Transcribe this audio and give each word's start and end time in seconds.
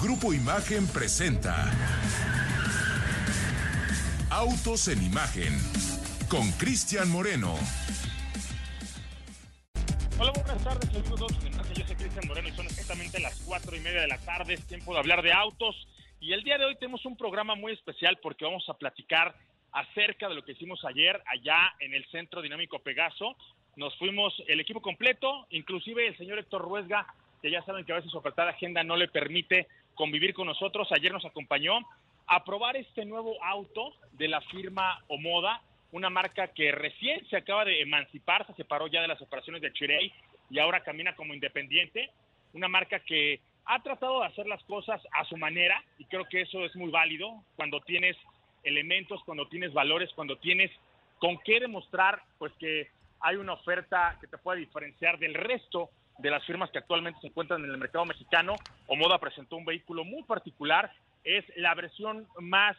Grupo 0.00 0.34
Imagen 0.34 0.86
presenta 0.88 1.72
Autos 4.30 4.88
en 4.88 5.02
Imagen 5.02 5.54
con 6.28 6.52
Cristian 6.52 7.10
Moreno. 7.10 7.54
Hola, 10.18 10.32
buenas 10.32 10.62
tardes, 10.62 10.90
amigos 10.90 11.40
de 11.40 11.48
Imagen. 11.48 11.74
Yo 11.74 11.86
soy 11.86 11.96
Cristian 11.96 12.28
Moreno 12.28 12.48
y 12.48 12.52
son 12.52 12.66
exactamente 12.66 13.20
las 13.20 13.40
cuatro 13.40 13.74
y 13.74 13.80
media 13.80 14.02
de 14.02 14.08
la 14.08 14.18
tarde. 14.18 14.54
Es 14.54 14.66
tiempo 14.66 14.92
de 14.92 14.98
hablar 14.98 15.22
de 15.22 15.32
autos. 15.32 15.88
Y 16.20 16.34
el 16.34 16.42
día 16.42 16.58
de 16.58 16.66
hoy 16.66 16.76
tenemos 16.76 17.06
un 17.06 17.16
programa 17.16 17.54
muy 17.54 17.72
especial 17.72 18.18
porque 18.22 18.44
vamos 18.44 18.68
a 18.68 18.74
platicar 18.74 19.34
acerca 19.72 20.28
de 20.28 20.34
lo 20.34 20.44
que 20.44 20.52
hicimos 20.52 20.84
ayer 20.84 21.22
allá 21.26 21.74
en 21.80 21.94
el 21.94 22.04
Centro 22.10 22.42
Dinámico 22.42 22.80
Pegaso. 22.80 23.34
Nos 23.76 23.96
fuimos 23.96 24.34
el 24.46 24.60
equipo 24.60 24.82
completo, 24.82 25.46
inclusive 25.50 26.06
el 26.06 26.18
señor 26.18 26.38
Héctor 26.38 26.62
Ruesga, 26.62 27.06
que 27.40 27.50
ya 27.50 27.64
saben 27.64 27.86
que 27.86 27.92
a 27.92 27.96
veces 27.96 28.10
su 28.10 28.18
apretada 28.18 28.50
agenda 28.50 28.84
no 28.84 28.96
le 28.96 29.08
permite 29.08 29.68
convivir 29.96 30.32
con 30.32 30.46
nosotros. 30.46 30.86
Ayer 30.92 31.12
nos 31.12 31.24
acompañó 31.24 31.80
a 32.28 32.44
probar 32.44 32.76
este 32.76 33.04
nuevo 33.04 33.42
auto 33.42 33.94
de 34.12 34.28
la 34.28 34.40
firma 34.42 35.02
Omoda, 35.08 35.60
una 35.90 36.10
marca 36.10 36.48
que 36.48 36.70
recién 36.70 37.26
se 37.28 37.36
acaba 37.36 37.64
de 37.64 37.80
emancipar, 37.80 38.46
se 38.46 38.54
separó 38.54 38.86
ya 38.86 39.00
de 39.00 39.08
las 39.08 39.20
operaciones 39.20 39.62
de 39.62 39.72
Chirey 39.72 40.12
y 40.50 40.58
ahora 40.58 40.84
camina 40.84 41.16
como 41.16 41.34
independiente. 41.34 42.10
Una 42.52 42.68
marca 42.68 43.00
que 43.00 43.40
ha 43.64 43.82
tratado 43.82 44.20
de 44.20 44.26
hacer 44.26 44.46
las 44.46 44.62
cosas 44.64 45.00
a 45.12 45.24
su 45.24 45.36
manera 45.36 45.82
y 45.98 46.04
creo 46.04 46.24
que 46.26 46.42
eso 46.42 46.64
es 46.64 46.74
muy 46.76 46.90
válido 46.90 47.42
cuando 47.56 47.80
tienes 47.80 48.16
elementos, 48.62 49.22
cuando 49.24 49.48
tienes 49.48 49.72
valores, 49.72 50.10
cuando 50.14 50.36
tienes 50.36 50.70
con 51.18 51.38
qué 51.38 51.60
demostrar 51.60 52.22
pues 52.38 52.52
que 52.58 52.88
hay 53.20 53.36
una 53.36 53.54
oferta 53.54 54.18
que 54.20 54.26
te 54.26 54.38
puede 54.38 54.60
diferenciar 54.60 55.18
del 55.18 55.34
resto 55.34 55.90
de 56.18 56.30
las 56.30 56.44
firmas 56.44 56.70
que 56.70 56.78
actualmente 56.78 57.20
se 57.20 57.28
encuentran 57.28 57.64
en 57.64 57.70
el 57.70 57.78
mercado 57.78 58.04
mexicano. 58.04 58.56
Omoda 58.86 59.18
presentó 59.18 59.56
un 59.56 59.64
vehículo 59.64 60.04
muy 60.04 60.22
particular, 60.22 60.92
es 61.24 61.44
la 61.56 61.74
versión 61.74 62.26
más, 62.38 62.76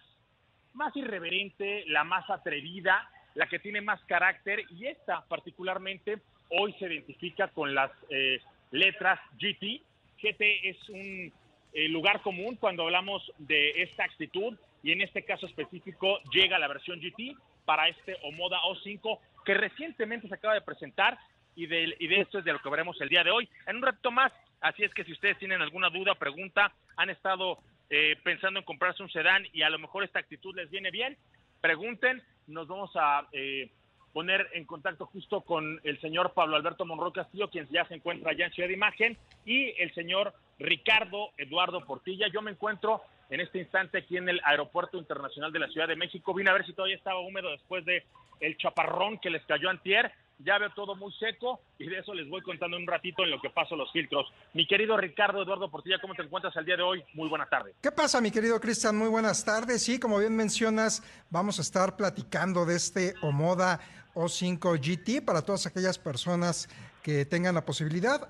más 0.73 0.95
irreverente, 0.95 1.84
la 1.88 2.03
más 2.03 2.30
atrevida, 2.30 3.09
la 3.36 3.47
que 3.47 3.59
tiene 3.59 3.81
más 3.81 4.02
carácter 4.06 4.64
y 4.72 4.88
esta 4.88 5.23
particularmente 5.28 6.20
hoy 6.50 6.73
se 6.80 6.86
identifica 6.86 7.50
con 7.50 7.75
las 7.75 7.92
eh, 8.09 8.42
letras 8.72 9.20
GT. 9.38 9.81
GT 10.22 10.42
es 10.64 10.90
un 10.90 11.31
eh, 11.73 11.90
lugar 11.90 12.22
común 12.22 12.56
cuando 12.56 12.84
hablamos 12.84 13.31
de 13.38 13.84
esta 13.84 14.06
actitud 14.06 14.58
y 14.81 14.92
en 14.92 15.02
este 15.02 15.23
caso 15.23 15.45
específico 15.45 16.19
llega 16.31 16.58
la 16.58 16.67
versión 16.67 17.00
GT 17.00 17.38
para 17.66 17.90
este 17.90 18.17
Omoda 18.23 18.59
O5 18.62 19.19
que 19.45 19.53
recientemente 19.53 20.28
se 20.28 20.34
acaba 20.34 20.53
de 20.53 20.62
presentar 20.62 21.19
y 21.58 21.66
de, 21.66 21.95
y 22.00 22.08
de 22.08 22.22
esto 22.22 22.38
es 22.38 22.45
de 22.45 22.53
lo 22.53 22.59
que 22.59 22.69
veremos 22.69 23.02
el 23.02 23.09
día 23.09 23.23
de 23.23 23.31
hoy. 23.31 23.50
En 23.66 23.77
un 23.77 23.81
rato 23.81 24.11
más, 24.11 24.31
así 24.61 24.83
es 24.83 24.94
que 24.94 25.03
si 25.03 25.11
ustedes 25.11 25.39
tienen 25.39 25.61
alguna 25.61 25.89
duda, 25.89 26.13
pregunta, 26.13 26.72
han 26.95 27.09
estado 27.09 27.58
eh, 27.89 28.16
pensando 28.23 28.59
en 28.59 28.66
comprarse 28.66 29.02
un 29.02 29.09
sedán 29.09 29.44
y 29.53 29.63
a 29.63 29.69
lo 29.72 29.80
mejor 29.80 30.03
esta 30.03 30.19
actitud 30.19 30.55
les 30.55 30.69
viene 30.69 30.91
bien, 30.91 31.17
pregunten, 31.59 32.22
nos 32.45 32.67
vamos 32.67 32.91
a 32.95 33.28
eh, 33.31 33.72
poner 34.13 34.47
en 34.53 34.66
contacto 34.66 35.08
justo 35.08 35.41
con 35.41 35.81
el 35.83 36.00
señor 36.00 36.33
Pablo 36.35 36.55
Alberto 36.55 36.85
Monroy 36.85 37.11
Castillo, 37.11 37.50
quien 37.50 37.67
ya 37.69 37.85
se 37.85 37.95
encuentra 37.95 38.31
allá 38.31 38.45
en 38.45 38.53
Ciudad 38.53 38.69
de 38.69 38.75
Imagen, 38.75 39.17
y 39.44 39.73
el 39.81 39.91
señor 39.95 40.35
Ricardo 40.59 41.31
Eduardo 41.38 41.83
Portilla. 41.85 42.28
Yo 42.31 42.44
me 42.44 42.52
encuentro 42.52 43.02
en 43.31 43.39
este 43.39 43.58
instante 43.58 43.97
aquí 43.97 44.17
en 44.17 44.30
el 44.30 44.41
Aeropuerto 44.44 45.00
Internacional 45.00 45.52
de 45.52 45.59
la 45.59 45.69
Ciudad 45.69 45.88
de 45.88 45.95
México. 45.95 46.35
Vine 46.35 46.52
a 46.52 46.53
ver 46.53 46.67
si 46.67 46.73
todavía 46.73 46.95
estaba 46.95 47.19
húmedo 47.19 47.50
después 47.50 47.83
de 47.83 48.05
el 48.41 48.58
chaparrón 48.58 49.17
que 49.17 49.31
les 49.31 49.44
cayó 49.45 49.69
antier 49.72 50.11
ya 50.40 50.58
veo 50.58 50.70
todo 50.76 50.96
muy 50.96 51.12
seco 51.14 51.62
y 51.80 51.88
de 51.88 52.00
eso 52.00 52.14
les 52.14 52.30
voy 52.30 52.42
contando 52.42 52.78
un 52.78 52.86
ratito 52.86 53.24
en 53.24 53.32
lo 53.32 53.42
que 53.42 53.50
paso 53.50 53.76
los 53.76 53.92
filtros. 53.92 54.32
Mi 54.54 54.68
querido 54.68 54.98
Ricardo 54.98 55.42
Eduardo 55.42 55.70
Portilla, 55.70 56.00
¿cómo 56.00 56.14
te 56.14 56.22
encuentras 56.22 56.56
el 56.56 56.66
día 56.66 56.78
de 56.78 56.84
hoy? 56.84 57.04
Muy 57.14 57.30
buenas 57.30 57.50
tardes. 57.50 57.76
¿Qué 57.82 57.92
pasa, 57.92 58.22
mi 58.22 58.32
querido 58.32 58.60
Cristian? 58.60 58.98
Muy 58.98 59.10
buenas 59.10 59.44
tardes. 59.44 59.84
Sí, 59.84 60.00
como 60.00 60.20
bien 60.20 60.36
mencionas, 60.36 61.04
vamos 61.30 61.60
a 61.60 61.62
estar 61.62 61.96
platicando 61.96 62.66
de 62.66 62.76
este 62.76 63.14
Omoda 63.22 63.80
O5 64.14 64.80
GT 64.80 65.26
para 65.26 65.42
todas 65.42 65.66
aquellas 65.66 65.97
personas 65.97 66.70
que 67.02 67.26
tengan 67.26 67.56
la 67.56 67.66
posibilidad. 67.66 68.30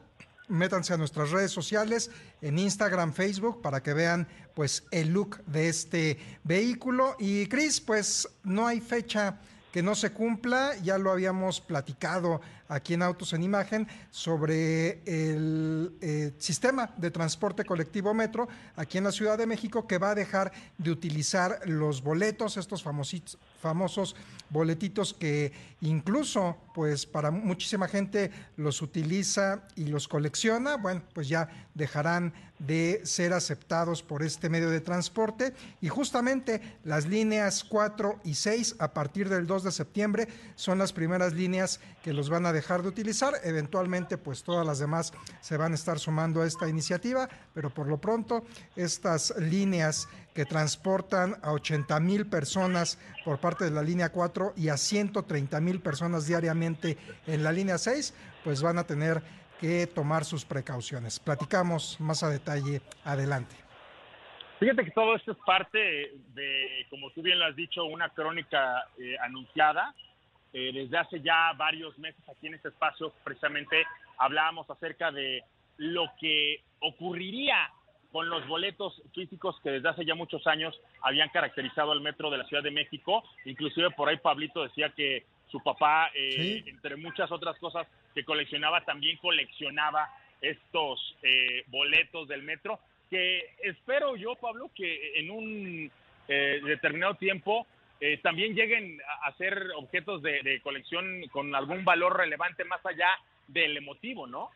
Métanse 0.50 0.94
a 0.94 0.98
nuestras 0.98 1.32
redes 1.32 1.52
sociales, 1.52 2.10
en 2.42 2.58
Instagram, 2.58 3.12
Facebook, 3.12 3.62
para 3.62 3.84
que 3.84 3.94
vean 3.94 4.30
pues 4.54 4.88
el 4.92 5.10
look 5.10 5.44
de 5.46 5.68
este 5.68 6.18
vehículo. 6.46 7.18
Y 7.20 7.48
Cris, 7.48 7.82
pues 7.82 8.30
no 8.44 8.66
hay 8.66 8.80
fecha 8.80 9.42
que 9.78 9.84
no 9.84 9.94
se 9.94 10.12
cumpla, 10.12 10.76
ya 10.82 10.98
lo 10.98 11.12
habíamos 11.12 11.62
platicado 11.62 12.42
aquí 12.68 12.94
en 12.94 13.02
Autos 13.02 13.34
en 13.34 13.44
Imagen 13.44 13.88
sobre 14.10 15.02
el 15.06 15.96
eh, 16.02 16.34
sistema 16.38 16.94
de 16.98 17.12
transporte 17.12 17.66
colectivo 17.66 18.14
metro 18.14 18.48
aquí 18.76 18.98
en 18.98 19.06
la 19.06 19.12
Ciudad 19.12 19.38
de 19.38 19.46
México 19.46 19.88
que 19.88 19.98
va 19.98 20.12
a 20.12 20.16
dejar 20.16 20.52
de 20.78 20.92
utilizar 20.92 21.60
los 21.66 22.02
boletos, 22.02 22.58
estos 22.58 22.84
famositos, 22.84 23.38
famosos 23.62 24.16
boletitos 24.50 25.14
que 25.14 25.52
incluso 25.82 26.58
pues 26.74 27.06
para 27.06 27.32
muchísima 27.32 27.88
gente 27.88 28.32
los 28.56 28.82
utiliza 28.82 29.64
y 29.76 29.86
los 29.86 30.08
colecciona, 30.08 30.78
bueno, 30.78 31.02
pues 31.14 31.28
ya 31.28 31.50
dejarán 31.74 32.34
de 32.60 33.02
ser 33.04 33.34
aceptados 33.34 34.02
por 34.02 34.24
este 34.24 34.50
medio 34.50 34.70
de 34.70 34.82
transporte. 34.82 35.54
Y 35.82 35.90
justamente 35.90 36.78
las 36.84 37.06
líneas 37.06 37.64
4 37.64 38.20
y 38.24 38.36
6 38.36 38.76
a 38.80 38.94
partir 38.94 39.30
del 39.30 39.48
2 39.48 39.64
de 39.64 39.72
septiembre 39.72 40.28
son 40.56 40.78
las 40.78 40.94
primeras 40.94 41.34
líneas 41.34 41.80
que 42.04 42.14
los 42.14 42.30
van 42.30 42.46
a 42.46 42.54
dejar 42.58 42.82
de 42.82 42.90
utilizar, 42.90 43.34
eventualmente 43.44 44.18
pues 44.18 44.44
todas 44.44 44.66
las 44.66 44.80
demás 44.80 45.14
se 45.42 45.58
van 45.58 45.72
a 45.72 45.76
estar 45.76 46.00
sumando 46.00 46.42
a 46.42 46.46
esta 46.46 46.68
iniciativa, 46.68 47.30
pero 47.54 47.70
por 47.70 47.88
lo 47.88 47.98
pronto 47.98 48.46
estas 48.76 49.34
líneas 49.40 50.10
que 50.34 50.46
transportan 50.46 51.36
a 51.42 51.52
80 51.54 52.00
mil 52.00 52.28
personas 52.28 53.00
por 53.26 53.40
parte 53.40 53.66
de 53.66 53.72
la 53.72 53.82
línea 53.82 54.12
4 54.12 54.54
y 54.56 54.70
a 54.70 54.78
130 54.78 55.60
mil 55.62 55.80
personas 55.80 56.28
diariamente 56.28 56.98
en 57.26 57.44
la 57.44 57.52
línea 57.52 57.78
6, 57.78 58.14
pues 58.44 58.62
van 58.62 58.78
a 58.78 58.84
tener 58.86 59.22
que 59.60 59.88
tomar 59.88 60.26
sus 60.26 60.46
precauciones. 60.46 61.20
Platicamos 61.20 62.00
más 62.00 62.22
a 62.22 62.30
detalle 62.30 62.82
adelante. 63.04 63.56
Fíjate 64.60 64.86
que 64.86 64.92
todo 64.92 65.16
esto 65.16 65.32
es 65.34 65.38
parte 65.46 65.78
de, 66.34 66.86
como 66.90 67.12
tú 67.12 67.22
bien 67.22 67.38
lo 67.40 67.46
has 67.46 67.56
dicho, 67.56 67.86
una 67.86 68.10
crónica 68.10 68.86
eh, 68.98 69.16
anunciada. 69.22 69.94
Eh, 70.54 70.72
desde 70.74 70.98
hace 70.98 71.22
ya 71.22 71.54
varios 71.58 71.98
meses 72.00 72.22
aquí 72.30 72.48
en 72.48 72.56
este 72.56 72.70
espacio, 72.70 73.14
precisamente 73.24 73.86
hablábamos 74.18 74.70
acerca 74.70 75.12
de 75.12 75.44
lo 75.78 76.06
que 76.20 76.62
ocurriría 76.80 77.70
con 78.12 78.30
los 78.30 78.48
boletos 78.48 79.02
físicos 79.14 79.60
que 79.62 79.72
desde 79.72 79.90
hace 79.90 80.06
ya 80.06 80.16
muchos 80.16 80.48
años 80.48 80.80
habían 81.02 81.30
caracterizado 81.30 81.92
al 81.92 82.02
metro 82.02 82.30
de 82.32 82.38
la 82.38 82.46
Ciudad 82.46 82.64
de 82.64 82.72
México. 82.72 83.24
Inclusive 83.46 83.92
por 83.92 84.10
ahí 84.10 84.18
Pablito 84.18 84.64
decía 84.64 84.90
que 84.90 85.26
su 85.52 85.62
papá, 85.62 86.10
eh, 86.16 86.64
entre 86.66 86.96
muchas 86.96 87.32
otras 87.32 87.58
cosas 87.60 87.88
que 88.14 88.24
coleccionaba, 88.24 88.84
también 88.86 89.18
coleccionaba 89.18 90.10
estos 90.42 91.16
eh, 91.24 91.64
boletos 91.68 92.28
del 92.28 92.44
metro, 92.44 92.80
que 93.10 93.56
espero 93.64 94.16
yo, 94.16 94.36
Pablo, 94.36 94.70
que 94.76 95.20
en 95.20 95.32
un 95.32 95.92
eh, 96.28 96.60
determinado 96.64 97.16
tiempo 97.16 97.66
también 98.22 98.54
lleguen 98.54 99.00
a, 99.24 99.32
ser 99.38 99.72
objetos 99.76 100.22
de, 100.22 100.42
de 100.44 100.62
colección 100.62 101.24
con 101.32 101.54
algún 101.56 101.84
valor 101.84 102.18
relevante 102.18 102.64
más 102.66 102.86
allá 102.86 103.10
del 103.48 103.78
emotivo, 103.78 104.28
¿no? 104.28 104.50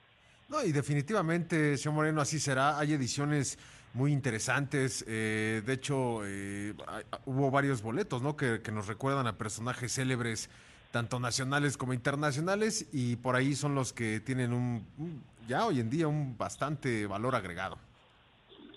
No, 0.49 0.63
y 0.65 0.73
definitivamente, 0.73 1.77
señor 1.77 1.95
Moreno, 1.95 2.19
así 2.19 2.37
será. 2.37 2.77
Hay 2.77 2.91
ediciones 2.91 3.57
muy 3.93 4.11
interesantes. 4.11 5.03
Eh, 5.07 5.61
de 5.65 5.73
hecho, 5.73 6.21
eh, 6.25 6.73
hubo 7.25 7.51
varios 7.51 7.81
boletos, 7.81 8.21
¿no? 8.21 8.35
Que, 8.35 8.61
nos 8.71 8.87
recuerdan 8.87 9.27
a 9.27 9.37
personajes 9.37 9.93
célebres, 9.93 10.49
tanto 10.91 11.19
nacionales 11.19 11.77
como 11.77 11.93
internacionales, 11.93 12.87
y 12.91 13.15
por 13.15 13.35
ahí 13.35 13.55
son 13.55 13.75
los 13.75 13.93
que 13.93 14.19
tienen 14.19 14.53
un, 14.53 14.85
ya 15.47 15.65
hoy 15.65 15.79
en 15.79 15.89
día, 15.89 16.07
un 16.07 16.37
bastante 16.37 17.07
valor 17.07 17.35
agregado. 17.35 17.77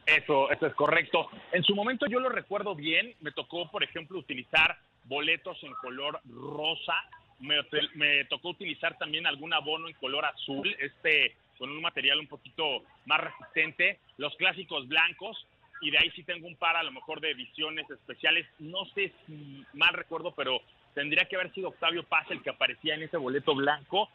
Eso, 0.07 0.51
eso 0.51 0.67
es 0.67 0.75
correcto. 0.75 1.29
En 1.53 1.63
su 1.63 1.75
momento 1.75 2.07
yo 2.07 2.21
lo 2.21 2.29
recuerdo 2.29 2.75
bien. 2.75 3.15
Me 3.21 3.33
tocó, 3.33 3.71
por 3.71 3.83
ejemplo, 3.83 4.19
utilizar 4.19 4.77
boletos 5.05 5.63
en 5.63 5.73
color 5.75 6.21
rosa. 6.25 6.95
Me, 7.41 8.25
tocó 8.27 8.51
utilizar 8.51 8.97
también 8.99 9.27
algún 9.27 9.53
abono 9.53 9.89
en 9.89 9.95
color 9.95 10.25
azul. 10.25 10.75
Este 10.79 11.37
con 11.59 11.71
un 11.71 11.81
material 11.81 12.19
un 12.19 12.27
poquito 12.27 12.83
más 13.07 13.21
resistente, 13.21 14.01
los 14.19 14.35
clásicos 14.37 14.89
blancos, 14.89 15.47
y 15.81 15.91
de 15.91 15.99
ahí 15.99 16.11
sí 16.11 16.23
tengo 16.25 16.47
un 16.47 16.57
par 16.57 16.77
a 16.77 16.83
lo 16.83 16.93
mejor 16.93 17.21
de 17.21 17.31
ediciones 17.31 17.89
especiales, 17.91 18.47
no 18.59 18.85
sé 18.87 19.13
si 19.27 19.65
mal 19.73 19.93
recuerdo, 19.95 20.33
pero 20.35 20.61
tendría 20.95 21.27
que 21.27 21.37
haber 21.37 21.53
sido 21.53 21.69
Octavio 21.69 22.03
Paz 22.03 22.27
el 22.31 22.43
que 22.43 22.51
aparecía 22.51 22.95
en 22.95 23.03
ese 23.03 23.17
boleto 23.17 23.55
blanco, 23.55 24.09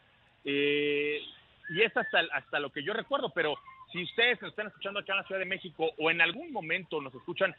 eh, 0.44 1.22
y 1.70 1.82
es 1.82 1.96
hasta, 1.96 2.20
hasta 2.34 2.60
lo 2.60 2.72
que 2.72 2.84
yo 2.84 2.94
recuerdo, 2.94 3.30
pero 3.30 3.56
si 3.92 4.04
ustedes 4.04 4.42
nos 4.42 4.52
están 4.52 4.68
escuchando 4.68 5.00
acá 5.00 5.14
en 5.14 5.20
la 5.20 5.24
Ciudad 5.24 5.40
de 5.40 5.46
México 5.46 5.90
o 5.98 6.12
en 6.12 6.22
algún 6.22 6.52
momento 6.52 7.02
nos 7.02 7.14
escuchan 7.14 7.56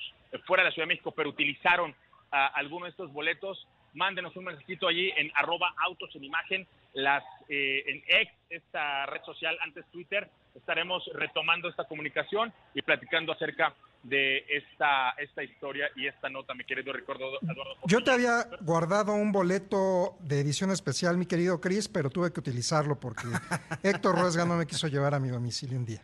fuera 0.46 0.62
de 0.62 0.70
la 0.70 0.74
Ciudad 0.74 0.86
de 0.86 0.94
México, 0.94 1.12
pero 1.12 1.30
utilizaron 1.30 1.94
alguno 2.30 2.84
de 2.84 2.90
estos 2.90 3.12
boletos, 3.12 3.66
mándenos 3.94 4.36
un 4.36 4.44
mensajito 4.44 4.86
allí 4.86 5.10
en 5.16 5.32
arroba 5.34 5.74
autos 5.78 6.14
en 6.14 6.24
imagen 6.24 6.66
las 6.92 7.22
eh, 7.48 7.82
en 7.86 8.02
X, 8.06 8.32
esta 8.50 9.06
red 9.06 9.22
social 9.24 9.56
antes 9.62 9.84
Twitter, 9.92 10.28
estaremos 10.54 11.08
retomando 11.14 11.68
esta 11.68 11.84
comunicación 11.84 12.52
y 12.74 12.82
platicando 12.82 13.32
acerca 13.32 13.74
de 14.02 14.44
esta, 14.48 15.10
esta 15.18 15.42
historia 15.42 15.88
y 15.94 16.06
esta 16.06 16.28
nota, 16.28 16.54
mi 16.54 16.64
querido 16.64 16.92
Ricardo 16.92 17.38
Eduardo. 17.42 17.76
Yo 17.84 18.02
te 18.02 18.10
había 18.10 18.46
guardado 18.60 19.12
un 19.12 19.30
boleto 19.30 20.16
de 20.20 20.40
edición 20.40 20.70
especial, 20.70 21.16
mi 21.16 21.26
querido 21.26 21.60
Cris, 21.60 21.88
pero 21.88 22.10
tuve 22.10 22.32
que 22.32 22.40
utilizarlo 22.40 22.98
porque 22.98 23.24
Héctor 23.82 24.18
Ruesga 24.18 24.44
no 24.44 24.56
me 24.56 24.66
quiso 24.66 24.88
llevar 24.88 25.14
a 25.14 25.20
mi 25.20 25.28
domicilio 25.28 25.78
un 25.78 25.84
día. 25.84 26.02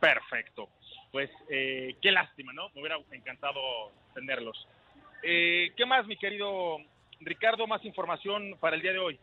Perfecto. 0.00 0.68
Pues 1.12 1.30
eh, 1.48 1.96
qué 2.00 2.12
lástima, 2.12 2.52
¿no? 2.52 2.70
Me 2.70 2.80
hubiera 2.80 2.96
encantado 3.10 3.60
tenerlos. 4.14 4.66
Eh, 5.22 5.72
¿Qué 5.76 5.84
más, 5.86 6.06
mi 6.06 6.16
querido 6.16 6.78
Ricardo? 7.20 7.66
Más 7.66 7.84
información 7.84 8.56
para 8.60 8.76
el 8.76 8.82
día 8.82 8.92
de 8.92 8.98
hoy. 8.98 9.20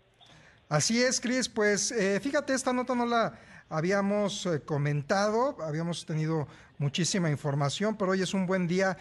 Así 0.70 1.02
es, 1.02 1.22
Cris. 1.22 1.48
Pues 1.48 1.92
eh, 1.92 2.20
fíjate, 2.20 2.54
esta 2.54 2.74
nota 2.74 2.94
no 2.94 3.06
la 3.06 3.40
habíamos 3.70 4.46
eh, 4.46 4.62
comentado, 4.64 5.58
habíamos 5.62 6.06
tenido 6.06 6.48
muchísima 6.78 7.30
información, 7.30 7.98
pero 7.98 8.12
hoy 8.12 8.22
es 8.22 8.34
un 8.34 8.46
buen 8.46 8.68
día 8.68 8.98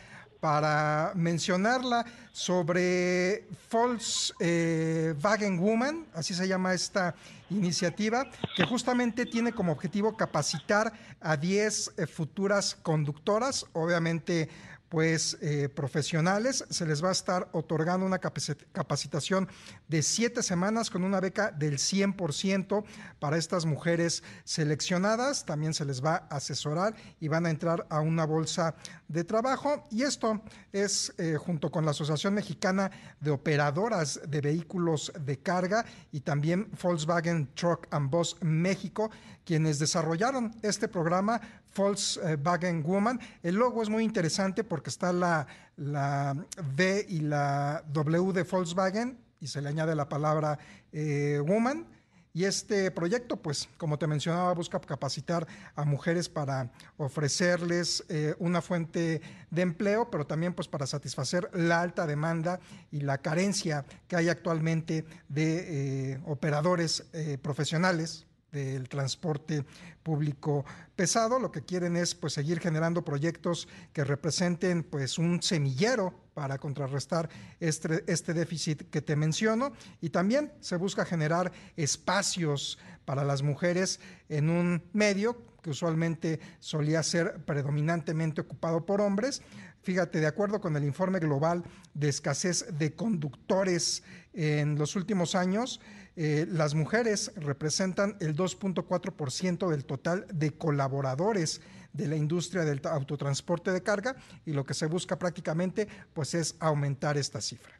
para 0.46 1.10
mencionarla 1.16 2.06
sobre 2.30 3.48
Volkswagen 3.68 5.58
Woman, 5.58 6.06
así 6.14 6.34
se 6.34 6.46
llama 6.46 6.72
esta 6.72 7.16
iniciativa, 7.50 8.30
que 8.54 8.64
justamente 8.64 9.26
tiene 9.26 9.50
como 9.50 9.72
objetivo 9.72 10.16
capacitar 10.16 10.92
a 11.20 11.36
10 11.36 11.94
eh, 11.96 12.06
futuras 12.06 12.76
conductoras, 12.80 13.66
obviamente 13.72 14.48
pues 14.88 15.36
eh, 15.40 15.68
profesionales. 15.68 16.64
Se 16.70 16.86
les 16.86 17.02
va 17.02 17.08
a 17.08 17.12
estar 17.12 17.48
otorgando 17.52 18.06
una 18.06 18.18
capacitación 18.18 19.48
de 19.88 20.02
siete 20.02 20.42
semanas 20.42 20.90
con 20.90 21.04
una 21.04 21.20
beca 21.20 21.50
del 21.50 21.78
100% 21.78 22.84
para 23.18 23.36
estas 23.36 23.64
mujeres 23.64 24.22
seleccionadas. 24.44 25.44
También 25.44 25.74
se 25.74 25.84
les 25.84 26.04
va 26.04 26.26
a 26.30 26.36
asesorar 26.36 26.94
y 27.20 27.28
van 27.28 27.46
a 27.46 27.50
entrar 27.50 27.86
a 27.90 28.00
una 28.00 28.24
bolsa 28.24 28.74
de 29.08 29.24
trabajo. 29.24 29.84
Y 29.90 30.02
esto 30.02 30.42
es 30.72 31.12
eh, 31.18 31.36
junto 31.36 31.70
con 31.70 31.84
la 31.84 31.90
Asociación 31.90 32.34
Mexicana 32.34 32.90
de 33.20 33.30
Operadoras 33.30 34.20
de 34.26 34.40
Vehículos 34.40 35.12
de 35.20 35.38
Carga 35.38 35.84
y 36.12 36.20
también 36.20 36.70
Volkswagen 36.82 37.52
Truck 37.54 37.86
and 37.90 38.10
Bus 38.10 38.36
México, 38.40 39.10
quienes 39.44 39.78
desarrollaron 39.78 40.54
este 40.62 40.88
programa 40.88 41.40
Volkswagen 41.76 42.82
Woman. 42.82 43.20
El 43.42 43.56
logo 43.56 43.82
es 43.82 43.88
muy 43.88 44.04
interesante 44.04 44.64
porque 44.64 44.90
está 44.90 45.12
la, 45.12 45.46
la 45.76 46.36
V 46.76 47.06
y 47.08 47.20
la 47.20 47.84
W 47.92 48.32
de 48.32 48.42
Volkswagen 48.44 49.18
y 49.40 49.46
se 49.48 49.60
le 49.60 49.68
añade 49.68 49.94
la 49.94 50.08
palabra 50.08 50.58
eh, 50.92 51.40
woman. 51.46 51.86
Y 52.32 52.44
este 52.44 52.90
proyecto, 52.90 53.38
pues, 53.38 53.66
como 53.78 53.98
te 53.98 54.06
mencionaba, 54.06 54.52
busca 54.52 54.78
capacitar 54.78 55.46
a 55.74 55.84
mujeres 55.86 56.28
para 56.28 56.70
ofrecerles 56.98 58.04
eh, 58.10 58.34
una 58.38 58.60
fuente 58.60 59.22
de 59.50 59.62
empleo, 59.62 60.10
pero 60.10 60.26
también 60.26 60.52
pues 60.52 60.68
para 60.68 60.86
satisfacer 60.86 61.48
la 61.54 61.80
alta 61.80 62.06
demanda 62.06 62.60
y 62.90 63.00
la 63.00 63.16
carencia 63.16 63.86
que 64.06 64.16
hay 64.16 64.28
actualmente 64.28 65.06
de 65.30 66.12
eh, 66.12 66.20
operadores 66.26 67.06
profesionales 67.40 68.26
del 68.64 68.88
transporte 68.88 69.64
público 70.02 70.64
pesado. 70.96 71.38
Lo 71.38 71.52
que 71.52 71.62
quieren 71.62 71.96
es 71.96 72.14
pues 72.14 72.32
seguir 72.32 72.58
generando 72.58 73.04
proyectos 73.04 73.68
que 73.92 74.04
representen 74.04 74.82
pues 74.82 75.18
un 75.18 75.42
semillero 75.42 76.14
para 76.34 76.58
contrarrestar 76.58 77.28
este, 77.60 78.04
este 78.06 78.34
déficit 78.34 78.90
que 78.90 79.02
te 79.02 79.16
menciono 79.16 79.72
y 80.00 80.10
también 80.10 80.52
se 80.60 80.76
busca 80.76 81.04
generar 81.04 81.52
espacios 81.76 82.78
para 83.04 83.24
las 83.24 83.42
mujeres 83.42 84.00
en 84.28 84.50
un 84.50 84.82
medio 84.92 85.36
que 85.62 85.70
usualmente 85.70 86.40
solía 86.60 87.02
ser 87.02 87.44
predominantemente 87.44 88.40
ocupado 88.40 88.86
por 88.86 89.00
hombres. 89.00 89.42
Fíjate, 89.86 90.18
de 90.18 90.26
acuerdo 90.26 90.60
con 90.60 90.74
el 90.74 90.82
informe 90.82 91.20
global 91.20 91.62
de 91.94 92.08
escasez 92.08 92.76
de 92.76 92.96
conductores 92.96 94.02
en 94.34 94.76
los 94.76 94.96
últimos 94.96 95.36
años, 95.36 95.80
eh, 96.16 96.44
las 96.48 96.74
mujeres 96.74 97.32
representan 97.36 98.16
el 98.20 98.34
2.4% 98.34 99.70
del 99.70 99.86
total 99.86 100.26
de 100.32 100.58
colaboradores 100.58 101.62
de 101.92 102.08
la 102.08 102.16
industria 102.16 102.64
del 102.64 102.80
autotransporte 102.84 103.70
de 103.70 103.84
carga 103.84 104.16
y 104.44 104.54
lo 104.54 104.64
que 104.64 104.74
se 104.74 104.86
busca 104.86 105.20
prácticamente 105.20 105.86
pues 106.12 106.34
es 106.34 106.58
aumentar 106.60 107.16
esta 107.16 107.40
cifra. 107.40 107.78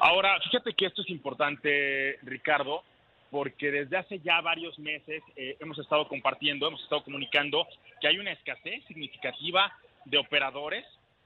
Ahora, 0.00 0.38
fíjate 0.42 0.74
que 0.74 0.84
esto 0.84 1.00
es 1.00 1.08
importante, 1.08 2.18
Ricardo, 2.24 2.82
porque 3.30 3.70
desde 3.70 3.96
hace 3.96 4.20
ya 4.20 4.42
varios 4.42 4.78
meses 4.78 5.22
eh, 5.34 5.56
hemos 5.60 5.78
estado 5.78 6.06
compartiendo, 6.08 6.68
hemos 6.68 6.82
estado 6.82 7.02
comunicando 7.04 7.66
que 8.02 8.08
hay 8.08 8.18
una 8.18 8.32
escasez 8.32 8.84
significativa 8.86 9.72
de 10.04 10.18
operadores 10.18 10.84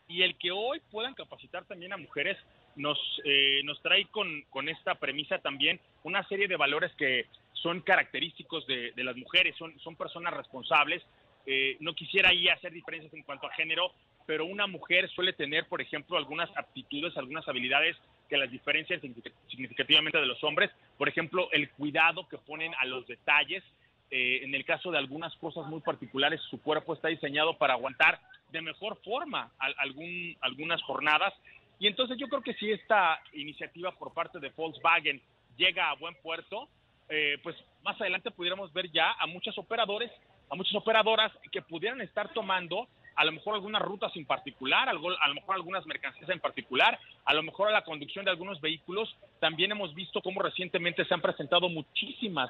y 0.08 0.22
el 0.22 0.36
que 0.36 0.50
hoy 0.50 0.80
puedan 0.90 1.14
capacitar 1.14 1.64
también 1.64 1.92
a 1.92 1.96
mujeres 1.96 2.36
nos, 2.76 2.98
eh, 3.24 3.60
nos 3.64 3.80
trae 3.82 4.06
con, 4.06 4.42
con, 4.50 4.68
esta 4.68 4.94
premisa 4.94 5.38
también 5.38 5.80
una 6.04 6.26
serie 6.28 6.48
de 6.48 6.56
valores 6.56 6.92
que 6.96 7.26
son 7.52 7.80
característicos 7.80 8.66
de, 8.66 8.92
de 8.92 9.04
las 9.04 9.16
mujeres, 9.16 9.56
son, 9.56 9.78
son 9.80 9.96
personas 9.96 10.32
responsables. 10.32 11.02
Eh, 11.44 11.76
no 11.80 11.94
quisiera 11.94 12.30
ahí 12.30 12.48
hacer 12.48 12.72
diferencias 12.72 13.12
en 13.14 13.22
cuanto 13.22 13.46
a 13.46 13.54
género, 13.54 13.92
pero 14.26 14.44
una 14.44 14.66
mujer 14.66 15.08
suele 15.10 15.32
tener, 15.32 15.66
por 15.66 15.80
ejemplo, 15.80 16.16
algunas 16.16 16.54
aptitudes, 16.56 17.16
algunas 17.16 17.48
habilidades 17.48 17.96
que 18.28 18.36
las 18.36 18.50
diferencian 18.50 19.00
significativamente 19.48 20.18
de 20.18 20.26
los 20.26 20.42
hombres. 20.44 20.70
Por 20.98 21.08
ejemplo, 21.08 21.48
el 21.50 21.70
cuidado 21.70 22.28
que 22.28 22.38
ponen 22.38 22.74
a 22.78 22.84
los 22.84 23.06
detalles. 23.06 23.64
Eh, 24.10 24.40
en 24.42 24.54
el 24.54 24.64
caso 24.64 24.90
de 24.90 24.98
algunas 24.98 25.34
cosas 25.36 25.66
muy 25.66 25.80
particulares, 25.80 26.40
su 26.50 26.62
cuerpo 26.62 26.94
está 26.94 27.08
diseñado 27.08 27.58
para 27.58 27.74
aguantar 27.74 28.20
de 28.50 28.62
mejor 28.62 28.98
forma 29.04 29.52
algún, 29.58 30.34
algunas 30.40 30.82
jornadas 30.82 31.34
y 31.78 31.86
entonces 31.86 32.18
yo 32.18 32.28
creo 32.28 32.42
que 32.42 32.54
si 32.54 32.70
esta 32.70 33.20
iniciativa 33.32 33.92
por 33.92 34.12
parte 34.12 34.40
de 34.40 34.50
Volkswagen 34.50 35.20
llega 35.56 35.90
a 35.90 35.94
buen 35.94 36.14
puerto, 36.16 36.68
eh, 37.08 37.38
pues 37.42 37.56
más 37.84 38.00
adelante 38.00 38.30
pudiéramos 38.30 38.72
ver 38.72 38.90
ya 38.90 39.12
a 39.12 39.26
muchos 39.26 39.56
operadores, 39.58 40.10
a 40.50 40.56
muchas 40.56 40.74
operadoras 40.74 41.32
que 41.52 41.62
pudieran 41.62 42.00
estar 42.00 42.32
tomando 42.32 42.88
a 43.14 43.24
lo 43.24 43.32
mejor 43.32 43.54
algunas 43.54 43.82
rutas 43.82 44.14
en 44.14 44.24
particular, 44.26 44.88
a 44.88 44.92
lo 44.92 45.34
mejor 45.34 45.56
algunas 45.56 45.84
mercancías 45.86 46.30
en 46.30 46.38
particular, 46.38 46.98
a 47.24 47.34
lo 47.34 47.42
mejor 47.42 47.68
a 47.68 47.72
la 47.72 47.82
conducción 47.82 48.24
de 48.24 48.30
algunos 48.30 48.60
vehículos. 48.60 49.16
También 49.40 49.72
hemos 49.72 49.92
visto 49.92 50.20
cómo 50.20 50.40
recientemente 50.40 51.04
se 51.04 51.14
han 51.14 51.20
presentado 51.20 51.68
muchísimas 51.68 52.48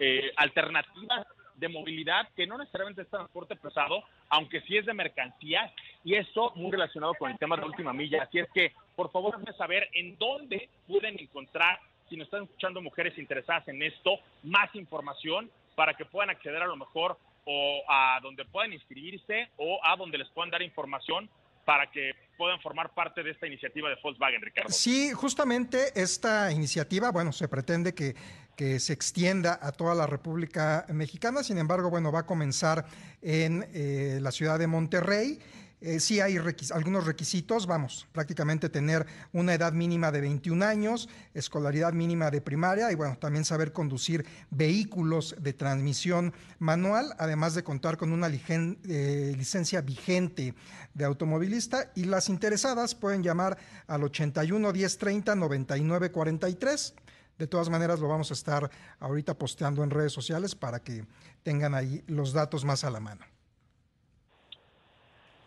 eh, 0.00 0.32
alternativas 0.36 1.26
de 1.60 1.68
movilidad 1.68 2.26
que 2.34 2.46
no 2.46 2.56
necesariamente 2.56 3.02
es 3.02 3.08
transporte 3.08 3.54
pesado, 3.54 4.02
aunque 4.30 4.62
sí 4.62 4.78
es 4.78 4.86
de 4.86 4.94
mercancías, 4.94 5.70
y 6.02 6.14
eso 6.14 6.52
muy 6.56 6.72
relacionado 6.72 7.12
con 7.14 7.30
el 7.30 7.38
tema 7.38 7.54
de 7.54 7.62
la 7.62 7.68
última 7.68 7.92
milla. 7.92 8.22
Así 8.22 8.38
es 8.38 8.48
que, 8.52 8.72
por 8.96 9.12
favor, 9.12 9.38
déjenme 9.38 9.56
saber 9.58 9.88
en 9.92 10.16
dónde 10.16 10.70
pueden 10.88 11.20
encontrar, 11.20 11.78
si 12.08 12.16
nos 12.16 12.26
están 12.26 12.44
escuchando 12.44 12.80
mujeres 12.80 13.16
interesadas 13.18 13.68
en 13.68 13.82
esto, 13.82 14.18
más 14.42 14.74
información 14.74 15.50
para 15.74 15.94
que 15.94 16.06
puedan 16.06 16.30
acceder 16.30 16.62
a 16.62 16.66
lo 16.66 16.76
mejor 16.76 17.18
o 17.44 17.82
a 17.88 18.20
donde 18.22 18.44
puedan 18.46 18.72
inscribirse 18.72 19.50
o 19.58 19.80
a 19.84 19.96
donde 19.96 20.18
les 20.18 20.28
puedan 20.30 20.50
dar 20.50 20.62
información 20.62 21.28
para 21.64 21.90
que 21.90 22.12
puedan 22.36 22.60
formar 22.60 22.90
parte 22.94 23.22
de 23.22 23.30
esta 23.30 23.46
iniciativa 23.46 23.88
de 23.88 23.96
Volkswagen, 24.02 24.40
Ricardo. 24.40 24.70
Sí, 24.70 25.12
justamente 25.12 25.92
esta 25.94 26.50
iniciativa, 26.50 27.10
bueno, 27.10 27.32
se 27.32 27.48
pretende 27.48 27.94
que, 27.94 28.14
que 28.60 28.78
se 28.78 28.92
extienda 28.92 29.58
a 29.62 29.72
toda 29.72 29.94
la 29.94 30.06
República 30.06 30.84
Mexicana, 30.90 31.42
sin 31.42 31.56
embargo, 31.56 31.88
bueno, 31.88 32.12
va 32.12 32.18
a 32.18 32.26
comenzar 32.26 32.84
en 33.22 33.66
eh, 33.72 34.18
la 34.20 34.30
ciudad 34.30 34.58
de 34.58 34.66
Monterrey. 34.66 35.38
Eh, 35.80 35.98
sí 35.98 36.20
hay 36.20 36.36
algunos 36.74 37.06
requisitos, 37.06 37.66
vamos, 37.66 38.06
prácticamente 38.12 38.68
tener 38.68 39.06
una 39.32 39.54
edad 39.54 39.72
mínima 39.72 40.12
de 40.12 40.20
21 40.20 40.62
años, 40.62 41.08
escolaridad 41.32 41.94
mínima 41.94 42.30
de 42.30 42.42
primaria 42.42 42.92
y 42.92 42.96
bueno, 42.96 43.16
también 43.16 43.46
saber 43.46 43.72
conducir 43.72 44.26
vehículos 44.50 45.36
de 45.40 45.54
transmisión 45.54 46.34
manual, 46.58 47.14
además 47.18 47.54
de 47.54 47.64
contar 47.64 47.96
con 47.96 48.12
una 48.12 48.28
eh, 48.28 49.34
licencia 49.38 49.80
vigente 49.80 50.54
de 50.92 51.04
automovilista. 51.06 51.92
Y 51.94 52.04
las 52.04 52.28
interesadas 52.28 52.94
pueden 52.94 53.22
llamar 53.22 53.56
al 53.86 54.04
81 54.04 54.70
10 54.70 54.98
30 54.98 55.34
99 55.34 56.10
43. 56.10 56.94
De 57.40 57.46
todas 57.46 57.70
maneras, 57.70 57.98
lo 58.00 58.06
vamos 58.06 58.30
a 58.30 58.34
estar 58.34 58.70
ahorita 58.98 59.32
posteando 59.32 59.82
en 59.82 59.88
redes 59.88 60.12
sociales 60.12 60.54
para 60.54 60.80
que 60.80 61.04
tengan 61.42 61.74
ahí 61.74 62.02
los 62.06 62.34
datos 62.34 62.66
más 62.66 62.84
a 62.84 62.90
la 62.90 63.00
mano. 63.00 63.24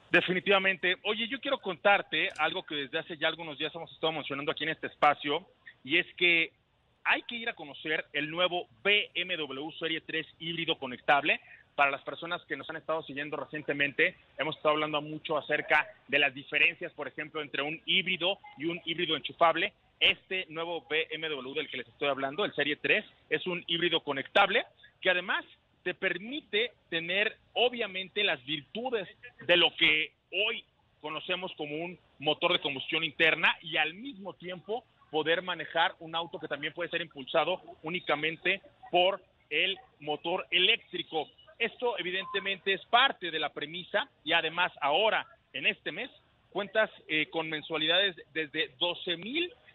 Definitivamente. 0.10 0.98
Oye, 1.04 1.28
yo 1.30 1.40
quiero 1.40 1.60
contarte 1.60 2.32
algo 2.40 2.64
que 2.64 2.74
desde 2.74 2.98
hace 2.98 3.16
ya 3.16 3.28
algunos 3.28 3.60
días 3.60 3.76
hemos 3.76 3.92
estado 3.92 4.12
mencionando 4.12 4.52
aquí 4.52 4.64
en 4.64 4.72
este 4.72 4.88
espacio, 4.88 5.46
y 5.84 6.00
es 6.00 6.08
que 6.18 6.52
hay 7.04 7.22
que 7.24 7.36
ir 7.36 7.48
a 7.48 7.54
conocer 7.54 8.06
el 8.12 8.32
nuevo 8.32 8.66
BMW 8.84 9.70
Serie 9.78 10.02
3 10.02 10.26
híbrido 10.40 10.80
conectable. 10.80 11.42
Para 11.76 11.92
las 11.92 12.02
personas 12.02 12.42
que 12.46 12.58
nos 12.58 12.68
han 12.72 12.78
estado 12.78 13.04
siguiendo 13.04 13.38
recientemente, 13.38 14.16
hemos 14.40 14.56
estado 14.58 14.74
hablando 14.74 15.00
mucho 15.00 15.38
acerca 15.38 15.88
de 16.08 16.18
las 16.18 16.34
diferencias, 16.34 16.92
por 16.94 17.08
ejemplo, 17.08 17.42
entre 17.44 17.62
un 17.62 17.80
híbrido 17.86 18.40
y 18.58 18.66
un 18.66 18.82
híbrido 18.84 19.16
enchufable. 19.16 19.74
Este 20.04 20.46
nuevo 20.50 20.82
BMW 20.82 21.54
del 21.54 21.70
que 21.70 21.78
les 21.78 21.88
estoy 21.88 22.10
hablando, 22.10 22.44
el 22.44 22.54
Serie 22.54 22.76
3, 22.76 23.06
es 23.30 23.48
un 23.48 23.64
híbrido 23.68 24.02
conectable 24.02 24.66
que 25.02 25.10
además 25.10 25.46
te 25.84 25.94
permite 25.94 26.72
tener 26.90 27.38
obviamente 27.54 28.24
las 28.24 28.44
virtudes 28.46 29.08
de 29.46 29.58
lo 29.58 29.74
que 29.76 30.12
hoy 30.32 30.64
conocemos 31.02 31.52
como 31.58 31.76
un 31.76 31.98
motor 32.20 32.54
de 32.54 32.60
combustión 32.60 33.04
interna 33.04 33.56
y 33.62 33.78
al 33.78 33.94
mismo 33.94 34.34
tiempo 34.34 34.84
poder 35.10 35.42
manejar 35.42 35.96
un 36.00 36.16
auto 36.16 36.40
que 36.40 36.48
también 36.48 36.74
puede 36.74 36.90
ser 36.90 37.02
impulsado 37.02 37.62
únicamente 37.84 38.62
por 38.92 39.22
el 39.50 39.78
motor 40.00 40.48
eléctrico. 40.52 41.30
Esto 41.60 41.98
evidentemente 41.98 42.74
es 42.74 42.84
parte 42.86 43.32
de 43.32 43.40
la 43.40 43.54
premisa 43.54 44.10
y 44.24 44.34
además 44.34 44.72
ahora, 44.82 45.28
en 45.54 45.66
este 45.68 45.92
mes, 45.92 46.10
cuentas 46.50 46.90
eh, 47.08 47.28
con 47.30 47.50
mensualidades 47.50 48.16
desde 48.34 48.70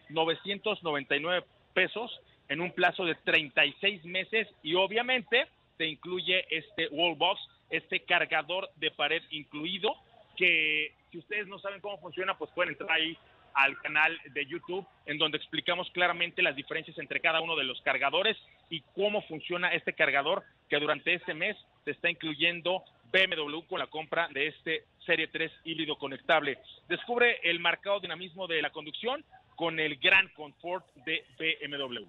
12.999 0.09 1.43
pesos 1.73 2.19
en 2.47 2.61
un 2.61 2.71
plazo 2.71 3.05
de 3.05 3.15
36 3.15 4.03
meses 4.05 4.47
y 4.63 4.75
obviamente 4.75 5.47
te 5.77 5.87
incluye 5.87 6.45
este 6.49 6.87
wallbox, 6.89 7.39
este 7.69 8.01
cargador 8.01 8.69
de 8.75 8.91
pared 8.91 9.21
incluido 9.29 9.95
que 10.35 10.93
si 11.11 11.19
ustedes 11.19 11.47
no 11.47 11.59
saben 11.59 11.81
cómo 11.81 11.99
funciona, 11.99 12.37
pues 12.37 12.51
pueden 12.51 12.71
entrar 12.71 12.91
ahí 12.91 13.17
al 13.53 13.77
canal 13.81 14.17
de 14.31 14.45
YouTube 14.45 14.85
en 15.05 15.17
donde 15.17 15.37
explicamos 15.37 15.89
claramente 15.91 16.41
las 16.41 16.55
diferencias 16.55 16.97
entre 16.97 17.19
cada 17.19 17.41
uno 17.41 17.55
de 17.55 17.63
los 17.63 17.81
cargadores 17.81 18.37
y 18.69 18.81
cómo 18.95 19.21
funciona 19.23 19.73
este 19.73 19.93
cargador 19.93 20.43
que 20.69 20.79
durante 20.79 21.13
este 21.13 21.33
mes 21.33 21.57
se 21.83 21.91
está 21.91 22.09
incluyendo 22.09 22.83
BMW 23.11 23.61
con 23.67 23.79
la 23.79 23.87
compra 23.87 24.27
de 24.29 24.47
este 24.47 24.83
Serie 25.05 25.27
3 25.27 25.51
híbrido 25.65 25.97
conectable. 25.97 26.59
Descubre 26.87 27.39
el 27.43 27.59
marcado 27.59 27.99
dinamismo 27.99 28.47
de 28.47 28.61
la 28.61 28.69
conducción 28.69 29.23
con 29.59 29.77
el 29.77 29.97
gran 29.97 30.29
confort 30.29 30.85
de 31.05 31.25
BMW. 31.37 32.05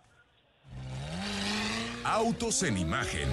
Autos 2.05 2.63
en 2.63 2.79
imagen. 2.79 3.29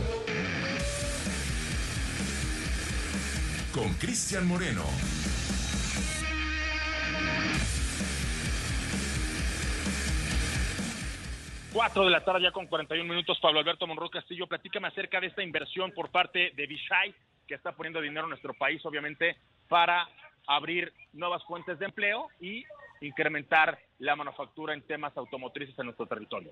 con 3.78 3.94
Cristian 4.00 4.48
Moreno. 4.48 4.82
Cuatro 11.72 12.06
de 12.06 12.10
la 12.10 12.26
tarde 12.26 12.42
ya 12.42 12.52
con 12.52 12.66
41 12.66 13.08
minutos. 13.08 13.38
Pablo 13.40 13.60
Alberto 13.60 13.86
Monroy 13.86 14.10
Castillo, 14.10 14.48
platícame 14.48 14.88
acerca 14.88 15.22
de 15.22 15.28
esta 15.28 15.44
inversión 15.44 15.92
por 15.92 16.10
parte 16.10 16.54
de 16.56 16.66
Vishai, 16.66 17.14
que 17.48 17.54
está 17.54 17.74
poniendo 17.74 18.02
dinero 18.02 18.24
en 18.24 18.30
nuestro 18.30 18.56
país, 18.56 18.84
obviamente, 18.84 19.38
para 19.70 20.10
abrir 20.48 20.92
nuevas 21.14 21.44
fuentes 21.44 21.78
de 21.78 21.86
empleo 21.86 22.30
y 22.42 22.66
incrementar 23.02 23.78
la 24.00 24.16
manufactura 24.16 24.74
en 24.74 24.82
temas 24.82 25.16
automotrices 25.18 25.78
en 25.80 25.86
nuestro 25.86 26.06
territorio. 26.06 26.52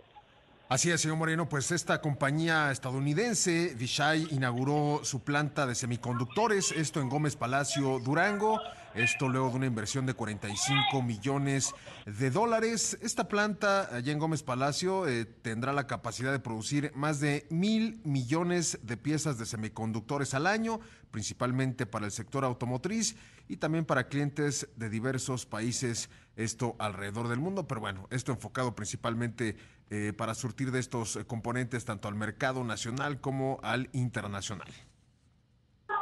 Así 0.67 0.89
es, 0.89 1.01
señor 1.01 1.17
Moreno, 1.17 1.47
pues 1.47 1.69
esta 1.69 2.01
compañía 2.01 2.71
estadounidense, 2.71 3.75
Vishai, 3.77 4.27
inauguró 4.31 5.01
su 5.03 5.23
planta 5.23 5.67
de 5.67 5.75
semiconductores, 5.75 6.71
esto 6.71 7.01
en 7.01 7.09
Gómez 7.09 7.35
Palacio, 7.35 7.99
Durango, 7.99 8.59
esto 8.95 9.29
luego 9.29 9.51
de 9.51 9.57
una 9.57 9.65
inversión 9.67 10.07
de 10.07 10.15
45 10.15 11.03
millones 11.03 11.75
de 12.07 12.31
dólares. 12.31 12.97
Esta 13.03 13.27
planta 13.27 13.95
allá 13.95 14.11
en 14.11 14.17
Gómez 14.17 14.41
Palacio 14.41 15.07
eh, 15.07 15.25
tendrá 15.25 15.71
la 15.71 15.85
capacidad 15.85 16.31
de 16.31 16.39
producir 16.39 16.91
más 16.95 17.19
de 17.19 17.45
mil 17.51 18.01
millones 18.03 18.79
de 18.81 18.97
piezas 18.97 19.37
de 19.37 19.45
semiconductores 19.45 20.33
al 20.33 20.47
año, 20.47 20.79
principalmente 21.11 21.85
para 21.85 22.07
el 22.07 22.11
sector 22.11 22.43
automotriz 22.43 23.15
y 23.47 23.57
también 23.57 23.85
para 23.85 24.07
clientes 24.07 24.67
de 24.75 24.89
diversos 24.89 25.45
países, 25.45 26.09
esto 26.35 26.75
alrededor 26.79 27.27
del 27.27 27.39
mundo, 27.39 27.67
pero 27.67 27.81
bueno, 27.81 28.07
esto 28.09 28.31
enfocado 28.31 28.75
principalmente 28.75 29.55
eh, 29.89 30.13
para 30.17 30.33
surtir 30.33 30.71
de 30.71 30.79
estos 30.79 31.15
eh, 31.15 31.25
componentes 31.25 31.85
tanto 31.85 32.07
al 32.07 32.15
mercado 32.15 32.63
nacional 32.63 33.21
como 33.21 33.59
al 33.63 33.89
internacional. 33.93 34.67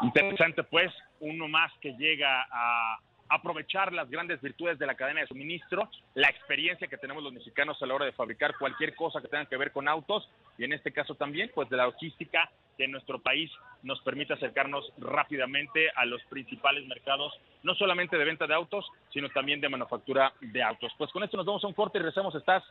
Interesante, 0.02 0.64
pues, 0.64 0.92
uno 1.20 1.48
más 1.48 1.72
que 1.82 1.94
llega 1.94 2.48
a 2.52 3.00
aprovechar 3.30 3.94
las 3.94 4.10
grandes 4.10 4.42
virtudes 4.42 4.78
de 4.78 4.86
la 4.86 4.96
cadena 4.96 5.22
de 5.22 5.28
suministro, 5.28 5.90
la 6.14 6.30
experiencia 6.30 6.88
que 6.88 6.98
tenemos 6.98 7.24
los 7.24 7.34
mexicanos 7.34 7.82
a 7.82 7.86
la 7.86 7.96
hora 7.96 8.06
de 8.06 8.12
fabricar 8.12 8.56
cualquier 8.58 8.96
cosa 8.96 9.22
que 9.22 9.28
tenga 9.28 9.46
que 9.46 9.58
ver 9.58 9.72
con 9.72 9.88
autos 9.88 10.30
y 10.58 10.66
en 10.66 10.74
este 10.74 10.92
caso 10.92 11.16
también, 11.16 11.50
pues, 11.54 11.70
de 11.70 11.78
la 11.78 11.86
logística 11.86 12.52
que 12.78 12.86
en 12.86 12.92
nuestro 12.92 13.20
país 13.20 13.52
nos 13.82 14.02
permite 14.02 14.34
acercarnos 14.34 14.92
rápidamente 14.98 15.90
a 15.96 16.06
los 16.06 16.24
principales 16.26 16.86
mercados, 16.88 17.34
no 17.64 17.76
solamente 17.76 18.18
de 18.18 18.26
venta 18.26 18.48
de 18.48 18.54
autos, 18.54 18.86
sino 19.12 19.30
también 19.30 19.62
de 19.62 19.70
manufactura 19.70 20.34
de 20.42 20.64
autos. 20.64 20.92
Pues 20.98 21.12
con 21.12 21.24
esto 21.24 21.38
nos 21.38 21.46
vamos 21.46 21.64
a 21.64 21.68
un 21.68 21.74
corte 21.74 21.98
y 21.98 22.02
regresamos. 22.02 22.34
Estás 22.36 22.64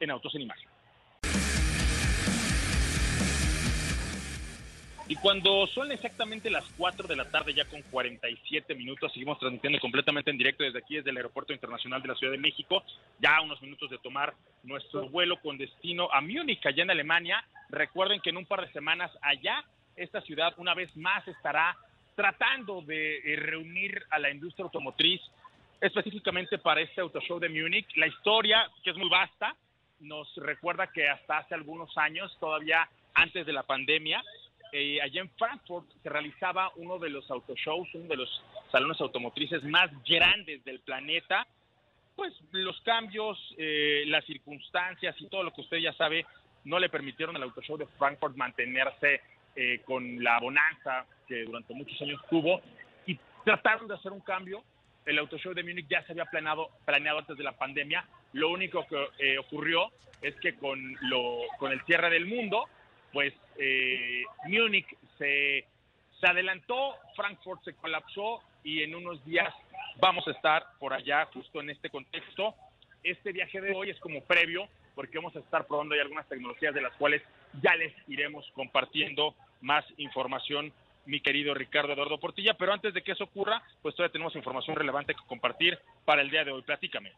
en 0.00 0.10
Autos 0.10 0.34
en 0.34 0.42
Imagen. 0.42 0.68
Y 5.10 5.16
cuando 5.16 5.66
son 5.66 5.90
exactamente 5.90 6.50
las 6.50 6.64
4 6.78 7.08
de 7.08 7.16
la 7.16 7.28
tarde, 7.28 7.52
ya 7.52 7.64
con 7.64 7.82
47 7.82 8.76
minutos, 8.76 9.12
seguimos 9.12 9.40
transmitiendo 9.40 9.80
completamente 9.80 10.30
en 10.30 10.38
directo 10.38 10.62
desde 10.62 10.78
aquí, 10.78 10.94
desde 10.94 11.10
el 11.10 11.16
Aeropuerto 11.16 11.52
Internacional 11.52 12.00
de 12.00 12.06
la 12.06 12.14
Ciudad 12.14 12.32
de 12.32 12.38
México, 12.38 12.84
ya 13.18 13.40
unos 13.40 13.60
minutos 13.60 13.90
de 13.90 13.98
tomar 13.98 14.34
nuestro 14.62 15.08
vuelo 15.08 15.40
con 15.40 15.58
destino 15.58 16.08
a 16.12 16.20
Múnich, 16.20 16.64
allá 16.64 16.84
en 16.84 16.92
Alemania. 16.92 17.44
Recuerden 17.70 18.20
que 18.20 18.30
en 18.30 18.36
un 18.36 18.46
par 18.46 18.64
de 18.64 18.72
semanas 18.72 19.10
allá, 19.20 19.64
esta 19.96 20.20
ciudad 20.20 20.54
una 20.58 20.74
vez 20.74 20.96
más 20.96 21.26
estará 21.26 21.76
tratando 22.14 22.80
de 22.80 23.18
eh, 23.18 23.34
reunir 23.34 24.04
a 24.10 24.18
la 24.20 24.30
industria 24.30 24.62
automotriz 24.62 25.20
específicamente 25.80 26.58
para 26.58 26.82
este 26.82 27.00
Auto 27.00 27.20
Show 27.20 27.40
de 27.40 27.48
Múnich. 27.48 27.96
La 27.96 28.06
historia, 28.06 28.70
que 28.84 28.90
es 28.90 28.96
muy 28.96 29.08
vasta, 29.08 29.56
nos 30.00 30.34
recuerda 30.36 30.88
que 30.88 31.08
hasta 31.08 31.38
hace 31.38 31.54
algunos 31.54 31.96
años, 31.98 32.36
todavía 32.40 32.88
antes 33.14 33.46
de 33.46 33.52
la 33.52 33.62
pandemia, 33.62 34.22
eh, 34.72 35.00
allá 35.02 35.20
en 35.20 35.30
Frankfurt 35.30 35.86
se 36.02 36.08
realizaba 36.08 36.70
uno 36.76 36.98
de 36.98 37.10
los 37.10 37.28
autoshows, 37.30 37.88
uno 37.94 38.06
de 38.06 38.16
los 38.16 38.42
salones 38.70 39.00
automotrices 39.00 39.62
más 39.64 39.90
grandes 40.04 40.64
del 40.64 40.80
planeta. 40.80 41.46
Pues 42.14 42.32
los 42.52 42.80
cambios, 42.82 43.38
eh, 43.56 44.04
las 44.06 44.24
circunstancias 44.26 45.16
y 45.18 45.26
todo 45.26 45.42
lo 45.42 45.52
que 45.52 45.62
usted 45.62 45.78
ya 45.78 45.92
sabe 45.94 46.24
no 46.64 46.78
le 46.78 46.88
permitieron 46.88 47.36
al 47.36 47.44
autoshow 47.44 47.76
de 47.76 47.86
Frankfurt 47.98 48.36
mantenerse 48.36 49.22
eh, 49.56 49.80
con 49.84 50.22
la 50.22 50.38
bonanza 50.38 51.06
que 51.26 51.44
durante 51.44 51.74
muchos 51.74 52.00
años 52.02 52.20
tuvo 52.28 52.60
y 53.06 53.18
trataron 53.44 53.88
de 53.88 53.94
hacer 53.94 54.12
un 54.12 54.20
cambio. 54.20 54.62
El 55.06 55.18
autoshow 55.18 55.54
de 55.54 55.62
Múnich 55.62 55.88
ya 55.88 56.02
se 56.04 56.12
había 56.12 56.26
planeado, 56.26 56.70
planeado 56.84 57.18
antes 57.18 57.36
de 57.36 57.44
la 57.44 57.52
pandemia, 57.52 58.04
lo 58.32 58.50
único 58.50 58.86
que 58.86 59.08
eh, 59.18 59.38
ocurrió 59.38 59.90
es 60.22 60.34
que 60.36 60.54
con, 60.54 60.96
lo, 61.02 61.40
con 61.58 61.72
el 61.72 61.80
cierre 61.84 62.10
del 62.10 62.26
mundo, 62.26 62.66
pues 63.12 63.32
eh, 63.58 64.24
Múnich 64.46 64.86
se, 65.18 65.64
se 66.20 66.26
adelantó, 66.26 66.94
Frankfurt 67.16 67.64
se 67.64 67.74
colapsó 67.74 68.42
y 68.62 68.82
en 68.82 68.94
unos 68.94 69.24
días 69.24 69.52
vamos 69.98 70.26
a 70.28 70.32
estar 70.32 70.66
por 70.78 70.92
allá 70.92 71.26
justo 71.32 71.60
en 71.60 71.70
este 71.70 71.90
contexto. 71.90 72.54
Este 73.02 73.32
viaje 73.32 73.60
de 73.60 73.74
hoy 73.74 73.90
es 73.90 73.98
como 74.00 74.22
previo 74.24 74.68
porque 74.94 75.18
vamos 75.18 75.34
a 75.36 75.38
estar 75.38 75.66
probando 75.66 75.94
ya 75.94 76.02
algunas 76.02 76.28
tecnologías 76.28 76.74
de 76.74 76.82
las 76.82 76.92
cuales 76.96 77.22
ya 77.62 77.74
les 77.76 77.92
iremos 78.08 78.46
compartiendo 78.54 79.34
más 79.60 79.84
información, 79.96 80.72
mi 81.10 81.20
querido 81.20 81.52
Ricardo 81.52 81.92
Eduardo 81.92 82.18
Portilla. 82.18 82.54
Pero 82.54 82.72
antes 82.72 82.94
de 82.94 83.02
que 83.02 83.12
eso 83.12 83.24
ocurra, 83.24 83.62
pues 83.82 83.94
todavía 83.94 84.12
tenemos 84.12 84.34
información 84.36 84.76
relevante 84.76 85.14
que 85.14 85.20
compartir 85.26 85.78
para 86.04 86.22
el 86.22 86.30
día 86.30 86.44
de 86.44 86.52
hoy. 86.52 86.62
Platícame. 86.62 87.12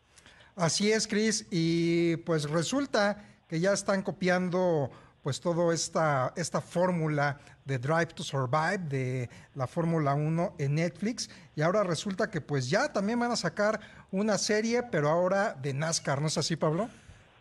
Así 0.56 0.90
es, 0.90 1.06
Chris, 1.06 1.46
y 1.50 2.16
pues 2.18 2.50
resulta 2.50 3.24
que 3.48 3.60
ya 3.60 3.72
están 3.72 4.02
copiando 4.02 4.90
pues 5.22 5.40
toda 5.40 5.72
esta, 5.72 6.32
esta 6.36 6.60
fórmula 6.60 7.38
de 7.64 7.78
Drive 7.78 8.06
to 8.06 8.22
Survive 8.24 8.78
de 8.78 9.30
la 9.54 9.66
Fórmula 9.66 10.14
1 10.14 10.56
en 10.58 10.74
Netflix 10.74 11.30
y 11.54 11.62
ahora 11.62 11.84
resulta 11.84 12.28
que 12.28 12.40
pues 12.40 12.68
ya 12.68 12.92
también 12.92 13.20
van 13.20 13.30
a 13.30 13.36
sacar 13.36 13.80
una 14.10 14.36
serie, 14.36 14.82
pero 14.82 15.08
ahora 15.08 15.54
de 15.54 15.72
NASCAR, 15.72 16.20
¿no 16.20 16.26
es 16.26 16.38
así, 16.38 16.56
Pablo? 16.56 16.90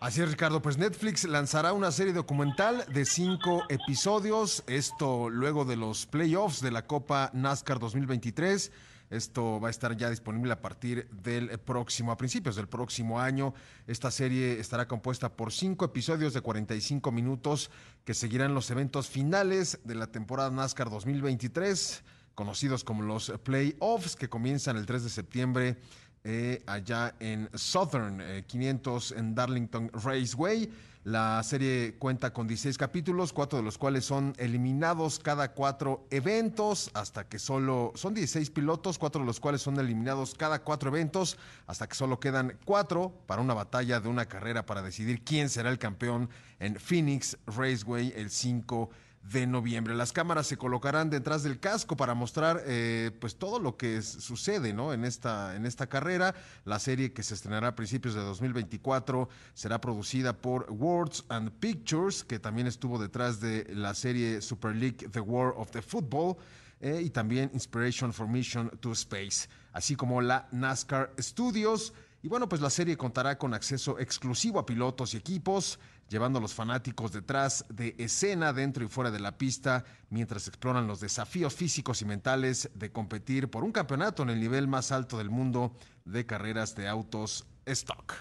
Así 0.01 0.19
es, 0.19 0.31
Ricardo. 0.31 0.63
Pues 0.63 0.79
Netflix 0.79 1.25
lanzará 1.25 1.73
una 1.73 1.91
serie 1.91 2.11
documental 2.11 2.85
de 2.91 3.05
cinco 3.05 3.61
episodios, 3.69 4.63
esto 4.65 5.29
luego 5.29 5.63
de 5.63 5.75
los 5.75 6.07
playoffs 6.07 6.59
de 6.59 6.71
la 6.71 6.87
Copa 6.87 7.29
NASCAR 7.35 7.77
2023. 7.77 8.71
Esto 9.11 9.59
va 9.59 9.67
a 9.67 9.69
estar 9.69 9.95
ya 9.95 10.09
disponible 10.09 10.53
a 10.53 10.59
partir 10.59 11.07
del 11.11 11.49
próximo, 11.59 12.11
a 12.11 12.17
principios 12.17 12.55
del 12.55 12.67
próximo 12.67 13.19
año. 13.19 13.53
Esta 13.85 14.09
serie 14.09 14.59
estará 14.59 14.87
compuesta 14.87 15.37
por 15.37 15.53
cinco 15.53 15.85
episodios 15.85 16.33
de 16.33 16.41
45 16.41 17.11
minutos 17.11 17.69
que 18.03 18.15
seguirán 18.15 18.55
los 18.55 18.71
eventos 18.71 19.07
finales 19.07 19.81
de 19.83 19.93
la 19.93 20.07
temporada 20.07 20.49
NASCAR 20.49 20.89
2023, 20.89 22.03
conocidos 22.33 22.83
como 22.83 23.03
los 23.03 23.31
playoffs, 23.43 24.15
que 24.15 24.29
comienzan 24.29 24.77
el 24.77 24.87
3 24.87 25.03
de 25.03 25.09
septiembre 25.11 25.77
eh, 26.23 26.61
allá 26.65 27.15
en 27.19 27.49
Southern 27.53 28.21
500 28.47 29.11
en 29.13 29.35
Darlington 29.35 29.89
Raceway. 29.93 30.69
La 31.03 31.41
serie 31.41 31.95
cuenta 31.97 32.31
con 32.31 32.47
16 32.47 32.77
capítulos, 32.77 33.33
cuatro 33.33 33.57
de 33.57 33.65
los 33.65 33.79
cuales 33.79 34.05
son 34.05 34.35
eliminados 34.37 35.17
cada 35.17 35.51
cuatro 35.51 36.05
eventos, 36.11 36.91
hasta 36.93 37.27
que 37.27 37.39
solo 37.39 37.91
son 37.95 38.13
16 38.13 38.51
pilotos, 38.51 38.99
cuatro 38.99 39.21
de 39.21 39.25
los 39.25 39.39
cuales 39.39 39.63
son 39.63 39.79
eliminados 39.79 40.35
cada 40.35 40.61
cuatro 40.61 40.89
eventos, 40.89 41.39
hasta 41.65 41.87
que 41.87 41.95
solo 41.95 42.19
quedan 42.19 42.55
cuatro 42.65 43.11
para 43.25 43.41
una 43.41 43.55
batalla 43.55 43.99
de 43.99 44.09
una 44.09 44.27
carrera 44.27 44.67
para 44.67 44.83
decidir 44.83 45.23
quién 45.23 45.49
será 45.49 45.71
el 45.71 45.79
campeón 45.79 46.29
en 46.59 46.75
Phoenix 46.75 47.35
Raceway 47.47 48.13
el 48.15 48.29
5 48.29 48.89
de 48.91 49.10
de 49.23 49.45
noviembre. 49.45 49.93
Las 49.93 50.11
cámaras 50.11 50.47
se 50.47 50.57
colocarán 50.57 51.09
detrás 51.09 51.43
del 51.43 51.59
casco 51.59 51.95
para 51.95 52.13
mostrar 52.13 52.63
eh, 52.65 53.11
pues 53.19 53.35
todo 53.35 53.59
lo 53.59 53.77
que 53.77 54.01
sucede 54.01 54.73
¿no? 54.73 54.93
en, 54.93 55.05
esta, 55.05 55.55
en 55.55 55.65
esta 55.65 55.87
carrera. 55.87 56.33
La 56.65 56.79
serie 56.79 57.13
que 57.13 57.23
se 57.23 57.35
estrenará 57.35 57.69
a 57.69 57.75
principios 57.75 58.15
de 58.15 58.21
2024 58.21 59.29
será 59.53 59.79
producida 59.79 60.33
por 60.33 60.69
Words 60.71 61.25
and 61.29 61.51
Pictures, 61.51 62.23
que 62.23 62.39
también 62.39 62.67
estuvo 62.67 62.97
detrás 62.97 63.39
de 63.39 63.67
la 63.73 63.93
serie 63.93 64.41
Super 64.41 64.75
League 64.75 65.07
The 65.11 65.21
War 65.21 65.53
of 65.55 65.71
the 65.71 65.81
Football. 65.81 66.37
Eh, 66.83 66.99
y 67.05 67.11
también 67.11 67.51
Inspiration 67.53 68.11
for 68.11 68.27
Mission 68.27 68.71
to 68.79 68.91
Space, 68.93 69.47
así 69.71 69.95
como 69.95 70.19
la 70.19 70.47
NASCAR 70.51 71.13
Studios. 71.19 71.93
Y 72.23 72.27
bueno, 72.27 72.49
pues 72.49 72.59
la 72.59 72.71
serie 72.71 72.97
contará 72.97 73.37
con 73.37 73.53
acceso 73.53 73.99
exclusivo 73.99 74.57
a 74.57 74.65
pilotos 74.65 75.13
y 75.13 75.17
equipos, 75.17 75.79
llevando 76.11 76.39
a 76.39 76.41
los 76.41 76.53
fanáticos 76.53 77.13
detrás 77.13 77.65
de 77.69 77.95
escena 77.97 78.51
dentro 78.51 78.83
y 78.83 78.89
fuera 78.89 79.11
de 79.11 79.19
la 79.19 79.37
pista 79.37 79.85
mientras 80.09 80.45
exploran 80.49 80.85
los 80.85 80.99
desafíos 80.99 81.55
físicos 81.55 82.01
y 82.01 82.05
mentales 82.05 82.69
de 82.77 82.91
competir 82.91 83.49
por 83.49 83.63
un 83.63 83.71
campeonato 83.71 84.21
en 84.23 84.29
el 84.29 84.39
nivel 84.41 84.67
más 84.67 84.91
alto 84.91 85.17
del 85.17 85.29
mundo 85.29 85.71
de 86.03 86.25
carreras 86.25 86.75
de 86.75 86.89
autos 86.89 87.47
stock. 87.65 88.13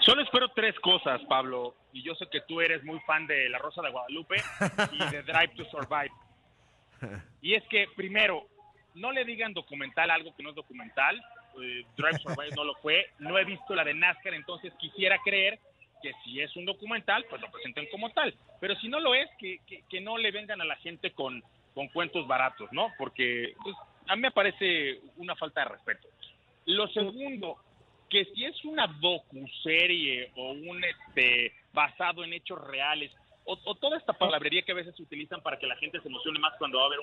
Solo 0.00 0.22
espero 0.22 0.48
tres 0.48 0.74
cosas, 0.80 1.20
Pablo, 1.28 1.76
y 1.92 2.02
yo 2.02 2.16
sé 2.16 2.26
que 2.32 2.40
tú 2.48 2.60
eres 2.60 2.82
muy 2.82 2.98
fan 3.00 3.28
de 3.28 3.48
La 3.48 3.58
Rosa 3.58 3.80
de 3.80 3.90
Guadalupe 3.90 4.36
y 4.92 4.98
de 5.10 5.22
Drive 5.22 5.54
to 5.56 5.64
Survive. 5.66 6.10
Y 7.40 7.54
es 7.54 7.62
que, 7.68 7.86
primero, 7.94 8.48
no 8.96 9.12
le 9.12 9.24
digan 9.24 9.54
documental 9.54 10.10
algo 10.10 10.34
que 10.34 10.42
no 10.42 10.50
es 10.50 10.56
documental. 10.56 11.16
Eh, 11.62 11.84
Drive 11.96 12.18
to 12.18 12.30
Survive 12.30 12.56
no 12.56 12.64
lo 12.64 12.74
fue. 12.82 13.06
No 13.20 13.38
he 13.38 13.44
visto 13.44 13.72
la 13.76 13.84
de 13.84 13.94
NASCAR, 13.94 14.34
entonces 14.34 14.72
quisiera 14.80 15.16
creer 15.24 15.60
que 16.02 16.12
si 16.24 16.40
es 16.40 16.54
un 16.56 16.64
documental, 16.64 17.24
pues 17.28 17.40
lo 17.40 17.50
presenten 17.50 17.86
como 17.90 18.10
tal. 18.10 18.34
Pero 18.60 18.74
si 18.76 18.88
no 18.88 19.00
lo 19.00 19.14
es, 19.14 19.28
que, 19.38 19.60
que, 19.88 20.00
no 20.00 20.18
le 20.18 20.30
vengan 20.30 20.60
a 20.60 20.64
la 20.64 20.76
gente 20.76 21.12
con, 21.12 21.42
con 21.74 21.88
cuentos 21.88 22.26
baratos, 22.26 22.70
¿no? 22.72 22.92
Porque 22.98 23.54
pues, 23.62 23.76
a 24.06 24.16
mí 24.16 24.22
me 24.22 24.30
parece 24.30 25.00
una 25.16 25.36
falta 25.36 25.62
de 25.62 25.70
respeto. 25.70 26.08
Lo 26.66 26.88
segundo, 26.88 27.56
que 28.08 28.24
si 28.26 28.44
es 28.44 28.64
una 28.64 28.86
docu-serie 28.86 30.32
o 30.36 30.52
un 30.52 30.82
este 30.84 31.52
basado 31.72 32.24
en 32.24 32.32
hechos 32.32 32.60
reales, 32.66 33.12
o, 33.44 33.56
toda 33.76 33.96
esta 33.96 34.12
palabrería 34.12 34.60
que 34.60 34.72
a 34.72 34.74
veces 34.74 34.98
utilizan 35.00 35.40
para 35.40 35.58
que 35.58 35.66
la 35.66 35.76
gente 35.76 36.00
se 36.02 36.08
emocione 36.08 36.38
más 36.38 36.52
cuando 36.58 36.78
va 36.78 36.84
a 36.84 36.90
ver 36.90 36.98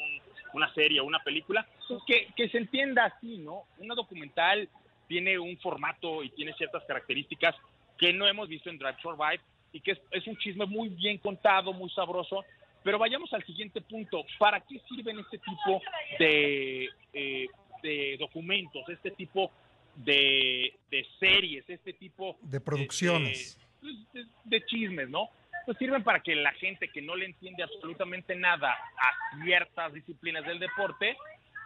una 0.54 0.72
serie 0.76 1.00
o 1.00 1.06
una 1.06 1.24
película, 1.24 1.66
pues 1.88 2.04
que, 2.06 2.28
que 2.36 2.50
se 2.50 2.60
entienda 2.60 3.06
así, 3.06 3.40
¿no? 3.40 3.64
Una 3.80 3.96
documental 3.96 4.70
tiene 5.08 5.40
un 5.40 5.58
formato 5.58 6.24
y 6.24 6.30
tiene 6.30 6.54
ciertas 6.54 6.84
características 6.86 7.56
que 7.98 8.14
no 8.14 8.28
hemos 8.28 8.48
visto 8.50 8.70
en 8.70 8.78
Drive 8.78 8.98
Survive 9.02 9.42
y 9.72 9.82
que 9.82 9.98
es, 10.12 10.28
un 10.28 10.38
chisme 10.38 10.66
muy 10.66 10.90
bien 10.90 11.18
contado, 11.18 11.74
muy 11.74 11.90
sabroso. 11.90 12.44
Pero 12.84 13.00
vayamos 13.00 13.34
al 13.34 13.44
siguiente 13.46 13.82
punto. 13.82 14.26
¿Para 14.38 14.62
qué 14.62 14.80
sirven 14.88 15.20
este 15.20 15.40
tipo 15.40 15.82
de, 16.20 16.90
eh, 17.14 17.48
de 17.82 18.16
documentos, 18.20 18.88
este 18.90 19.12
tipo 19.12 19.52
de, 19.96 20.74
de, 20.92 21.06
series, 21.20 21.68
este 21.70 21.94
tipo 21.94 22.38
de 22.42 22.62
producciones? 22.62 23.60
Pues, 23.82 24.14
de, 24.14 24.26
de, 24.46 24.66
chismes, 24.66 25.10
¿no? 25.10 25.30
Pues 25.66 25.78
sirven 25.80 26.04
para 26.04 26.20
que 26.20 26.36
la 26.36 26.54
gente 26.54 26.90
que 26.90 27.02
no 27.02 27.16
le 27.16 27.26
entiende 27.26 27.64
absolutamente 27.64 28.36
nada 28.36 28.72
a 28.72 29.44
ciertas 29.44 29.94
disciplinas 29.94 30.46
del 30.46 30.60
deporte, 30.60 31.18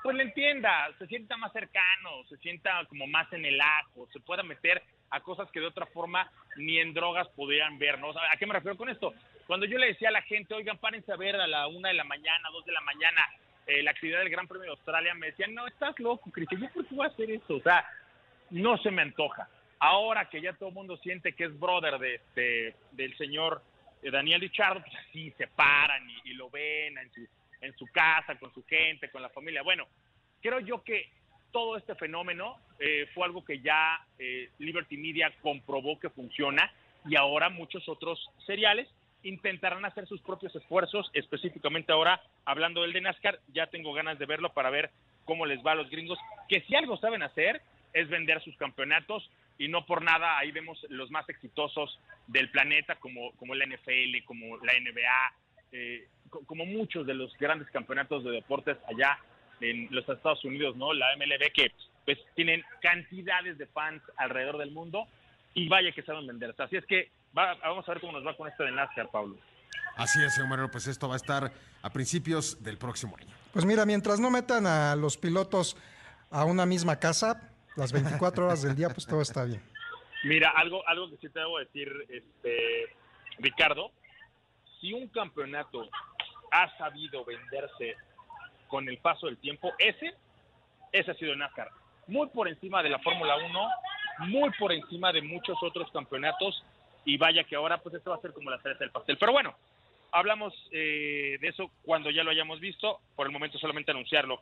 pues 0.02 0.16
le 0.16 0.24
entienda, 0.24 0.88
se 0.98 1.08
sienta 1.08 1.36
más 1.38 1.52
cercano, 1.52 2.24
se 2.30 2.38
sienta 2.38 2.86
como 2.88 3.08
más 3.08 3.32
en 3.34 3.46
el 3.46 3.60
ajo, 3.60 4.08
se 4.14 4.20
pueda 4.22 4.44
meter 4.44 4.82
a 5.12 5.20
cosas 5.22 5.50
que 5.52 5.60
de 5.60 5.68
otra 5.68 5.86
forma 5.88 6.32
ni 6.58 6.80
en 6.80 6.94
drogas 6.94 7.28
podrían 7.30 7.78
ver, 7.78 8.00
¿no? 8.00 8.10
¿A 8.10 8.38
qué 8.38 8.46
me 8.46 8.54
refiero 8.54 8.78
con 8.78 8.90
esto? 8.90 9.14
Cuando 9.48 9.66
yo 9.66 9.78
le 9.78 9.88
decía 9.88 10.10
a 10.10 10.12
la 10.12 10.22
gente, 10.22 10.54
oigan, 10.54 10.78
párense 10.78 11.12
a 11.12 11.18
ver 11.18 11.36
a 11.36 11.48
la 11.48 11.68
una 11.68 11.90
de 11.90 11.96
la 11.96 12.04
mañana, 12.04 12.50
dos 12.52 12.66
de 12.66 12.72
la 12.72 12.82
mañana, 12.82 13.22
eh, 13.66 13.82
la 13.82 13.92
actividad 13.92 14.20
del 14.20 14.30
Gran 14.30 14.48
Premio 14.48 14.66
de 14.66 14.72
Australia, 14.72 15.14
me 15.14 15.28
decían, 15.28 15.54
no, 15.54 15.68
estás 15.68 15.98
loco, 16.00 16.32
Cristian, 16.32 16.62
¿yo 16.62 16.70
por 16.72 16.86
qué 16.86 16.96
voy 16.96 17.06
a 17.06 17.10
hacer 17.10 17.32
eso? 17.32 17.56
O 17.56 17.62
sea, 17.62 17.86
no 18.52 18.78
se 18.78 18.92
me 18.92 19.02
antoja. 19.02 19.50
Ahora 19.80 20.30
que 20.30 20.42
ya 20.42 20.54
todo 20.54 20.70
el 20.70 20.76
mundo 20.76 20.98
siente 20.98 21.34
que 21.34 21.46
es 21.46 21.60
brother 21.60 21.98
de 22.00 22.16
este, 22.16 22.76
del 22.92 23.16
señor 23.18 23.64
eh, 24.02 24.12
Daniel 24.12 24.42
Richardo, 24.42 24.82
pues 24.82 24.96
así 25.08 25.32
se 25.38 25.48
paran 25.48 26.08
y, 26.26 26.34
lo 26.34 26.50
ven 26.50 26.98
en 26.98 27.12
su, 27.12 27.28
en 27.62 27.76
su 27.78 27.86
casa, 27.88 28.36
con 28.36 28.54
su 28.54 28.64
gente, 28.66 29.10
con 29.10 29.22
la 29.22 29.30
familia. 29.30 29.62
Bueno, 29.62 29.88
creo 30.42 30.60
yo 30.60 30.84
que 30.84 31.10
todo 31.52 31.78
este 31.78 31.96
fenómeno 31.96 32.58
eh, 32.80 33.08
fue 33.14 33.26
algo 33.26 33.44
que 33.44 33.60
ya 33.60 34.00
eh, 34.18 34.50
Liberty 34.60 34.98
Media 34.98 35.32
comprobó 35.42 36.00
que 36.00 36.10
funciona 36.10 36.72
y 37.06 37.16
ahora 37.16 37.50
muchos 37.50 37.88
otros 37.88 38.30
seriales 38.46 38.88
intentarán 39.24 39.84
hacer 39.86 40.08
sus 40.08 40.22
propios 40.22 40.56
esfuerzos, 40.56 41.10
específicamente 41.14 41.92
ahora 41.92 42.22
hablando 42.46 42.82
del 42.82 42.94
de 42.94 43.02
NASCAR, 43.02 43.40
ya 43.54 43.68
tengo 43.68 43.94
ganas 43.94 44.18
de 44.18 44.26
verlo 44.26 44.54
para 44.54 44.70
ver 44.70 44.92
cómo 45.26 45.46
les 45.46 45.64
va 45.66 45.74
a 45.74 45.76
los 45.76 45.90
gringos, 45.90 46.18
que 46.48 46.62
si 46.62 46.76
algo 46.76 46.98
saben 46.98 47.24
hacer 47.24 47.62
es 47.94 48.08
vender 48.08 48.42
sus 48.42 48.56
campeonatos 48.58 49.30
y 49.58 49.68
no 49.68 49.86
por 49.86 50.02
nada 50.04 50.38
ahí 50.38 50.52
vemos 50.52 50.86
los 50.90 51.12
más 51.12 51.28
exitosos 51.28 52.00
del 52.28 52.50
planeta 52.50 52.96
como, 52.96 53.32
como 53.34 53.56
la 53.56 53.66
NFL, 53.66 54.24
como 54.26 54.58
la 54.58 54.74
NBA, 54.74 55.34
eh, 55.74 56.08
como 56.30 56.66
muchos 56.66 57.06
de 57.06 57.14
los 57.14 57.36
grandes 57.38 57.70
campeonatos 57.72 58.24
de 58.24 58.32
deportes 58.32 58.78
allá 58.88 59.20
en 59.62 59.88
los 59.92 60.08
Estados 60.08 60.44
Unidos, 60.46 60.76
¿no? 60.76 60.94
La 60.94 61.16
MLB 61.16 61.52
que 61.54 61.72
pues 62.06 62.18
tienen 62.36 62.64
cantidades 62.82 63.58
de 63.58 63.68
fans 63.68 64.02
alrededor 64.18 64.58
del 64.58 64.72
mundo 64.72 65.08
y 65.54 65.68
vaya 65.68 65.92
que 65.92 66.02
saben 66.02 66.28
venderse. 66.28 66.64
Así 66.64 66.78
es 66.78 66.86
que 66.86 67.12
vamos 67.34 67.88
a 67.88 67.92
ver 67.92 68.02
cómo 68.02 68.14
nos 68.14 68.26
va 68.26 68.36
con 68.36 68.48
esto 68.48 68.64
de 68.64 68.72
NASCAR, 68.72 69.10
Pablo. 69.12 69.38
Así 69.96 70.20
es, 70.24 70.34
señor 70.34 70.50
Marino, 70.50 70.72
pues 70.72 70.88
esto 70.88 71.08
va 71.08 71.16
a 71.16 71.18
estar 71.18 71.52
a 71.82 71.90
principios 71.90 72.64
del 72.64 72.78
próximo 72.78 73.16
año. 73.18 73.34
Pues 73.52 73.66
mira, 73.66 73.86
mientras 73.86 74.20
no 74.20 74.32
metan 74.32 74.66
a 74.66 74.96
los 74.96 75.18
pilotos 75.18 75.76
a 76.32 76.46
una 76.46 76.66
misma 76.66 77.00
casa, 77.00 77.52
las 77.76 77.92
24 77.92 78.46
horas 78.46 78.62
del 78.62 78.76
día, 78.76 78.90
pues 78.90 79.06
todo 79.06 79.22
está 79.22 79.44
bien. 79.46 79.62
Mira, 80.24 80.52
algo, 80.56 80.88
algo 80.88 81.10
que 81.10 81.18
sí 81.18 81.30
te 81.30 81.40
debo 81.40 81.60
decir, 81.60 81.90
este, 82.10 82.96
Ricardo, 83.40 83.92
si 84.80 84.94
un 84.94 85.08
campeonato 85.10 85.90
ha 86.52 86.78
sabido 86.78 87.24
venderse 87.26 87.96
con 88.70 88.88
el 88.88 89.00
paso 89.00 89.26
del 89.26 89.38
tiempo, 89.38 89.74
ese, 89.78 90.14
ese 90.94 91.12
ha 91.12 91.16
sido 91.16 91.36
NASCAR. 91.36 91.70
Muy 92.08 92.28
por 92.28 92.48
encima 92.48 92.82
de 92.82 92.90
la 92.90 93.00
Fórmula 93.00 93.36
1, 93.36 93.70
muy 94.30 94.50
por 94.58 94.72
encima 94.72 95.12
de 95.12 95.22
muchos 95.22 95.58
otros 95.62 95.92
campeonatos 95.92 96.64
y 97.04 97.18
vaya 97.18 97.44
que 97.44 97.56
ahora 97.56 97.80
pues 97.80 97.96
esto 97.96 98.12
va 98.12 98.18
a 98.18 98.22
ser 98.22 98.32
como 98.32 98.50
la 98.50 98.62
cereza 98.62 98.80
del 98.80 98.92
pastel. 98.92 99.18
Pero 99.18 99.34
bueno, 99.34 99.56
hablamos 100.12 100.54
eh, 100.72 101.38
de 101.42 101.48
eso 101.48 101.72
cuando 101.84 102.10
ya 102.10 102.24
lo 102.24 102.32
hayamos 102.32 102.60
visto, 102.60 103.00
por 103.16 103.28
el 103.28 103.34
momento 103.34 103.58
solamente 103.58 103.92
anunciarlo. 103.92 104.40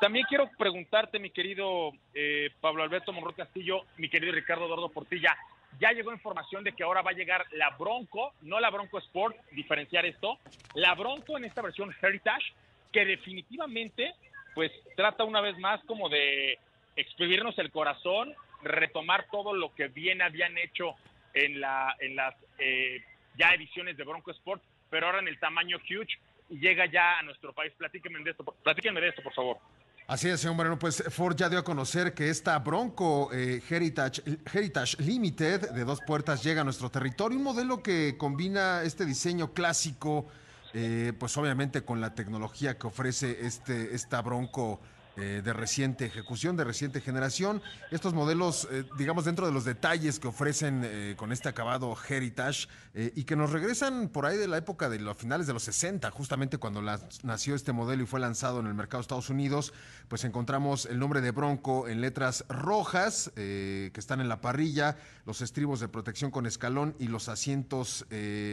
También 0.00 0.26
quiero 0.28 0.50
preguntarte, 0.58 1.18
mi 1.18 1.30
querido 1.30 1.92
eh, 2.14 2.50
Pablo 2.60 2.82
Alberto 2.82 3.12
Monroy 3.12 3.34
Castillo, 3.34 3.82
mi 3.98 4.08
querido 4.08 4.32
Ricardo 4.32 4.68
Dordo 4.68 4.88
Portilla, 4.88 5.36
ya 5.80 5.92
llegó 5.92 6.12
información 6.12 6.64
de 6.64 6.72
que 6.72 6.82
ahora 6.82 7.02
va 7.02 7.10
a 7.10 7.14
llegar 7.14 7.46
la 7.52 7.70
Bronco, 7.70 8.34
no 8.42 8.60
la 8.60 8.70
Bronco 8.70 8.98
Sport, 8.98 9.36
diferenciar 9.52 10.04
esto, 10.04 10.38
la 10.74 10.94
Bronco 10.94 11.38
en 11.38 11.44
esta 11.44 11.62
versión 11.62 11.94
Heritage, 12.00 12.52
que 12.92 13.04
definitivamente 13.04 14.14
pues 14.54 14.70
trata 14.96 15.24
una 15.24 15.40
vez 15.40 15.58
más 15.58 15.82
como 15.84 16.08
de 16.08 16.58
exprimirnos 16.96 17.58
el 17.58 17.70
corazón, 17.70 18.34
retomar 18.62 19.26
todo 19.30 19.54
lo 19.54 19.74
que 19.74 19.88
bien 19.88 20.20
habían 20.22 20.56
hecho 20.58 20.94
en, 21.34 21.60
la, 21.60 21.96
en 22.00 22.16
las 22.16 22.34
eh, 22.58 23.02
ya 23.38 23.54
ediciones 23.54 23.96
de 23.96 24.04
Bronco 24.04 24.30
Sport, 24.30 24.62
pero 24.90 25.06
ahora 25.06 25.20
en 25.20 25.28
el 25.28 25.38
tamaño 25.38 25.78
huge 25.78 26.18
y 26.50 26.58
llega 26.58 26.86
ya 26.86 27.18
a 27.18 27.22
nuestro 27.22 27.52
país. 27.54 27.72
Platíquenme 27.78 28.22
de 28.22 28.30
esto, 28.30 28.44
platíquenme 28.44 29.00
de 29.00 29.08
esto, 29.08 29.22
por 29.22 29.32
favor. 29.32 29.58
Así 30.06 30.28
es, 30.28 30.40
señor 30.40 30.56
Moreno. 30.56 30.78
Pues 30.78 31.02
Ford 31.10 31.34
ya 31.36 31.48
dio 31.48 31.58
a 31.58 31.64
conocer 31.64 32.12
que 32.12 32.28
esta 32.28 32.58
Bronco 32.58 33.30
eh, 33.32 33.62
Heritage, 33.70 34.22
Heritage 34.52 35.00
Limited 35.02 35.70
de 35.70 35.84
dos 35.84 36.00
puertas 36.06 36.42
llega 36.44 36.60
a 36.60 36.64
nuestro 36.64 36.90
territorio. 36.90 37.38
Un 37.38 37.44
modelo 37.44 37.82
que 37.82 38.16
combina 38.18 38.82
este 38.82 39.06
diseño 39.06 39.54
clásico 39.54 40.26
eh, 40.74 41.12
pues 41.18 41.36
obviamente 41.36 41.84
con 41.84 42.00
la 42.00 42.14
tecnología 42.14 42.78
que 42.78 42.86
ofrece 42.86 43.46
este, 43.46 43.94
esta 43.94 44.22
Bronco 44.22 44.80
eh, 45.16 45.42
de 45.44 45.52
reciente 45.52 46.06
ejecución, 46.06 46.56
de 46.56 46.64
reciente 46.64 47.02
generación. 47.02 47.60
Estos 47.90 48.14
modelos, 48.14 48.66
eh, 48.70 48.84
digamos, 48.96 49.26
dentro 49.26 49.44
de 49.44 49.52
los 49.52 49.66
detalles 49.66 50.18
que 50.18 50.28
ofrecen 50.28 50.80
eh, 50.84 51.16
con 51.18 51.32
este 51.32 51.50
acabado 51.50 51.94
Heritage 52.08 52.66
y 52.94 53.24
que 53.24 53.36
nos 53.36 53.52
regresan 53.52 54.10
por 54.10 54.26
ahí 54.26 54.36
de 54.36 54.48
la 54.48 54.58
época 54.58 54.90
de 54.90 54.98
los 54.98 55.16
finales 55.16 55.46
de 55.46 55.54
los 55.54 55.62
60, 55.62 56.10
justamente 56.10 56.58
cuando 56.58 56.82
nació 57.22 57.54
este 57.54 57.72
modelo 57.72 58.02
y 58.02 58.06
fue 58.06 58.20
lanzado 58.20 58.60
en 58.60 58.66
el 58.66 58.74
mercado 58.74 58.98
de 58.98 59.02
Estados 59.02 59.30
Unidos, 59.30 59.72
pues 60.08 60.24
encontramos 60.24 60.84
el 60.84 60.98
nombre 60.98 61.22
de 61.22 61.30
Bronco 61.30 61.88
en 61.88 62.02
letras 62.02 62.44
rojas 62.50 63.32
que 63.34 63.92
están 63.94 64.20
en 64.20 64.28
la 64.28 64.42
parrilla, 64.42 64.98
los 65.24 65.40
estribos 65.40 65.80
de 65.80 65.88
protección 65.88 66.30
con 66.30 66.44
escalón 66.44 66.94
y 66.98 67.08
los 67.08 67.30
asientos 67.30 68.04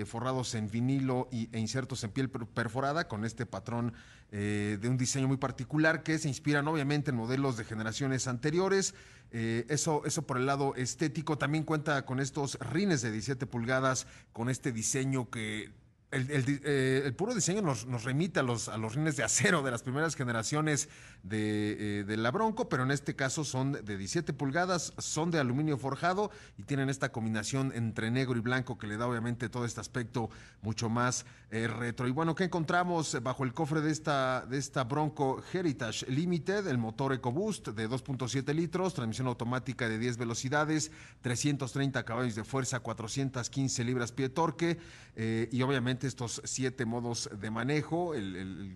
forrados 0.05 0.55
en 0.55 0.71
vinilo 0.71 1.27
y, 1.33 1.49
e 1.51 1.59
insertos 1.59 2.05
en 2.05 2.11
piel 2.11 2.29
perforada 2.29 3.09
con 3.09 3.25
este 3.25 3.45
patrón 3.45 3.93
eh, 4.31 4.77
de 4.79 4.89
un 4.89 4.97
diseño 4.97 5.27
muy 5.27 5.37
particular 5.37 6.03
que 6.03 6.19
se 6.19 6.27
inspiran 6.27 6.67
obviamente 6.67 7.09
en 7.09 7.17
modelos 7.17 7.57
de 7.57 7.65
generaciones 7.65 8.27
anteriores. 8.27 8.93
Eh, 9.31 9.65
eso, 9.69 10.03
eso 10.05 10.23
por 10.23 10.37
el 10.37 10.45
lado 10.45 10.75
estético. 10.75 11.37
También 11.37 11.63
cuenta 11.63 12.05
con 12.05 12.19
estos 12.19 12.57
rines 12.59 13.01
de 13.01 13.11
17 13.11 13.45
pulgadas, 13.47 14.07
con 14.31 14.49
este 14.49 14.71
diseño 14.71 15.29
que 15.29 15.71
eh, 16.11 17.03
el, 17.05 17.13
puro 17.13 17.35
diseño 17.35 17.61
nos, 17.61 17.85
remite 18.03 18.39
a 18.39 18.43
los, 18.43 18.67
a 18.67 18.77
los 18.77 18.95
rines 18.95 19.15
de 19.15 19.23
acero 19.23 19.61
de 19.61 19.69
las 19.69 19.83
primeras 19.83 20.15
generaciones 20.15 20.89
de, 21.21 22.03
de, 22.03 22.17
la 22.17 22.31
Bronco, 22.31 22.67
pero 22.67 22.83
en 22.83 22.91
este 22.91 23.15
caso 23.15 23.43
son 23.43 23.73
de 23.73 23.97
17 23.97 24.33
pulgadas, 24.33 24.93
son 24.97 25.29
de 25.29 25.39
aluminio 25.39 25.77
forjado 25.77 26.31
y 26.57 26.63
tienen 26.63 26.89
esta 26.89 27.11
combinación 27.11 27.71
entre 27.75 28.09
negro 28.09 28.37
y 28.37 28.41
blanco 28.41 28.77
que 28.77 28.87
le 28.87 28.97
da 28.97 29.07
obviamente 29.07 29.49
todo 29.49 29.65
este 29.65 29.81
aspecto 29.81 30.29
mucho 30.61 30.89
más 30.89 31.25
eh, 31.51 31.67
retro. 31.67 32.07
Y 32.07 32.11
bueno, 32.11 32.35
¿qué 32.35 32.45
encontramos 32.45 33.17
bajo 33.21 33.43
el 33.43 33.53
cofre 33.53 33.81
de 33.81 33.91
esta, 33.91 34.45
de 34.47 34.57
esta 34.57 34.83
Bronco 34.85 35.43
Heritage 35.51 36.05
Limited? 36.09 36.67
El 36.67 36.77
motor 36.77 37.13
EcoBoost 37.13 37.69
de 37.69 37.89
2.7 37.89 38.53
litros, 38.53 38.93
transmisión 38.93 39.27
automática 39.27 39.89
de 39.89 39.99
10 39.99 40.17
velocidades, 40.17 40.91
330 41.21 42.03
caballos 42.03 42.35
de 42.35 42.43
fuerza, 42.43 42.79
415 42.79 43.83
libras 43.83 44.11
pie 44.11 44.29
torque 44.29 44.77
eh, 45.15 45.49
y 45.51 45.61
obviamente 45.61 45.98
estos 46.07 46.41
siete 46.45 46.85
modos 46.85 47.29
de 47.39 47.51
manejo, 47.51 48.13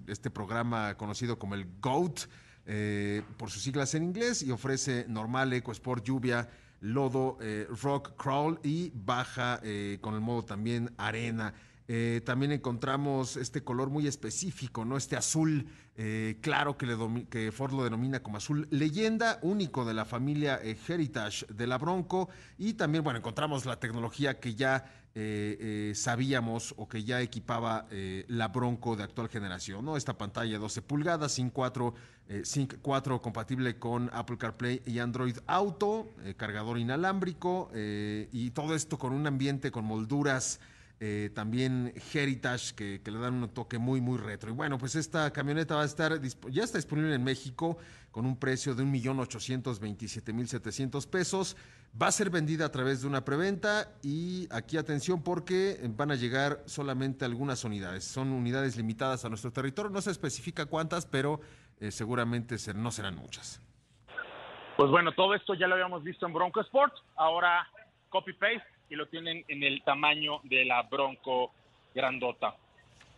este 0.07 0.29
programa 0.29 0.95
conocido 0.95 1.39
como 1.39 1.55
el 1.55 1.67
GOAT, 1.81 2.21
eh, 2.65 3.23
por 3.37 3.49
sus 3.49 3.61
siglas 3.61 3.93
en 3.93 4.03
inglés, 4.03 4.41
y 4.41 4.51
ofrece 4.51 5.05
normal, 5.09 5.51
eco, 5.51 5.71
sport, 5.71 6.05
lluvia, 6.05 6.49
lodo, 6.79 7.37
eh, 7.41 7.67
rock, 7.81 8.15
crawl 8.15 8.59
y 8.63 8.91
baja 8.95 9.59
eh, 9.63 9.97
con 10.01 10.13
el 10.15 10.21
modo 10.21 10.43
también 10.43 10.93
arena. 10.97 11.53
también 12.25 12.53
encontramos 12.53 13.35
este 13.35 13.61
color 13.61 13.89
muy 13.89 14.07
específico, 14.07 14.85
¿no? 14.85 14.95
Este 14.97 15.15
azul 15.17 15.67
claro 16.41 16.75
que, 16.77 17.51
Ford 17.51 17.73
lo 17.73 17.83
denomina 17.83 18.23
como 18.23 18.37
azul 18.37 18.67
leyenda, 18.71 19.37
único 19.43 19.85
de 19.85 19.93
la 19.93 20.05
familia 20.05 20.59
Heritage 20.63 21.45
de 21.53 21.67
la 21.67 21.77
Bronco. 21.77 22.29
Y 22.57 22.73
también, 22.73 23.03
bueno, 23.03 23.19
encontramos 23.19 23.65
la 23.65 23.79
tecnología 23.79 24.39
que 24.39 24.55
ya 24.55 25.02
eh, 25.15 25.57
eh, 25.59 25.91
sabíamos 25.93 26.73
o 26.75 26.87
que 26.87 27.03
ya 27.03 27.21
equipaba 27.21 27.85
eh, 27.91 28.25
la 28.29 28.47
Bronco 28.47 28.95
de 28.95 29.03
actual 29.03 29.29
generación, 29.29 29.85
¿no? 29.85 29.95
Esta 29.95 30.17
pantalla 30.17 30.57
12 30.57 30.81
pulgadas, 30.81 31.33
Sync 31.33 31.53
4, 31.53 31.93
Sync 32.43 32.77
4 32.81 33.21
compatible 33.21 33.77
con 33.77 34.09
Apple 34.11 34.39
CarPlay 34.39 34.81
y 34.87 34.97
Android 34.97 35.37
Auto, 35.45 36.07
cargador 36.35 36.79
inalámbrico 36.79 37.69
y 37.75 38.49
todo 38.51 38.73
esto 38.73 38.97
con 38.97 39.13
un 39.13 39.27
ambiente 39.27 39.71
con 39.71 39.85
molduras 39.85 40.59
también 41.33 41.93
Heritage 42.13 42.75
que, 42.75 43.01
que, 43.03 43.11
le 43.11 43.19
dan 43.19 43.33
un 43.33 43.49
toque 43.49 43.77
muy 43.77 43.99
muy 43.99 44.17
retro. 44.17 44.49
Y 44.49 44.53
bueno, 44.53 44.77
pues 44.77 44.95
esta 44.95 45.33
camioneta 45.33 45.75
va 45.75 45.81
a 45.81 45.85
estar, 45.85 46.17
ya 46.49 46.63
está 46.63 46.77
disponible 46.77 47.13
en 47.13 47.25
México 47.25 47.77
con 48.09 48.25
un 48.25 48.37
precio 48.37 48.73
de 48.73 48.85
1.827.700 48.85 51.05
pesos. 51.07 51.57
Va 52.01 52.07
a 52.07 52.11
ser 52.11 52.31
vendida 52.31 52.65
a 52.65 52.71
través 52.71 53.01
de 53.01 53.07
una 53.07 53.23
preventa 53.23 53.93
y 54.01 54.47
aquí 54.51 54.77
atención 54.77 55.21
porque 55.23 55.77
van 55.89 56.09
a 56.09 56.15
llegar 56.15 56.57
solamente 56.65 57.23
algunas 57.23 57.63
unidades. 57.63 58.03
Son 58.03 58.31
unidades 58.31 58.77
limitadas 58.77 59.25
a 59.25 59.29
nuestro 59.29 59.51
territorio. 59.51 59.91
No 59.91 60.01
se 60.01 60.09
especifica 60.09 60.65
cuántas, 60.65 61.05
pero 61.05 61.39
eh, 61.79 61.91
seguramente 61.91 62.55
no 62.73 62.89
serán 62.89 63.15
muchas. 63.15 63.61
Pues 64.75 64.89
bueno, 64.89 65.11
todo 65.11 65.35
esto 65.35 65.53
ya 65.53 65.67
lo 65.67 65.75
habíamos 65.75 66.03
visto 66.03 66.25
en 66.25 66.33
Bronco 66.33 66.61
Sport. 66.61 66.95
Ahora 67.15 67.67
copy-paste 68.09 68.65
y 68.89 68.95
lo 68.95 69.07
tienen 69.07 69.45
en 69.47 69.61
el 69.61 69.83
tamaño 69.83 70.39
de 70.45 70.65
la 70.65 70.81
Bronco 70.81 71.51
grandota. 71.93 72.55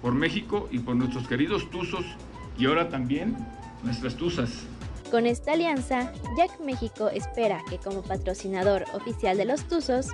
por 0.00 0.14
México 0.14 0.68
y 0.70 0.78
por 0.78 0.94
nuestros 0.94 1.26
queridos 1.26 1.68
Tuzos 1.70 2.04
y 2.56 2.66
ahora 2.66 2.88
también 2.88 3.36
nuestras 3.82 4.14
Tuzas. 4.14 4.64
Con 5.10 5.26
esta 5.26 5.52
alianza, 5.52 6.12
Jack 6.36 6.60
México 6.60 7.08
espera 7.08 7.60
que 7.68 7.78
como 7.78 8.02
patrocinador 8.02 8.84
oficial 8.94 9.36
de 9.36 9.44
los 9.44 9.64
Tuzos, 9.64 10.08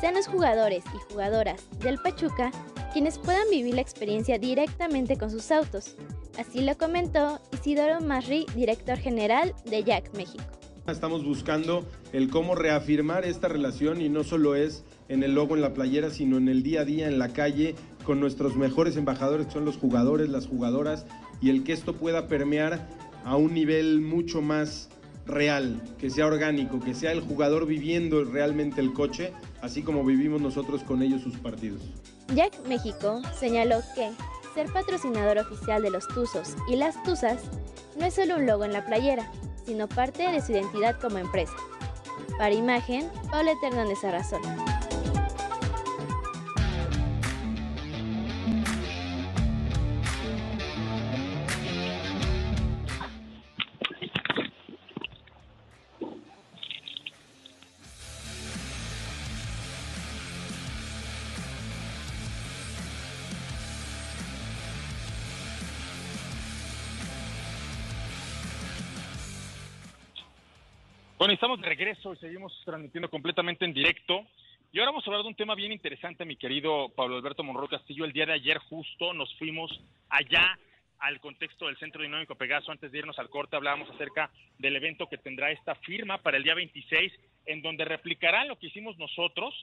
sean 0.00 0.14
los 0.14 0.26
jugadores 0.26 0.82
y 0.94 1.12
jugadoras 1.12 1.68
del 1.80 1.98
Pachuca 1.98 2.50
quienes 2.92 3.18
puedan 3.18 3.48
vivir 3.50 3.74
la 3.74 3.82
experiencia 3.82 4.38
directamente 4.38 5.16
con 5.16 5.30
sus 5.30 5.50
autos. 5.50 5.96
Así 6.38 6.62
lo 6.62 6.76
comentó 6.76 7.40
Isidoro 7.52 8.00
Marri, 8.00 8.46
director 8.54 8.98
general 8.98 9.54
de 9.66 9.84
Jack 9.84 10.12
México. 10.16 10.59
Estamos 10.86 11.24
buscando 11.24 11.84
el 12.12 12.30
cómo 12.30 12.54
reafirmar 12.54 13.24
esta 13.24 13.48
relación 13.48 14.00
y 14.00 14.08
no 14.08 14.24
solo 14.24 14.54
es 14.54 14.82
en 15.08 15.22
el 15.22 15.34
logo 15.34 15.54
en 15.54 15.62
la 15.62 15.74
playera, 15.74 16.10
sino 16.10 16.36
en 16.36 16.48
el 16.48 16.62
día 16.62 16.80
a 16.80 16.84
día, 16.84 17.06
en 17.06 17.18
la 17.18 17.28
calle, 17.28 17.74
con 18.04 18.18
nuestros 18.18 18.56
mejores 18.56 18.96
embajadores, 18.96 19.46
que 19.46 19.52
son 19.52 19.64
los 19.64 19.76
jugadores, 19.76 20.28
las 20.28 20.46
jugadoras, 20.46 21.06
y 21.40 21.50
el 21.50 21.64
que 21.64 21.72
esto 21.72 21.94
pueda 21.94 22.26
permear 22.26 22.88
a 23.24 23.36
un 23.36 23.54
nivel 23.54 24.00
mucho 24.00 24.42
más 24.42 24.88
real, 25.26 25.80
que 25.98 26.10
sea 26.10 26.26
orgánico, 26.26 26.80
que 26.80 26.94
sea 26.94 27.12
el 27.12 27.20
jugador 27.20 27.66
viviendo 27.66 28.24
realmente 28.24 28.80
el 28.80 28.92
coche, 28.92 29.32
así 29.62 29.82
como 29.82 30.04
vivimos 30.04 30.40
nosotros 30.40 30.82
con 30.82 31.02
ellos 31.02 31.22
sus 31.22 31.36
partidos. 31.36 31.82
Jack 32.34 32.66
México 32.66 33.20
señaló 33.38 33.80
que 33.94 34.10
ser 34.54 34.72
patrocinador 34.72 35.38
oficial 35.38 35.82
de 35.82 35.90
los 35.90 36.08
Tuzos 36.08 36.56
y 36.68 36.76
las 36.76 37.00
Tuzas 37.04 37.42
no 37.98 38.06
es 38.06 38.14
solo 38.14 38.36
un 38.36 38.46
logo 38.46 38.64
en 38.64 38.72
la 38.72 38.84
playera, 38.84 39.30
sino 39.64 39.88
parte 39.88 40.30
de 40.30 40.40
su 40.40 40.52
identidad 40.52 41.00
como 41.00 41.18
empresa. 41.18 41.54
Para 42.38 42.54
imagen, 42.54 43.10
Paulette 43.30 43.62
Hernández 43.64 44.02
Arrazola. 44.04 44.79
Estamos 71.32 71.60
de 71.60 71.68
regreso 71.68 72.12
y 72.12 72.16
seguimos 72.16 72.52
transmitiendo 72.64 73.08
completamente 73.08 73.64
en 73.64 73.72
directo. 73.72 74.26
Y 74.72 74.80
ahora 74.80 74.90
vamos 74.90 75.06
a 75.06 75.10
hablar 75.10 75.22
de 75.22 75.28
un 75.28 75.36
tema 75.36 75.54
bien 75.54 75.70
interesante, 75.70 76.24
mi 76.24 76.34
querido 76.34 76.88
Pablo 76.88 77.16
Alberto 77.16 77.44
Monroy 77.44 77.68
Castillo. 77.68 78.04
El 78.04 78.12
día 78.12 78.26
de 78.26 78.32
ayer 78.32 78.58
justo 78.58 79.14
nos 79.14 79.32
fuimos 79.38 79.70
allá 80.08 80.58
al 80.98 81.20
contexto 81.20 81.66
del 81.66 81.78
Centro 81.78 82.02
Dinámico 82.02 82.34
Pegaso. 82.34 82.72
Antes 82.72 82.90
de 82.90 82.98
irnos 82.98 83.16
al 83.20 83.30
corte 83.30 83.54
hablábamos 83.54 83.88
acerca 83.90 84.32
del 84.58 84.74
evento 84.74 85.08
que 85.08 85.18
tendrá 85.18 85.52
esta 85.52 85.76
firma 85.76 86.18
para 86.18 86.36
el 86.36 86.42
día 86.42 86.54
26, 86.54 87.12
en 87.46 87.62
donde 87.62 87.84
replicarán 87.84 88.48
lo 88.48 88.58
que 88.58 88.66
hicimos 88.66 88.98
nosotros 88.98 89.54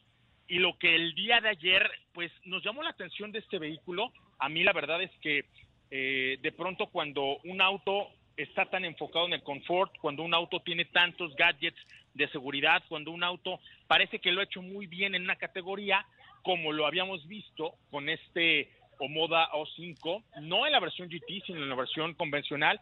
y 0.48 0.60
lo 0.60 0.78
que 0.78 0.96
el 0.96 1.14
día 1.16 1.42
de 1.42 1.50
ayer, 1.50 1.92
pues 2.14 2.32
nos 2.46 2.64
llamó 2.64 2.82
la 2.82 2.92
atención 2.92 3.34
de 3.34 3.40
este 3.40 3.60
vehículo. 3.60 4.14
A 4.40 4.48
mí 4.48 4.64
la 4.64 4.72
verdad 4.72 5.02
es 5.04 5.12
que 5.22 5.44
eh, 5.92 6.38
de 6.42 6.52
pronto 6.54 6.88
cuando 6.88 7.40
un 7.44 7.62
auto 7.62 8.08
está 8.38 8.66
tan 8.68 8.86
enfocado 8.86 9.26
en 9.26 9.34
el 9.34 9.44
confort, 9.44 9.92
cuando 10.00 10.24
un 10.24 10.34
auto 10.34 10.62
tiene 10.62 10.86
tantos 10.86 11.36
gadgets 11.36 11.80
de 12.14 12.28
seguridad, 12.30 12.84
cuando 12.88 13.12
un 13.12 13.24
auto 13.24 13.60
parece 13.88 14.20
que 14.20 14.32
lo 14.32 14.42
ha 14.42 14.46
hecho 14.46 14.62
muy 14.62 14.86
bien 14.86 15.16
en 15.16 15.24
una 15.24 15.36
categoría, 15.36 16.06
como 16.44 16.72
lo 16.72 16.86
habíamos 16.86 17.28
visto 17.28 17.74
con 17.90 18.08
este 18.10 18.72
Omoda 19.00 19.50
O5, 19.52 20.24
no 20.42 20.66
en 20.66 20.72
la 20.72 20.80
versión 20.80 21.10
GT, 21.10 21.46
sino 21.46 21.64
en 21.64 21.70
la 21.70 21.76
versión 21.76 22.14
convencional, 22.14 22.80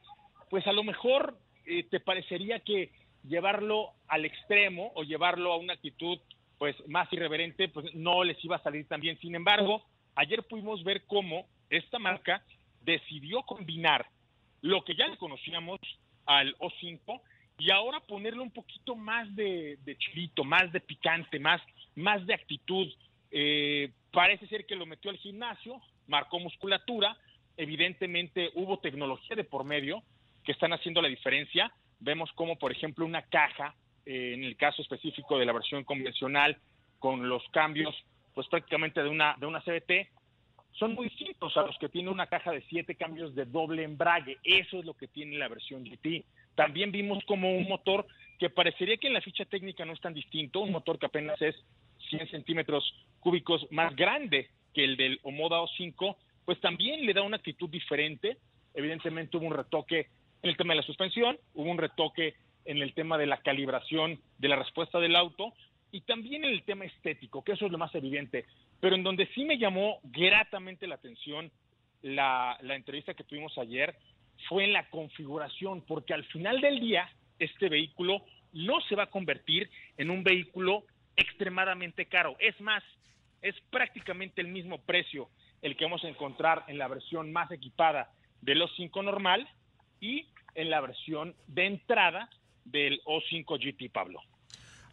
pues 0.49 0.67
a 0.67 0.73
lo 0.73 0.83
mejor 0.83 1.37
eh, 1.65 1.83
te 1.83 1.99
parecería 1.99 2.59
que 2.59 2.91
llevarlo 3.23 3.93
al 4.07 4.25
extremo 4.25 4.91
o 4.95 5.03
llevarlo 5.03 5.51
a 5.51 5.57
una 5.57 5.73
actitud 5.73 6.19
pues 6.57 6.75
más 6.87 7.11
irreverente, 7.11 7.67
pues 7.69 7.93
no 7.95 8.23
les 8.23 8.43
iba 8.45 8.57
a 8.57 8.63
salir 8.63 8.87
tan 8.87 9.01
bien. 9.01 9.17
Sin 9.19 9.35
embargo, 9.35 9.83
ayer 10.15 10.43
pudimos 10.43 10.83
ver 10.83 11.05
cómo 11.05 11.47
esta 11.69 11.99
marca 11.99 12.43
decidió 12.81 13.41
combinar 13.43 14.05
lo 14.65 14.83
que 14.83 14.95
ya 14.95 15.07
le 15.07 15.17
conocíamos 15.17 15.79
al 16.25 16.55
O5 16.57 17.21
y 17.59 17.69
ahora 17.69 17.99
ponerle 17.99 18.41
un 18.41 18.49
poquito 18.49 18.95
más 18.95 19.33
de, 19.35 19.77
chilito, 19.99 20.43
más 20.43 20.71
de 20.71 20.79
picante, 20.81 21.39
más, 21.39 21.61
más 21.95 22.25
de 22.25 22.33
actitud. 22.33 22.91
Eh, 23.29 23.91
parece 24.11 24.47
ser 24.47 24.65
que 24.65 24.75
lo 24.75 24.87
metió 24.87 25.11
al 25.11 25.17
gimnasio, 25.17 25.79
marcó 26.07 26.39
musculatura, 26.39 27.15
evidentemente 27.57 28.49
hubo 28.55 28.79
tecnología 28.79 29.35
de 29.35 29.43
por 29.43 29.65
medio 29.65 30.01
que 30.43 30.53
están 30.53 30.73
haciendo 30.73 30.99
la 30.99 31.09
diferencia. 31.09 31.71
Vemos 31.99 32.31
como, 32.33 32.57
por 32.57 32.71
ejemplo, 32.71 33.05
una 33.05 33.21
caja, 33.21 33.75
eh, 34.03 34.33
en 34.33 34.43
el 34.43 34.57
caso 34.57 34.81
específico 34.81 35.37
de 35.37 35.45
la 35.45 35.53
versión 35.53 35.83
convencional, 35.83 36.57
con 36.97 37.29
los 37.29 37.43
cambios, 37.49 37.95
pues 38.33 38.47
prácticamente 38.47 39.03
de 39.03 39.09
una, 39.09 39.35
de 39.37 39.45
una 39.45 39.61
CBT, 39.61 40.09
son 40.77 40.93
muy 40.93 41.07
distintos 41.07 41.55
a 41.57 41.61
los 41.61 41.77
que 41.77 41.89
tiene 41.89 42.09
una 42.09 42.27
caja 42.27 42.51
de 42.51 42.61
siete 42.69 42.95
cambios 42.95 43.33
de 43.33 43.45
doble 43.45 43.83
embrague. 43.83 44.37
Eso 44.43 44.79
es 44.79 44.85
lo 44.85 44.93
que 44.93 45.07
tiene 45.07 45.37
la 45.37 45.47
versión 45.47 45.83
GT. 45.83 46.25
También 46.55 46.91
vimos 46.91 47.23
como 47.25 47.55
un 47.55 47.67
motor 47.67 48.05
que 48.39 48.49
parecería 48.49 48.97
que 48.97 49.07
en 49.07 49.13
la 49.13 49.21
ficha 49.21 49.45
técnica 49.45 49.85
no 49.85 49.93
es 49.93 50.01
tan 50.01 50.13
distinto, 50.13 50.59
un 50.59 50.71
motor 50.71 50.99
que 50.99 51.05
apenas 51.05 51.41
es 51.41 51.55
100 52.09 52.29
centímetros 52.29 52.83
cúbicos 53.19 53.65
más 53.71 53.95
grande 53.95 54.49
que 54.73 54.83
el 54.83 54.97
del 54.97 55.19
Omoda 55.23 55.61
O5, 55.61 56.17
pues 56.43 56.59
también 56.59 57.05
le 57.05 57.13
da 57.13 57.21
una 57.21 57.37
actitud 57.37 57.69
diferente. 57.69 58.37
Evidentemente 58.73 59.37
hubo 59.37 59.47
un 59.47 59.53
retoque 59.53 60.09
en 60.41 60.49
el 60.49 60.57
tema 60.57 60.73
de 60.73 60.81
la 60.81 60.85
suspensión, 60.85 61.37
hubo 61.53 61.71
un 61.71 61.77
retoque 61.77 62.35
en 62.65 62.81
el 62.81 62.93
tema 62.93 63.17
de 63.17 63.27
la 63.27 63.37
calibración 63.37 64.19
de 64.37 64.49
la 64.49 64.57
respuesta 64.57 64.99
del 64.99 65.15
auto 65.15 65.53
y 65.95 66.01
también 66.01 66.43
en 66.43 66.51
el 66.51 66.63
tema 66.63 66.83
estético, 66.83 67.41
que 67.41 67.53
eso 67.53 67.67
es 67.67 67.71
lo 67.71 67.77
más 67.77 67.95
evidente. 67.95 68.45
Pero 68.81 68.97
en 68.97 69.03
donde 69.03 69.27
sí 69.27 69.45
me 69.45 69.57
llamó 69.57 70.01
gratamente 70.03 70.87
la 70.87 70.95
atención 70.95 71.49
la, 72.01 72.57
entrevista 72.61 73.13
que 73.13 73.23
tuvimos 73.23 73.57
ayer 73.57 73.95
fue 74.49 74.65
en 74.65 74.73
la 74.73 74.89
configuración, 74.89 75.85
porque 75.87 76.13
al 76.13 76.25
final 76.25 76.59
del 76.59 76.81
día 76.81 77.09
este 77.39 77.69
vehículo 77.69 78.25
no 78.51 78.81
se 78.81 78.95
va 78.95 79.03
a 79.03 79.09
convertir 79.09 79.69
en 79.95 80.09
un 80.09 80.21
vehículo 80.21 80.83
extremadamente 81.15 82.07
caro. 82.07 82.35
Es 82.39 82.59
más, 82.59 82.83
es 83.41 83.55
prácticamente 83.69 84.41
el 84.41 84.49
mismo 84.49 84.79
precio 84.79 85.29
el 85.61 85.77
que 85.77 85.85
vamos 85.85 86.03
a 86.03 86.09
encontrar 86.09 86.65
en 86.67 86.77
la 86.77 86.89
versión 86.89 87.31
más 87.31 87.49
equipada 87.51 88.11
del 88.41 88.61
O5 88.61 89.01
normal 89.01 89.47
y 90.01 90.25
en 90.55 90.69
la 90.69 90.81
versión 90.81 91.35
de 91.47 91.67
entrada 91.67 92.29
del 92.65 93.01
O5 93.05 93.57
GT, 93.57 93.93
Pablo. 93.93 94.19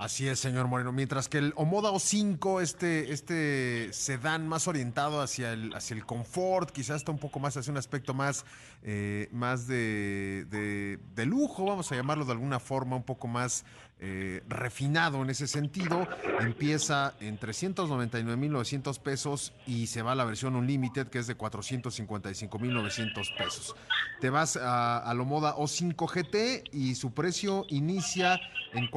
Así 0.03 0.27
es, 0.27 0.41
señor 0.41 0.67
Moreno. 0.67 0.91
Mientras 0.91 1.29
que 1.29 1.39
el 1.39 1.53
Omoda 1.55 1.93
O5, 1.93 2.61
este, 2.61 3.13
este 3.13 3.93
sedán 3.93 4.49
más 4.49 4.67
orientado 4.67 5.21
hacia 5.21 5.53
el, 5.53 5.73
hacia 5.77 5.95
el 5.95 6.05
confort, 6.05 6.73
quizás 6.73 6.97
está 6.97 7.13
un 7.13 7.21
poco 7.21 7.39
más 7.39 7.57
hacia 7.57 7.71
un 7.71 7.77
aspecto 7.77 8.13
más, 8.13 8.45
eh, 8.83 9.29
más 9.31 9.69
de, 9.69 10.99
de, 11.15 11.27
lujo, 11.27 11.67
vamos 11.67 11.93
a 11.93 11.95
llamarlo 11.95 12.25
de 12.25 12.33
alguna 12.33 12.59
forma, 12.59 12.97
un 12.97 13.05
poco 13.05 13.29
más 13.29 13.65
eh, 14.01 14.43
refinado 14.49 15.23
en 15.23 15.31
ese 15.31 15.47
sentido. 15.47 16.09
Empieza 16.41 17.15
en 17.21 17.39
399.900 17.39 18.99
pesos 18.99 19.53
y 19.69 19.87
se 19.87 20.03
va 20.03 20.13
a 20.13 20.15
la 20.17 20.25
versión 20.25 20.57
Unlimited, 20.57 21.11
que 21.11 21.21
es 21.21 21.29
de 21.29 21.39
455.900 21.39 23.39
pesos. 23.39 23.77
Te 24.21 24.31
vas 24.31 24.57
a, 24.57 24.99
a 24.99 25.15
lo 25.15 25.25
moda 25.25 25.55
O5 25.55 26.11
GT 26.11 26.75
y 26.75 26.97
su 26.97 27.15
precio 27.15 27.67
inicia 27.69 28.41
en 28.73 28.91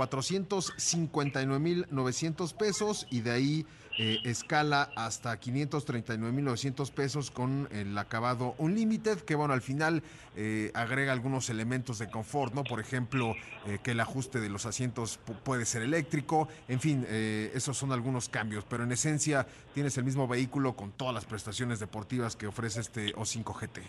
459.900 0.95 2.53
pesos 2.55 3.07
y 3.09 3.21
de 3.21 3.31
ahí 3.31 3.65
eh, 3.97 4.19
escala 4.25 4.89
hasta 4.97 5.39
539.900 5.39 6.93
pesos 6.93 7.31
con 7.31 7.69
el 7.71 7.97
acabado 7.97 8.53
Unlimited, 8.57 9.19
que 9.19 9.35
bueno, 9.35 9.53
al 9.53 9.61
final 9.61 10.03
eh, 10.35 10.71
agrega 10.73 11.13
algunos 11.13 11.49
elementos 11.49 11.99
de 11.99 12.09
confort, 12.09 12.53
¿no? 12.53 12.63
Por 12.65 12.81
ejemplo, 12.81 13.35
eh, 13.65 13.77
que 13.81 13.91
el 13.91 13.99
ajuste 14.01 14.41
de 14.41 14.49
los 14.49 14.65
asientos 14.65 15.17
puede 15.45 15.65
ser 15.65 15.81
eléctrico, 15.81 16.49
en 16.67 16.81
fin, 16.81 17.05
esos 17.09 17.77
son 17.77 17.91
algunos 17.91 18.27
cambios, 18.27 18.65
pero 18.65 18.83
en 18.83 18.91
esencia 18.91 19.47
tienes 19.73 19.97
el 19.97 20.03
mismo 20.03 20.27
vehículo 20.27 20.75
con 20.75 20.91
todas 20.91 21.13
las 21.13 21.25
prestaciones 21.25 21.79
deportivas 21.79 22.35
que 22.35 22.47
ofrece 22.47 22.81
este 22.81 23.13
O5 23.15 23.53
GT. 23.53 23.81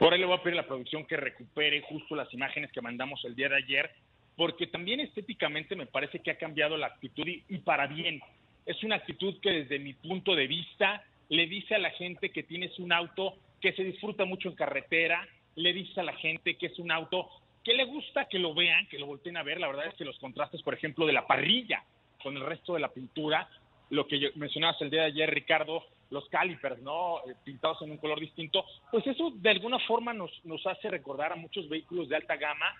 Ahí 0.00 0.20
le 0.20 0.26
voy 0.26 0.36
a 0.36 0.42
pedir 0.42 0.58
a 0.58 0.62
la 0.62 0.68
producción 0.68 1.06
que 1.06 1.16
recupere 1.16 1.82
justo 1.82 2.14
las 2.14 2.32
imágenes 2.32 2.70
que 2.72 2.80
mandamos 2.80 3.20
el 3.24 3.34
día 3.34 3.48
de 3.48 3.56
ayer, 3.56 3.90
porque 4.38 4.68
también 4.68 5.00
estéticamente 5.00 5.74
me 5.74 5.86
parece 5.86 6.20
que 6.20 6.30
ha 6.30 6.38
cambiado 6.38 6.76
la 6.76 6.86
actitud 6.86 7.26
y 7.26 7.58
para 7.58 7.88
bien 7.88 8.22
es 8.64 8.84
una 8.84 8.94
actitud 8.94 9.40
que 9.40 9.50
desde 9.50 9.80
mi 9.80 9.94
punto 9.94 10.36
de 10.36 10.46
vista 10.46 11.02
le 11.28 11.48
dice 11.48 11.74
a 11.74 11.78
la 11.78 11.90
gente 11.90 12.30
que 12.30 12.44
tienes 12.44 12.78
un 12.78 12.92
auto 12.92 13.34
que 13.60 13.72
se 13.72 13.82
disfruta 13.82 14.24
mucho 14.24 14.48
en 14.48 14.54
carretera, 14.54 15.26
le 15.56 15.72
dice 15.72 16.00
a 16.00 16.04
la 16.04 16.12
gente 16.12 16.54
que 16.54 16.66
es 16.66 16.78
un 16.78 16.92
auto 16.92 17.28
que 17.64 17.74
le 17.74 17.84
gusta 17.84 18.26
que 18.26 18.38
lo 18.38 18.54
vean, 18.54 18.86
que 18.86 19.00
lo 19.00 19.06
volteen 19.06 19.36
a 19.36 19.42
ver. 19.42 19.58
La 19.58 19.66
verdad 19.66 19.88
es 19.88 19.94
que 19.94 20.04
los 20.04 20.18
contrastes, 20.20 20.62
por 20.62 20.72
ejemplo, 20.74 21.04
de 21.04 21.14
la 21.14 21.26
parrilla 21.26 21.82
con 22.22 22.36
el 22.36 22.46
resto 22.46 22.74
de 22.74 22.80
la 22.80 22.92
pintura, 22.92 23.48
lo 23.90 24.06
que 24.06 24.30
mencionabas 24.36 24.80
el 24.82 24.90
día 24.90 25.00
de 25.00 25.06
ayer, 25.08 25.34
Ricardo, 25.34 25.82
los 26.10 26.28
calipers, 26.28 26.80
¿no? 26.80 27.18
Eh, 27.28 27.34
pintados 27.42 27.82
en 27.82 27.90
un 27.90 27.98
color 27.98 28.20
distinto, 28.20 28.64
pues 28.92 29.04
eso 29.04 29.32
de 29.34 29.50
alguna 29.50 29.80
forma 29.80 30.12
nos, 30.12 30.30
nos 30.44 30.64
hace 30.66 30.88
recordar 30.88 31.32
a 31.32 31.36
muchos 31.36 31.68
vehículos 31.68 32.08
de 32.08 32.16
alta 32.16 32.36
gama. 32.36 32.72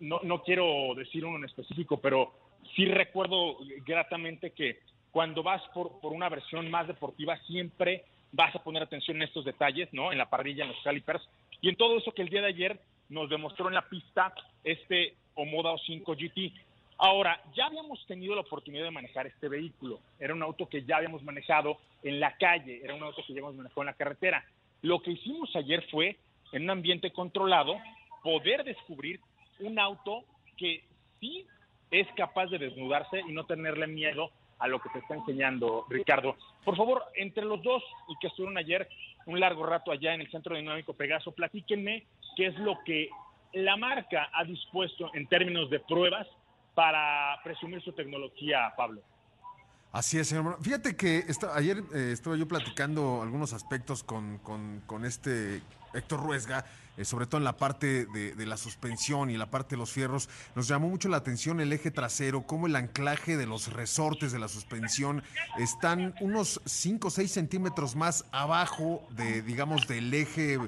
No, 0.00 0.20
no 0.22 0.42
quiero 0.42 0.94
decir 0.94 1.24
uno 1.24 1.38
en 1.38 1.44
específico, 1.44 2.00
pero 2.00 2.32
sí 2.74 2.84
recuerdo 2.86 3.58
gratamente 3.84 4.52
que 4.52 4.80
cuando 5.10 5.42
vas 5.42 5.62
por, 5.74 5.98
una 6.02 6.28
versión 6.28 6.70
más 6.70 6.86
deportiva, 6.86 7.36
siempre 7.46 8.04
vas 8.32 8.54
a 8.54 8.62
poner 8.62 8.82
atención 8.82 9.16
en 9.16 9.24
estos 9.24 9.44
detalles, 9.44 9.88
¿no? 9.92 10.12
En 10.12 10.18
la 10.18 10.28
parrilla, 10.28 10.64
en 10.64 10.70
los 10.70 10.82
calipers, 10.82 11.26
y 11.60 11.68
en 11.68 11.76
todo 11.76 11.98
eso 11.98 12.12
que 12.12 12.22
el 12.22 12.28
día 12.28 12.42
de 12.42 12.48
ayer 12.48 12.80
nos 13.08 13.30
demostró 13.30 13.68
en 13.68 13.74
la 13.74 13.88
pista 13.88 14.32
este 14.62 15.14
Omoda 15.34 15.72
O5 15.72 16.04
GT. 16.14 16.52
Ahora, 16.98 17.40
ya 17.54 17.66
habíamos 17.66 18.04
tenido 18.06 18.34
la 18.34 18.42
oportunidad 18.42 18.84
de 18.84 18.90
manejar 18.90 19.26
este 19.26 19.48
vehículo. 19.48 20.00
Era 20.18 20.34
un 20.34 20.42
auto 20.42 20.68
que 20.68 20.84
ya 20.84 20.96
habíamos 20.96 21.22
manejado 21.22 21.78
en 22.02 22.20
la 22.20 22.36
calle, 22.36 22.80
era 22.82 22.94
un 22.94 23.02
auto 23.02 23.22
que 23.26 23.32
ya 23.32 23.40
habíamos 23.40 23.56
manejado 23.56 23.82
en 23.82 23.86
la 23.86 23.94
carretera. 23.94 24.44
Lo 24.82 25.00
que 25.00 25.12
hicimos 25.12 25.54
ayer 25.56 25.84
fue, 25.90 26.16
en 26.52 26.64
un 26.64 26.70
ambiente 26.70 27.12
controlado, 27.12 27.76
poder 28.22 28.64
descubrir 28.64 29.20
un 29.60 29.78
auto 29.78 30.24
que 30.56 30.84
sí 31.20 31.46
es 31.90 32.06
capaz 32.16 32.46
de 32.46 32.58
desnudarse 32.58 33.20
y 33.20 33.32
no 33.32 33.46
tenerle 33.46 33.86
miedo 33.86 34.30
a 34.58 34.68
lo 34.68 34.80
que 34.80 34.88
te 34.90 34.98
está 34.98 35.14
enseñando 35.14 35.86
Ricardo. 35.88 36.36
Por 36.64 36.76
favor, 36.76 37.04
entre 37.14 37.44
los 37.44 37.62
dos 37.62 37.82
y 38.08 38.18
que 38.20 38.26
estuvieron 38.26 38.58
ayer 38.58 38.88
un 39.26 39.40
largo 39.40 39.64
rato 39.64 39.92
allá 39.92 40.14
en 40.14 40.20
el 40.20 40.30
Centro 40.30 40.56
Dinámico 40.56 40.94
Pegaso, 40.94 41.32
platíquenme 41.32 42.06
qué 42.36 42.46
es 42.46 42.58
lo 42.58 42.78
que 42.84 43.08
la 43.52 43.76
marca 43.76 44.28
ha 44.32 44.44
dispuesto 44.44 45.10
en 45.14 45.26
términos 45.26 45.70
de 45.70 45.80
pruebas 45.80 46.26
para 46.74 47.40
presumir 47.42 47.82
su 47.82 47.92
tecnología, 47.92 48.72
Pablo. 48.76 49.02
Así 49.92 50.18
es, 50.18 50.28
señor. 50.28 50.62
Fíjate 50.62 50.96
que 50.96 51.24
ayer 51.54 51.78
eh, 51.94 52.10
estuve 52.12 52.38
yo 52.38 52.46
platicando 52.46 53.22
algunos 53.22 53.52
aspectos 53.54 54.04
con, 54.04 54.38
con 54.38 55.04
este 55.04 55.62
Héctor 55.98 56.22
Ruesga 56.22 56.64
eh, 56.98 57.04
sobre 57.04 57.26
todo 57.26 57.38
en 57.38 57.44
la 57.44 57.56
parte 57.56 58.06
de, 58.06 58.46
la 58.46 58.56
suspensión 58.56 59.30
y 59.30 59.36
la 59.36 59.50
parte 59.50 59.76
de 59.76 59.78
los 59.78 59.92
fierros, 59.92 60.28
nos 60.56 60.66
llamó 60.66 60.88
mucho 60.88 61.08
la 61.08 61.18
atención 61.18 61.60
el 61.60 61.72
eje 61.72 61.92
trasero, 61.92 62.42
cómo 62.42 62.66
el 62.66 62.74
anclaje 62.74 63.36
de 63.36 63.46
los 63.46 63.72
resortes 63.72 64.32
de 64.32 64.40
la 64.40 64.48
suspensión 64.48 65.22
están 65.58 66.14
unos 66.20 66.60
5 66.64 67.06
o 67.06 67.10
6 67.10 67.30
centímetros 67.30 67.94
más 67.94 68.24
abajo 68.32 69.06
de, 69.10 69.42
digamos, 69.42 69.86
del 69.86 70.12
eje 70.12 70.58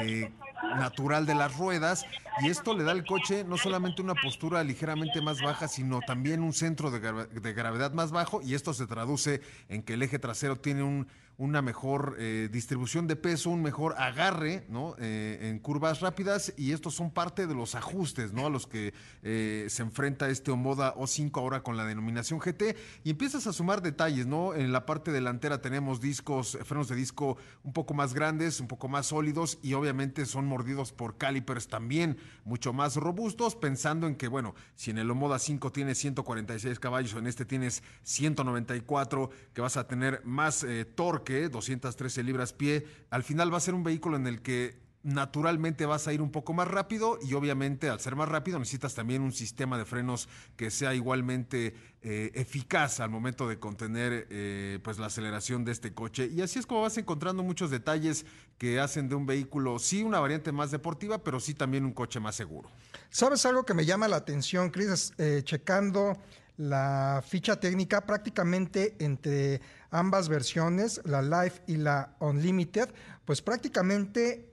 eh, 0.00 0.30
natural 0.76 1.26
de 1.26 1.34
las 1.34 1.56
ruedas 1.56 2.06
y 2.40 2.50
esto 2.50 2.76
le 2.76 2.84
da 2.84 2.92
al 2.92 3.04
coche 3.04 3.42
no 3.42 3.56
solamente 3.56 4.00
una 4.00 4.14
postura 4.14 4.62
ligeramente 4.62 5.20
más 5.20 5.42
baja, 5.42 5.66
sino 5.66 6.00
también 6.06 6.40
un 6.40 6.52
centro 6.52 6.92
de, 6.92 7.00
de 7.00 7.52
gravedad 7.52 7.92
más 7.92 8.12
bajo 8.12 8.40
y 8.42 8.54
esto 8.54 8.74
se 8.74 8.86
traduce 8.86 9.40
en 9.68 9.82
que 9.82 9.94
el 9.94 10.02
eje 10.04 10.20
trasero 10.20 10.54
tiene 10.54 10.84
un 10.84 11.08
una 11.40 11.62
mejor 11.62 12.16
eh, 12.18 12.50
distribución 12.52 13.06
de 13.06 13.16
peso, 13.16 13.48
un 13.48 13.62
mejor 13.62 13.94
agarre 13.96 14.66
¿no? 14.68 14.94
Eh, 14.98 15.38
en 15.48 15.58
curvas 15.58 16.00
rápidas 16.00 16.52
y 16.58 16.72
estos 16.72 16.94
son 16.94 17.10
parte 17.10 17.46
de 17.46 17.54
los 17.54 17.74
ajustes 17.74 18.34
¿no? 18.34 18.44
a 18.44 18.50
los 18.50 18.66
que 18.66 18.92
eh, 19.22 19.64
se 19.70 19.82
enfrenta 19.82 20.28
este 20.28 20.50
Omoda 20.50 20.94
O5 20.96 21.34
ahora 21.38 21.62
con 21.62 21.78
la 21.78 21.86
denominación 21.86 22.40
GT 22.40 22.76
y 23.04 23.10
empiezas 23.10 23.46
a 23.46 23.54
sumar 23.54 23.80
detalles, 23.80 24.26
¿no? 24.26 24.52
En 24.54 24.70
la 24.70 24.84
parte 24.84 25.12
delantera 25.12 25.62
tenemos 25.62 26.02
discos, 26.02 26.58
frenos 26.64 26.88
de 26.88 26.96
disco 26.96 27.38
un 27.64 27.72
poco 27.72 27.94
más 27.94 28.12
grandes, 28.12 28.60
un 28.60 28.68
poco 28.68 28.88
más 28.88 29.06
sólidos 29.06 29.58
y 29.62 29.72
obviamente 29.72 30.26
son 30.26 30.44
mordidos 30.44 30.92
por 30.92 31.16
calipers 31.16 31.68
también 31.68 32.18
mucho 32.44 32.74
más 32.74 32.96
robustos, 32.96 33.56
pensando 33.56 34.06
en 34.06 34.16
que, 34.16 34.28
bueno, 34.28 34.54
si 34.74 34.90
en 34.90 34.98
el 34.98 35.10
Omoda 35.10 35.38
5 35.38 35.72
tienes 35.72 35.96
146 35.96 36.78
caballos, 36.78 37.14
en 37.14 37.26
este 37.26 37.46
tienes 37.46 37.82
194, 38.02 39.30
que 39.54 39.62
vas 39.62 39.78
a 39.78 39.86
tener 39.88 40.20
más 40.26 40.66
torque 40.94 41.29
213 41.48 42.22
libras 42.22 42.52
pie, 42.52 42.86
al 43.10 43.22
final 43.22 43.52
va 43.52 43.58
a 43.58 43.60
ser 43.60 43.74
un 43.74 43.84
vehículo 43.84 44.16
en 44.16 44.26
el 44.26 44.42
que 44.42 44.90
naturalmente 45.02 45.86
vas 45.86 46.06
a 46.08 46.12
ir 46.12 46.20
un 46.20 46.30
poco 46.30 46.52
más 46.52 46.68
rápido 46.68 47.18
y 47.22 47.32
obviamente 47.32 47.88
al 47.88 48.00
ser 48.00 48.16
más 48.16 48.28
rápido 48.28 48.58
necesitas 48.58 48.94
también 48.94 49.22
un 49.22 49.32
sistema 49.32 49.78
de 49.78 49.86
frenos 49.86 50.28
que 50.56 50.70
sea 50.70 50.94
igualmente 50.94 51.74
eh, 52.02 52.30
eficaz 52.34 53.00
al 53.00 53.08
momento 53.08 53.48
de 53.48 53.58
contener 53.58 54.26
eh, 54.28 54.78
pues 54.82 54.98
la 54.98 55.06
aceleración 55.06 55.64
de 55.64 55.72
este 55.72 55.94
coche 55.94 56.28
y 56.30 56.42
así 56.42 56.58
es 56.58 56.66
como 56.66 56.82
vas 56.82 56.98
encontrando 56.98 57.42
muchos 57.42 57.70
detalles 57.70 58.26
que 58.58 58.78
hacen 58.78 59.08
de 59.08 59.14
un 59.14 59.24
vehículo 59.24 59.78
sí 59.78 60.02
una 60.02 60.20
variante 60.20 60.52
más 60.52 60.70
deportiva 60.70 61.24
pero 61.24 61.40
sí 61.40 61.54
también 61.54 61.86
un 61.86 61.92
coche 61.92 62.20
más 62.20 62.36
seguro. 62.36 62.68
¿Sabes 63.08 63.46
algo 63.46 63.64
que 63.64 63.72
me 63.72 63.86
llama 63.86 64.06
la 64.06 64.16
atención, 64.16 64.70
Chris? 64.70 65.14
Eh, 65.16 65.40
checando 65.44 66.18
la 66.60 67.24
ficha 67.26 67.58
técnica 67.58 68.04
prácticamente 68.04 68.94
entre 68.98 69.62
ambas 69.90 70.28
versiones, 70.28 71.00
la 71.04 71.22
Live 71.22 71.62
y 71.66 71.76
la 71.76 72.16
Unlimited, 72.20 72.88
pues 73.24 73.42
prácticamente 73.42 74.52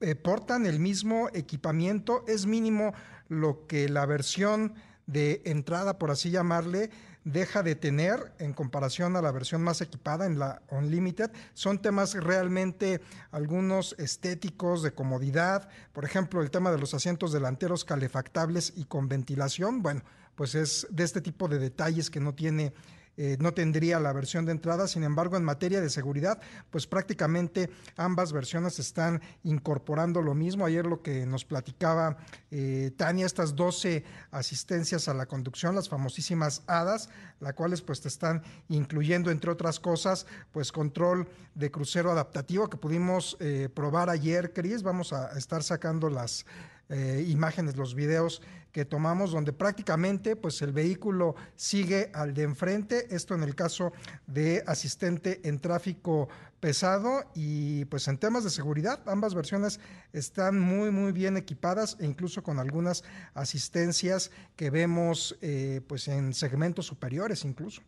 eh, 0.00 0.14
portan 0.14 0.66
el 0.66 0.78
mismo 0.78 1.28
equipamiento, 1.32 2.24
es 2.26 2.46
mínimo 2.46 2.92
lo 3.28 3.66
que 3.66 3.88
la 3.88 4.06
versión 4.06 4.74
de 5.06 5.42
entrada, 5.44 5.98
por 5.98 6.10
así 6.10 6.30
llamarle, 6.30 6.90
deja 7.24 7.64
de 7.64 7.74
tener 7.74 8.32
en 8.38 8.52
comparación 8.52 9.16
a 9.16 9.22
la 9.22 9.32
versión 9.32 9.60
más 9.60 9.80
equipada 9.80 10.26
en 10.26 10.38
la 10.38 10.62
Unlimited. 10.70 11.30
Son 11.54 11.82
temas 11.82 12.14
realmente 12.14 13.00
algunos 13.32 13.96
estéticos 13.98 14.82
de 14.82 14.92
comodidad, 14.92 15.68
por 15.92 16.04
ejemplo, 16.04 16.40
el 16.40 16.52
tema 16.52 16.70
de 16.70 16.78
los 16.78 16.94
asientos 16.94 17.32
delanteros 17.32 17.84
calefactables 17.84 18.72
y 18.76 18.84
con 18.84 19.08
ventilación. 19.08 19.82
Bueno, 19.82 20.02
pues 20.36 20.54
es 20.54 20.86
de 20.90 21.02
este 21.02 21.20
tipo 21.20 21.48
de 21.48 21.58
detalles 21.58 22.10
que 22.10 22.20
no 22.20 22.34
tiene 22.34 22.72
eh, 23.16 23.36
no 23.40 23.54
tendría 23.54 23.98
la 24.00 24.12
versión 24.12 24.44
de 24.44 24.52
entrada. 24.52 24.88
Sin 24.88 25.02
embargo, 25.02 25.36
en 25.36 25.44
materia 25.44 25.80
de 25.80 25.90
seguridad, 25.90 26.40
pues 26.70 26.86
prácticamente 26.86 27.70
ambas 27.96 28.32
versiones 28.32 28.78
están 28.78 29.22
incorporando 29.42 30.22
lo 30.22 30.34
mismo. 30.34 30.66
Ayer 30.66 30.86
lo 30.86 31.02
que 31.02 31.26
nos 31.26 31.44
platicaba 31.44 32.18
eh, 32.50 32.92
Tania, 32.96 33.26
estas 33.26 33.56
12 33.56 34.04
asistencias 34.30 35.08
a 35.08 35.14
la 35.14 35.26
conducción, 35.26 35.74
las 35.74 35.88
famosísimas 35.88 36.62
HADAS, 36.66 37.08
las 37.40 37.54
cuales 37.54 37.82
pues 37.82 38.00
te 38.00 38.08
están 38.08 38.42
incluyendo, 38.68 39.30
entre 39.30 39.50
otras 39.50 39.80
cosas, 39.80 40.26
pues 40.52 40.72
control 40.72 41.28
de 41.54 41.70
crucero 41.70 42.10
adaptativo 42.10 42.68
que 42.68 42.76
pudimos 42.76 43.36
eh, 43.40 43.68
probar 43.72 44.10
ayer, 44.10 44.52
Cris. 44.52 44.82
Vamos 44.82 45.12
a 45.12 45.36
estar 45.38 45.62
sacando 45.62 46.10
las 46.10 46.44
eh, 46.88 47.24
imágenes, 47.28 47.76
los 47.76 47.94
videos 47.94 48.42
que 48.72 48.84
tomamos, 48.84 49.32
donde 49.32 49.52
prácticamente 49.52 50.36
pues 50.36 50.60
el 50.62 50.72
vehículo 50.72 51.34
sigue 51.54 52.10
al 52.14 52.34
de 52.34 52.42
enfrente, 52.42 53.06
esto 53.14 53.34
en 53.34 53.42
el 53.42 53.54
caso 53.54 53.92
de 54.26 54.62
asistente 54.66 55.40
en 55.44 55.58
tráfico 55.58 56.28
pesado 56.60 57.24
y 57.34 57.86
pues 57.86 58.06
en 58.08 58.18
temas 58.18 58.44
de 58.44 58.50
seguridad, 58.50 59.00
ambas 59.08 59.34
versiones 59.34 59.80
están 60.12 60.60
muy 60.60 60.90
muy 60.90 61.12
bien 61.12 61.36
equipadas 61.36 61.96
e 62.00 62.04
incluso 62.04 62.42
con 62.42 62.58
algunas 62.58 63.02
asistencias 63.34 64.30
que 64.56 64.70
vemos 64.70 65.38
eh, 65.42 65.80
pues 65.88 66.08
en 66.08 66.34
segmentos 66.34 66.86
superiores 66.86 67.44
incluso. 67.44 67.82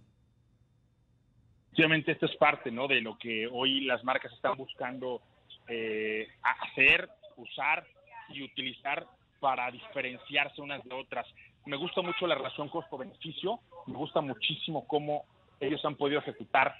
Esto 1.78 2.26
es 2.26 2.36
parte 2.36 2.72
¿no? 2.72 2.88
de 2.88 3.00
lo 3.00 3.16
que 3.18 3.46
hoy 3.46 3.82
las 3.82 4.02
marcas 4.02 4.32
están 4.32 4.56
buscando 4.56 5.22
eh, 5.68 6.26
hacer, 6.42 7.08
usar 7.36 7.86
y 8.30 8.42
utilizar 8.42 9.06
para 9.40 9.70
diferenciarse 9.70 10.60
unas 10.60 10.82
de 10.84 10.94
otras. 10.94 11.26
Me 11.66 11.76
gusta 11.76 12.02
mucho 12.02 12.26
la 12.26 12.34
relación 12.34 12.68
costo-beneficio, 12.68 13.60
me 13.86 13.94
gusta 13.94 14.20
muchísimo 14.20 14.86
cómo 14.86 15.24
ellos 15.60 15.84
han 15.84 15.96
podido 15.96 16.20
ejecutar 16.20 16.74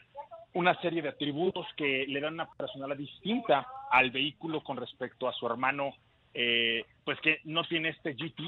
una 0.55 0.81
serie 0.81 1.03
de 1.03 1.11
atributos 1.11 1.67
que 1.77 2.07
le 2.09 2.21
dan 2.21 2.35
una 2.35 2.49
personalidad 2.51 2.97
distinta 2.97 3.67
al 3.91 4.11
vehículo 4.11 4.63
con 4.63 4.77
respecto 4.77 5.29
a 5.29 5.33
su 5.33 5.47
hermano, 5.47 5.95
eh, 6.35 6.85
pues 7.05 7.21
que 7.21 7.39
no 7.45 7.65
tiene 7.65 7.91
este 7.91 8.15
GT. 8.15 8.43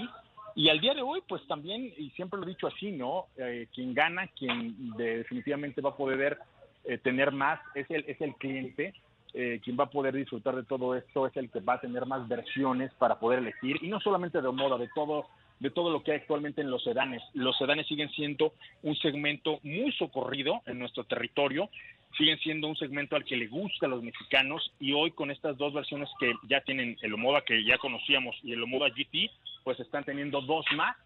Y 0.57 0.69
al 0.69 0.81
día 0.81 0.95
de 0.95 1.03
hoy, 1.03 1.23
pues 1.29 1.47
también, 1.47 1.93
y 1.97 2.11
siempre 2.11 2.41
lo 2.41 2.47
he 2.47 2.51
dicho 2.51 2.67
así, 2.67 2.91
¿no? 2.91 3.27
Eh, 3.37 3.69
quien 3.73 3.95
gana, 3.95 4.27
quien 4.29 4.93
definitivamente 4.97 5.81
va 5.81 5.91
a 5.91 5.97
poder 5.97 6.39
eh, 6.85 6.99
tener 6.99 7.31
más, 7.31 7.61
es 7.75 7.89
el, 7.91 8.05
es 8.09 8.21
el 8.21 8.35
cliente 8.35 8.95
eh, 9.35 9.61
quien 9.63 9.77
va 9.79 9.85
a 9.85 9.91
poder 9.91 10.15
disfrutar 10.15 10.57
de 10.57 10.65
todo 10.65 10.95
esto 10.95 11.27
es 11.27 11.37
el 11.37 11.51
que 11.51 11.61
va 11.61 11.75
a 11.75 11.81
tener 11.81 12.07
más 12.07 12.27
versiones 12.27 12.93
para 12.95 13.19
poder 13.19 13.39
elegir 13.41 13.79
y 13.83 13.89
no 13.89 14.01
solamente 14.01 14.41
de 14.41 14.51
moda, 14.51 14.77
de 14.79 14.89
todo 14.95 15.27
de 15.61 15.71
todo 15.71 15.91
lo 15.91 16.03
que 16.03 16.13
hay 16.13 16.19
actualmente 16.19 16.63
en 16.63 16.71
los 16.71 16.83
sedanes. 16.83 17.23
Los 17.35 17.57
sedanes 17.59 17.87
siguen 17.87 18.09
siendo 18.11 18.55
un 18.83 18.97
segmento 18.97 19.61
muy 19.63 19.93
socorrido 19.93 20.63
en 20.67 20.79
nuestro 20.79 21.05
territorio, 21.05 21.69
siguen 22.17 22.39
siendo 22.39 22.67
un 22.67 22.77
segmento 22.77 23.15
al 23.15 23.25
que 23.25 23.37
le 23.37 23.47
gusta 23.47 23.85
a 23.85 23.91
los 23.91 24.03
mexicanos 24.03 24.73
y 24.81 24.95
hoy 24.95 25.13
con 25.13 25.31
estas 25.31 25.59
dos 25.59 25.75
versiones 25.75 26.09
que 26.19 26.33
ya 26.49 26.63
tienen 26.63 26.97
el 27.03 27.13
Omoda 27.13 27.43
que 27.43 27.63
ya 27.63 27.77
conocíamos 27.77 28.37
y 28.43 28.53
el 28.53 28.63
Omoda 28.63 28.89
GT, 28.89 29.31
pues 29.63 29.79
están 29.81 30.03
teniendo 30.03 30.41
dos 30.41 30.65
más 30.75 30.97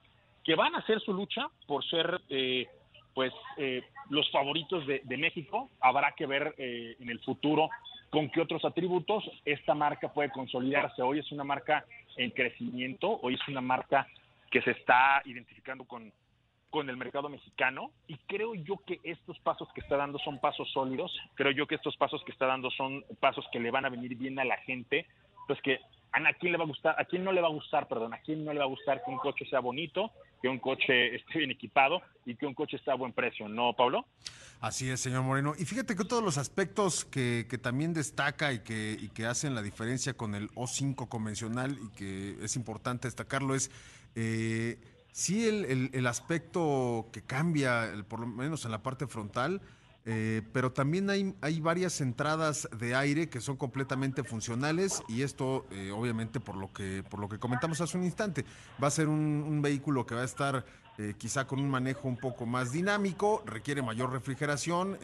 que 0.44 0.54
van 0.54 0.74
a 0.76 0.78
hacer 0.78 1.00
su 1.00 1.12
lucha 1.12 1.48
por 1.66 1.84
ser 1.84 2.20
eh, 2.28 2.68
pues 3.12 3.32
eh, 3.56 3.82
los 4.10 4.30
favoritos 4.30 4.86
de, 4.86 5.16
México. 5.16 5.70
Habrá 5.80 6.12
que 6.12 6.26
ver 6.26 6.54
en 6.58 7.08
el 7.08 7.18
futuro 7.20 7.70
con 8.14 8.30
qué 8.30 8.40
otros 8.40 8.64
atributos 8.64 9.24
esta 9.44 9.74
marca 9.74 10.12
puede 10.12 10.30
consolidarse. 10.30 11.02
Hoy 11.02 11.18
es 11.18 11.32
una 11.32 11.42
marca 11.42 11.84
en 12.16 12.30
crecimiento, 12.30 13.18
hoy 13.22 13.34
es 13.34 13.48
una 13.48 13.60
marca 13.60 14.06
que 14.52 14.62
se 14.62 14.70
está 14.70 15.20
identificando 15.24 15.82
con, 15.82 16.12
con 16.70 16.88
el 16.88 16.96
mercado 16.96 17.28
mexicano 17.28 17.90
y 18.06 18.16
creo 18.28 18.54
yo 18.54 18.76
que 18.86 19.00
estos 19.02 19.36
pasos 19.40 19.66
que 19.74 19.80
está 19.80 19.96
dando 19.96 20.20
son 20.20 20.38
pasos 20.38 20.70
sólidos, 20.70 21.12
creo 21.34 21.50
yo 21.50 21.66
que 21.66 21.74
estos 21.74 21.96
pasos 21.96 22.22
que 22.24 22.30
está 22.30 22.46
dando 22.46 22.70
son 22.70 23.04
pasos 23.18 23.44
que 23.50 23.58
le 23.58 23.72
van 23.72 23.84
a 23.84 23.90
venir 23.90 24.16
bien 24.16 24.38
a 24.38 24.44
la 24.44 24.58
gente, 24.58 25.08
pues 25.48 25.60
que 25.62 25.80
a 26.14 26.32
quién 26.34 26.52
le 26.52 26.58
va 26.58 26.64
a 26.64 26.66
gustar, 26.66 26.94
a 26.98 27.04
quién 27.04 27.24
no 27.24 27.32
le 27.32 27.40
va 27.40 27.48
a 27.48 27.50
gustar, 27.50 27.88
perdón, 27.88 28.14
a 28.14 28.18
quién 28.18 28.44
no 28.44 28.52
le 28.52 28.58
va 28.58 28.64
a 28.64 28.68
gustar 28.68 29.02
que 29.04 29.10
un 29.10 29.18
coche 29.18 29.44
sea 29.48 29.60
bonito, 29.60 30.12
que 30.40 30.48
un 30.48 30.58
coche 30.58 31.14
esté 31.16 31.38
bien 31.38 31.50
equipado 31.50 32.02
y 32.24 32.36
que 32.36 32.46
un 32.46 32.54
coche 32.54 32.76
esté 32.76 32.90
a 32.90 32.94
buen 32.94 33.12
precio, 33.12 33.48
¿no, 33.48 33.72
Pablo? 33.74 34.06
Así 34.60 34.88
es, 34.88 35.00
señor 35.00 35.24
Moreno. 35.24 35.52
Y 35.58 35.64
fíjate 35.64 35.96
que 35.96 36.04
todos 36.04 36.22
los 36.22 36.38
aspectos 36.38 37.04
que, 37.04 37.46
también 37.62 37.92
destaca 37.92 38.52
y 38.52 38.60
que, 38.60 39.10
que 39.14 39.26
hacen 39.26 39.54
la 39.54 39.62
diferencia 39.62 40.14
con 40.14 40.34
el 40.34 40.48
O5 40.50 41.08
convencional 41.08 41.76
y 41.82 41.96
que 41.96 42.44
es 42.44 42.56
importante 42.56 43.08
destacarlo 43.08 43.54
es... 43.54 43.70
Eh, 44.16 44.78
sí 45.14 45.46
el, 45.46 46.06
aspecto 46.08 47.08
que 47.12 47.22
cambia, 47.22 47.92
por 48.08 48.18
lo 48.18 48.26
menos 48.26 48.64
en 48.64 48.72
la 48.72 48.82
parte 48.82 49.06
frontal, 49.06 49.62
eh, 50.06 50.42
pero 50.52 50.70
también 50.70 51.08
hay, 51.08 51.34
hay, 51.40 51.60
varias 51.60 52.02
entradas 52.02 52.68
de 52.76 52.94
aire 52.94 53.30
que 53.30 53.40
son 53.40 53.56
completamente 53.56 54.22
funcionales 54.22 55.02
y 55.08 55.22
esto 55.22 55.64
eh, 55.70 55.92
obviamente 55.92 56.40
por 56.40 56.56
lo, 56.56 56.70
que, 56.70 57.02
por 57.08 57.20
lo 57.20 57.28
que 57.28 57.38
comentamos 57.38 57.80
hace 57.80 57.96
un 57.96 58.04
instante, 58.04 58.44
va 58.82 58.88
a 58.88 58.90
ser 58.90 59.08
un, 59.08 59.62
vehículo 59.62 60.04
que 60.04 60.14
va 60.14 60.20
a 60.20 60.26
estar 60.26 60.66
eh, 60.98 61.14
quizá 61.16 61.46
con 61.46 61.58
un 61.58 61.70
manejo 61.70 62.06
un 62.06 62.18
poco 62.18 62.44
más 62.44 62.70
dinámico, 62.70 63.42
requiere 63.46 63.80
mayor 63.80 64.12
refrigeración, 64.12 64.98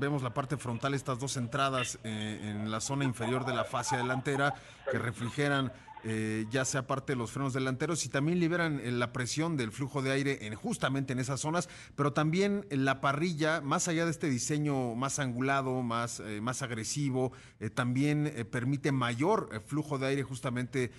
vemos 0.00 0.24
la 0.24 0.34
parte 0.34 0.56
frontal, 0.56 0.94
estas 0.94 1.20
dos 1.20 1.36
entradas 1.36 2.00
en 2.02 2.68
la 2.68 2.80
zona 2.80 3.04
inferior 3.04 3.46
de 3.46 3.54
la 3.54 3.64
fascia 3.64 3.96
delantera 3.96 4.54
que 4.90 4.98
refrigeran 4.98 5.72
eh, 6.04 6.46
ya 6.50 6.64
sea 6.64 6.86
parte 6.86 7.14
de 7.14 7.16
los 7.16 7.32
frenos 7.32 7.52
delanteros 7.52 8.04
y 8.04 8.08
también 8.08 8.38
liberan 8.38 8.80
eh, 8.80 8.92
la 8.92 9.12
presión 9.12 9.56
del 9.56 9.72
flujo 9.72 10.02
de 10.02 10.12
aire 10.12 10.46
en, 10.46 10.54
justamente 10.54 11.12
en 11.12 11.18
esas 11.18 11.40
zonas, 11.40 11.68
pero 11.96 12.12
también 12.12 12.66
la 12.70 13.00
parrilla, 13.00 13.60
más 13.60 13.88
allá 13.88 14.04
de 14.04 14.10
este 14.10 14.28
diseño 14.28 14.94
más 14.94 15.18
angulado, 15.18 15.82
más, 15.82 16.20
eh, 16.20 16.40
más 16.40 16.62
agresivo, 16.62 17.32
también 17.74 18.46
permite 18.50 18.92
mayor 18.92 19.62
flujo 19.66 19.98
de 19.98 20.06
aire 20.06 20.22
justamente 20.22 20.92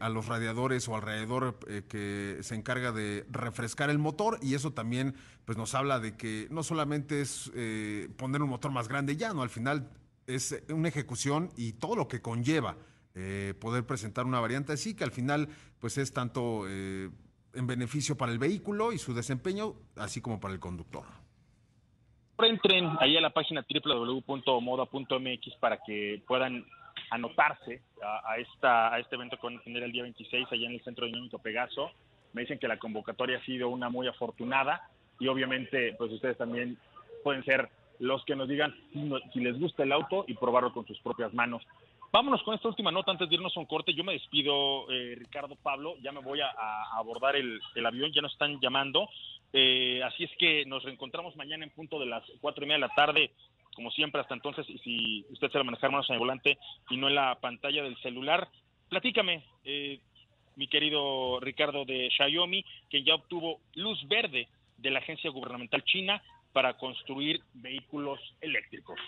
a 0.00 0.08
los 0.10 0.26
radiadores 0.26 0.86
o 0.88 0.96
alrededor 0.96 1.58
que 1.88 2.38
se 2.42 2.54
encarga 2.54 2.92
de 2.92 3.24
refrescar 3.30 3.88
el 3.88 3.98
motor 3.98 4.38
y 4.42 4.54
eso 4.54 4.72
también 4.72 5.14
pues 5.46 5.56
nos 5.56 5.74
habla 5.74 5.98
de 5.98 6.16
que 6.16 6.48
no 6.50 6.62
solamente 6.62 7.22
es 7.22 7.50
poner 8.16 8.42
un 8.42 8.50
motor 8.50 8.70
más 8.70 8.88
grande 8.88 9.16
ya, 9.16 9.32
no, 9.32 9.42
al 9.42 9.50
final 9.50 9.88
es 10.26 10.54
una 10.68 10.88
ejecución 10.88 11.50
y 11.56 11.72
todo 11.74 11.96
lo 11.96 12.08
que 12.08 12.20
conlleva 12.20 12.76
eh, 13.14 13.54
poder 13.60 13.84
presentar 13.86 14.24
una 14.24 14.40
variante 14.40 14.72
así, 14.72 14.96
que 14.96 15.04
al 15.04 15.12
final 15.12 15.48
pues 15.80 15.98
es 15.98 16.12
tanto 16.12 16.64
eh, 16.68 17.10
en 17.54 17.66
beneficio 17.66 18.16
para 18.16 18.32
el 18.32 18.38
vehículo 18.38 18.92
y 18.92 18.98
su 18.98 19.14
desempeño, 19.14 19.74
así 19.96 20.20
como 20.20 20.40
para 20.40 20.54
el 20.54 20.60
conductor. 20.60 21.04
Entren 22.38 22.90
ahí 22.98 23.16
a 23.16 23.20
la 23.20 23.30
página 23.30 23.64
www.moda.mx 23.84 25.56
para 25.60 25.78
que 25.84 26.22
puedan 26.26 26.64
anotarse 27.10 27.82
a, 28.02 28.38
esta, 28.38 28.92
a 28.94 28.98
este 28.98 29.14
evento 29.16 29.36
que 29.36 29.46
van 29.46 29.58
a 29.58 29.62
tener 29.62 29.82
el 29.82 29.92
día 29.92 30.02
26 30.02 30.48
allá 30.50 30.66
en 30.66 30.72
el 30.72 30.82
Centro 30.82 31.06
Dinámico 31.06 31.38
Pegaso. 31.38 31.90
Me 32.32 32.40
dicen 32.42 32.58
que 32.58 32.66
la 32.66 32.78
convocatoria 32.78 33.38
ha 33.38 33.44
sido 33.44 33.68
una 33.68 33.90
muy 33.90 34.08
afortunada 34.08 34.88
y 35.20 35.28
obviamente 35.28 35.94
pues 35.98 36.10
ustedes 36.10 36.38
también 36.38 36.78
pueden 37.22 37.44
ser 37.44 37.68
los 37.98 38.24
que 38.24 38.34
nos 38.34 38.48
digan 38.48 38.74
si 39.32 39.40
les 39.40 39.58
gusta 39.60 39.84
el 39.84 39.92
auto 39.92 40.24
y 40.26 40.34
probarlo 40.34 40.72
con 40.72 40.86
sus 40.86 40.98
propias 41.00 41.32
manos. 41.34 41.62
Vámonos 42.12 42.42
con 42.42 42.54
esta 42.54 42.68
última 42.68 42.90
nota 42.90 43.10
antes 43.10 43.26
de 43.26 43.36
irnos 43.36 43.56
a 43.56 43.60
un 43.60 43.64
corte. 43.64 43.94
Yo 43.94 44.04
me 44.04 44.12
despido, 44.12 44.90
eh, 44.90 45.14
Ricardo 45.16 45.56
Pablo. 45.56 45.96
Ya 46.02 46.12
me 46.12 46.20
voy 46.20 46.42
a, 46.42 46.50
abordar 46.94 47.36
el, 47.36 47.58
avión, 47.86 48.12
ya 48.12 48.20
nos 48.20 48.32
están 48.32 48.60
llamando. 48.60 49.08
Eh, 49.50 50.02
así 50.04 50.24
es 50.24 50.30
que 50.38 50.66
nos 50.66 50.82
reencontramos 50.82 51.36
mañana 51.36 51.64
en 51.64 51.70
punto 51.70 51.98
de 51.98 52.04
las 52.04 52.22
cuatro 52.42 52.64
y 52.64 52.66
media 52.66 52.84
de 52.84 52.88
la 52.88 52.94
tarde, 52.94 53.30
como 53.74 53.90
siempre. 53.90 54.20
Hasta 54.20 54.34
entonces, 54.34 54.68
y 54.68 54.78
si 54.80 55.26
usted 55.30 55.50
se 55.50 55.58
a 55.58 55.64
manejar 55.64 55.90
manos 55.90 56.08
en 56.10 56.14
el 56.14 56.18
volante 56.18 56.58
y 56.90 56.98
no 56.98 57.08
en 57.08 57.14
la 57.14 57.38
pantalla 57.40 57.82
del 57.82 57.96
celular, 58.02 58.46
platícame, 58.90 59.42
eh, 59.64 59.98
mi 60.56 60.68
querido 60.68 61.40
Ricardo 61.40 61.86
de 61.86 62.10
Xiaomi, 62.14 62.62
que 62.90 63.04
ya 63.04 63.14
obtuvo 63.14 63.60
luz 63.74 64.06
verde 64.06 64.48
de 64.76 64.90
la 64.90 64.98
agencia 64.98 65.30
gubernamental 65.30 65.82
china 65.84 66.22
para 66.52 66.76
construir 66.76 67.40
vehículos 67.54 68.20
eléctricos. 68.42 69.00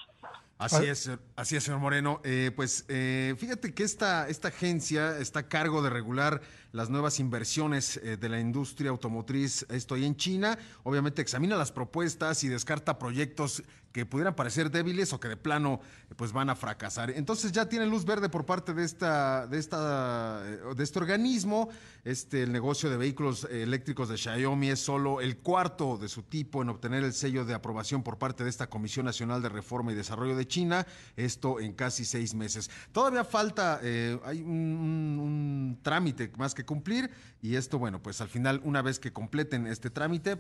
Así 0.59 0.87
es, 0.87 1.11
así 1.37 1.57
es, 1.57 1.65
señor 1.65 1.81
Moreno. 1.81 2.21
Eh, 2.25 2.53
pues 2.55 2.85
eh, 2.89 3.35
fíjate 3.39 3.75
que 3.75 3.83
esta, 3.83 4.29
esta 4.29 4.49
agencia 4.49 5.19
está 5.19 5.41
a 5.41 5.49
cargo 5.49 5.83
de 5.83 5.91
regular 5.91 6.41
las 6.71 6.91
nuevas 6.91 7.21
inversiones 7.21 7.99
eh, 7.99 8.17
de 8.17 8.29
la 8.29 8.41
industria 8.41 8.91
automotriz. 8.91 9.67
Estoy 9.69 10.05
en 10.05 10.17
China. 10.17 10.59
Obviamente 10.83 11.23
examina 11.23 11.57
las 11.57 11.73
propuestas 11.73 12.45
y 12.45 12.49
descarta 12.49 12.99
proyectos 12.99 13.63
que 13.95 14.05
pudieran 14.05 14.35
parecer 14.35 14.73
débiles 14.73 15.13
o 15.13 15.21
que 15.21 15.29
de 15.29 15.37
plano 15.37 15.81
pues 16.17 16.33
van 16.33 16.51
a 16.51 16.57
fracasar. 16.57 17.11
Entonces 17.13 17.53
ya 17.53 17.69
tiene 17.69 17.87
luz 17.87 18.05
verde 18.05 18.29
por 18.29 18.45
parte 18.45 18.75
de 18.75 18.83
esta 18.83 19.47
de 19.47 19.57
esta 19.57 20.43
de 20.43 20.83
este 20.83 20.99
organismo. 20.99 21.69
Este 22.03 22.43
el 22.43 22.51
negocio 22.51 22.91
de 22.91 22.97
vehículos 22.97 23.45
eléctricos 23.45 24.09
de 24.09 24.17
Xiaomi 24.17 24.71
es 24.71 24.81
solo 24.81 25.21
el 25.21 25.39
cuarto 25.39 25.97
de 25.97 26.09
su 26.09 26.25
tipo 26.25 26.61
en 26.61 26.71
obtener 26.71 27.05
el 27.05 27.13
sello 27.13 27.45
de 27.45 27.55
aprobación 27.55 28.03
por 28.03 28.19
parte 28.19 28.43
de 28.43 28.51
esta 28.51 28.69
Comisión 28.69 29.07
Nacional 29.07 29.41
de 29.43 29.49
Reforma 29.49 29.93
y 29.93 29.95
Desarrollo 29.95 30.35
de 30.35 30.44
China, 30.47 30.87
esto 31.17 31.61
en 31.61 31.73
casi 31.73 32.05
seis 32.05 32.35
meses. 32.35 32.71
Todavía 32.93 33.25
falta, 33.25 33.81
eh, 33.83 34.19
hay 34.25 34.43
un, 34.43 35.79
trámite 35.83 36.31
más 36.37 36.55
que 36.55 36.65
cumplir 36.65 37.11
y 37.43 37.57
esto, 37.57 37.79
bueno, 37.79 38.03
pues 38.03 38.21
al 38.21 38.29
final, 38.29 38.61
una 38.65 38.83
vez 38.83 38.99
que 38.99 39.13
completen 39.13 39.67
este 39.67 39.91
trámite, 39.91 40.37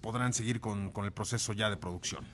podrán 0.00 0.32
seguir 0.32 0.60
con, 0.60 0.90
con 0.90 1.04
el 1.04 1.12
proceso 1.12 1.52
ya 1.52 1.70
de 1.70 1.76
producción. 1.76 2.24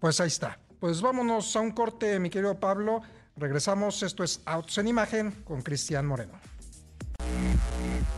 Pues 0.00 0.20
ahí 0.20 0.28
está. 0.28 0.58
Pues 0.80 1.00
vámonos 1.00 1.54
a 1.56 1.60
un 1.60 1.72
corte, 1.72 2.18
mi 2.20 2.30
querido 2.30 2.58
Pablo. 2.58 3.02
Regresamos. 3.36 4.02
Esto 4.02 4.24
es 4.24 4.40
Autos 4.44 4.78
en 4.78 4.88
Imagen 4.88 5.30
con 5.44 5.62
Cristian 5.62 6.06
Moreno. 6.06 6.32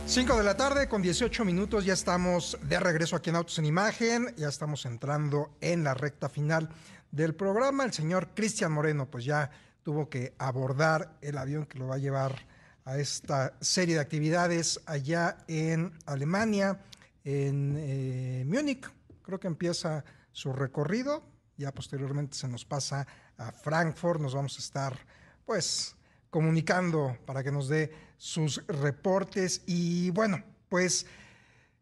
5 0.05 0.35
de 0.35 0.43
la 0.43 0.57
tarde 0.57 0.89
con 0.89 1.01
18 1.01 1.45
minutos, 1.45 1.85
ya 1.85 1.93
estamos 1.93 2.57
de 2.63 2.79
regreso 2.79 3.15
aquí 3.15 3.29
en 3.29 3.37
Autos 3.37 3.57
en 3.59 3.65
Imagen, 3.65 4.33
ya 4.35 4.49
estamos 4.49 4.85
entrando 4.85 5.51
en 5.61 5.85
la 5.85 5.93
recta 5.93 6.27
final 6.27 6.69
del 7.11 7.35
programa. 7.35 7.83
El 7.83 7.93
señor 7.93 8.29
Cristian 8.33 8.71
Moreno 8.71 9.09
pues 9.09 9.25
ya 9.25 9.49
tuvo 9.83 10.09
que 10.09 10.33
abordar 10.37 11.17
el 11.21 11.37
avión 11.37 11.65
que 11.65 11.79
lo 11.79 11.87
va 11.87 11.95
a 11.95 11.99
llevar 11.99 12.35
a 12.85 12.97
esta 12.97 13.53
serie 13.61 13.95
de 13.95 14.01
actividades 14.01 14.79
allá 14.85 15.37
en 15.47 15.93
Alemania, 16.05 16.81
en 17.23 17.75
eh, 17.77 18.43
Múnich. 18.45 18.89
Creo 19.21 19.39
que 19.39 19.47
empieza 19.47 20.03
su 20.31 20.53
recorrido 20.53 21.31
ya 21.61 21.71
posteriormente 21.71 22.35
se 22.35 22.47
nos 22.47 22.65
pasa 22.65 23.05
a 23.37 23.51
Frankfurt, 23.51 24.19
nos 24.19 24.33
vamos 24.33 24.57
a 24.57 24.59
estar 24.59 24.97
pues 25.45 25.95
comunicando 26.29 27.17
para 27.25 27.43
que 27.43 27.51
nos 27.51 27.67
dé 27.67 27.91
sus 28.17 28.65
reportes 28.67 29.61
y 29.67 30.09
bueno, 30.09 30.43
pues 30.69 31.05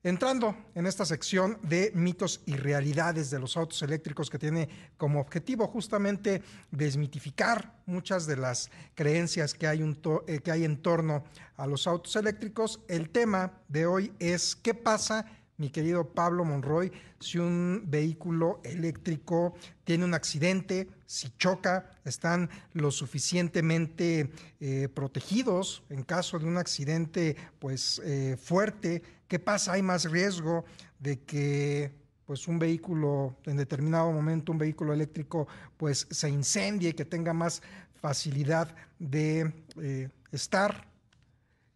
entrando 0.04 0.56
en 0.76 0.86
esta 0.86 1.06
sección 1.06 1.58
de 1.62 1.91
mitos 1.93 2.41
y 2.45 2.56
realidades 2.56 3.30
de 3.30 3.39
los 3.39 3.58
autos 3.58 3.82
eléctricos 3.82 4.30
que 4.30 4.39
tiene 4.39 4.70
como 4.97 5.20
objetivo 5.20 5.68
justamente 5.68 6.41
desmitificar 6.72 7.82
muchas 7.86 8.26
de 8.26 8.38
las 8.38 8.70
creencias 8.95 9.54
que 9.54 9.68
hay, 9.68 9.82
eh, 10.28 10.39
que 10.39 10.52
hay 10.52 10.64
en 10.64 10.82
torno 10.82 11.24
a 11.58 11.68
los 11.68 11.88
autos 11.88 12.16
eléctricos, 12.16 12.80
el 12.88 13.10
tema 13.10 13.52
de 13.68 13.86
hoy 13.86 14.14
es 14.20 14.56
qué 14.56 14.74
pasa 14.74 15.26
mi 15.60 15.70
querido 15.70 16.14
Pablo 16.14 16.45
Monroy, 16.45 16.89
si 17.20 17.38
un 17.38 17.84
vehículo 17.86 18.62
eléctrico 18.64 19.56
tiene 19.84 20.06
un 20.06 20.14
accidente, 20.14 20.88
si 21.06 21.32
choca, 21.38 21.91
están 22.06 22.50
lo 22.72 22.91
suficientemente 22.91 24.32
eh, 24.62 24.88
protegidos 24.88 25.84
en 25.89 26.04
caso 26.04 26.39
de 26.39 26.45
un 26.45 26.58
accidente 26.58 27.36
pues 27.60 28.02
eh, 28.06 28.38
fuerte, 28.41 29.04
¿qué 29.30 29.39
pasa? 29.39 29.73
¿Hay 29.73 29.82
más 29.82 30.11
riesgo 30.11 30.65
de 30.99 31.21
que 31.21 31.93
pues 32.25 32.47
un 32.47 32.59
vehículo 32.59 33.38
en 33.45 33.55
determinado 33.55 34.11
momento, 34.11 34.51
un 34.51 34.57
vehículo 34.57 34.91
eléctrico 34.91 35.47
pues 35.77 36.07
se 36.11 36.30
incendie, 36.30 36.93
que 36.93 37.05
tenga 37.05 37.32
más 37.32 37.61
facilidad 38.01 38.75
de 38.97 39.53
eh, 39.82 40.09
estar 40.32 40.88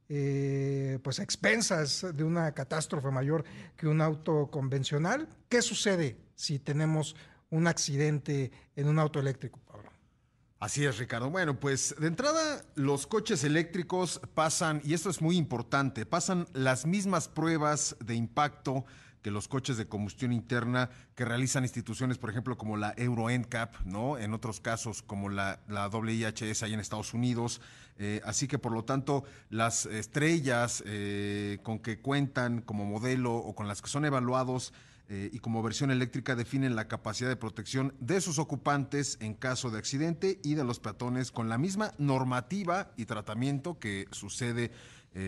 eh, 0.10 1.00
pues 1.04 1.20
expensas 1.20 2.06
de 2.14 2.24
una 2.24 2.52
catástrofe 2.54 3.10
mayor 3.10 3.46
que 3.78 3.88
un 3.88 4.02
auto 4.02 4.50
convencional. 4.52 5.28
¿Qué 5.48 5.62
sucede 5.62 6.18
si 6.36 6.60
tenemos 6.60 7.16
un 7.50 7.68
accidente 7.68 8.52
en 8.76 8.88
un 8.88 9.00
auto 9.00 9.20
eléctrico, 9.20 9.60
Pablo? 9.66 9.93
Así 10.64 10.86
es, 10.86 10.98
Ricardo. 10.98 11.30
Bueno, 11.30 11.60
pues 11.60 11.94
de 12.00 12.08
entrada 12.08 12.64
los 12.76 13.06
coches 13.06 13.44
eléctricos 13.44 14.22
pasan, 14.34 14.82
y 14.86 14.94
esto 14.94 15.10
es 15.10 15.22
muy 15.22 15.36
importante, 15.36 16.06
pasan 16.06 16.48
las 16.54 16.86
mismas 16.86 17.28
pruebas 17.28 17.98
de 18.00 18.16
impacto 18.16 18.86
que 19.22 19.30
los 19.30 19.50
coches 19.50 19.76
de 19.76 19.88
combustión 19.88 20.32
interna 20.32 20.90
que 21.16 21.26
realizan 21.26 21.66
instituciones, 21.66 22.18
por 22.18 22.30
ejemplo, 22.30 22.58
como 22.58 22.78
la 22.78 22.94
Euro 22.96 23.30
NCAP, 23.30 23.82
¿no? 23.84 24.18
En 24.18 24.34
otros 24.34 24.62
casos, 24.62 25.02
como 25.02 25.28
la, 25.28 25.60
la 25.68 25.90
WIHS 25.90 26.64
ahí 26.64 26.74
en 26.74 26.80
Estados 26.80 27.14
Unidos. 27.14 27.60
Eh, 27.98 28.22
así 28.24 28.48
que, 28.48 28.58
por 28.58 28.72
lo 28.72 28.86
tanto, 28.86 29.26
las 29.50 29.86
estrellas 29.86 30.82
eh, 30.86 31.60
con 31.64 31.80
que 31.80 32.00
cuentan 32.00 32.62
como 32.62 32.86
modelo 32.86 33.36
o 33.36 33.54
con 33.54 33.68
las 33.68 33.82
que 33.82 33.90
son 33.90 34.06
evaluados 34.06 34.72
eh, 35.14 35.30
y 35.32 35.38
como 35.38 35.62
versión 35.62 35.92
eléctrica 35.92 36.36
definen 36.36 36.76
la 36.76 36.88
capacidad 36.88 37.30
de 37.30 37.36
protección 37.36 37.94
de 38.00 38.20
sus 38.20 38.40
ocupantes 38.40 39.18
en 39.22 39.36
caso 39.36 39.70
de 39.70 39.78
accidente 39.78 40.40
y 40.44 40.56
de 40.56 40.64
los 40.64 40.80
peatones 40.80 41.32
con 41.32 41.50
la 41.50 41.60
misma 41.60 41.94
normativa 42.00 42.92
y 42.98 43.06
tratamiento 43.06 43.78
que 43.78 44.08
sucede 44.10 44.72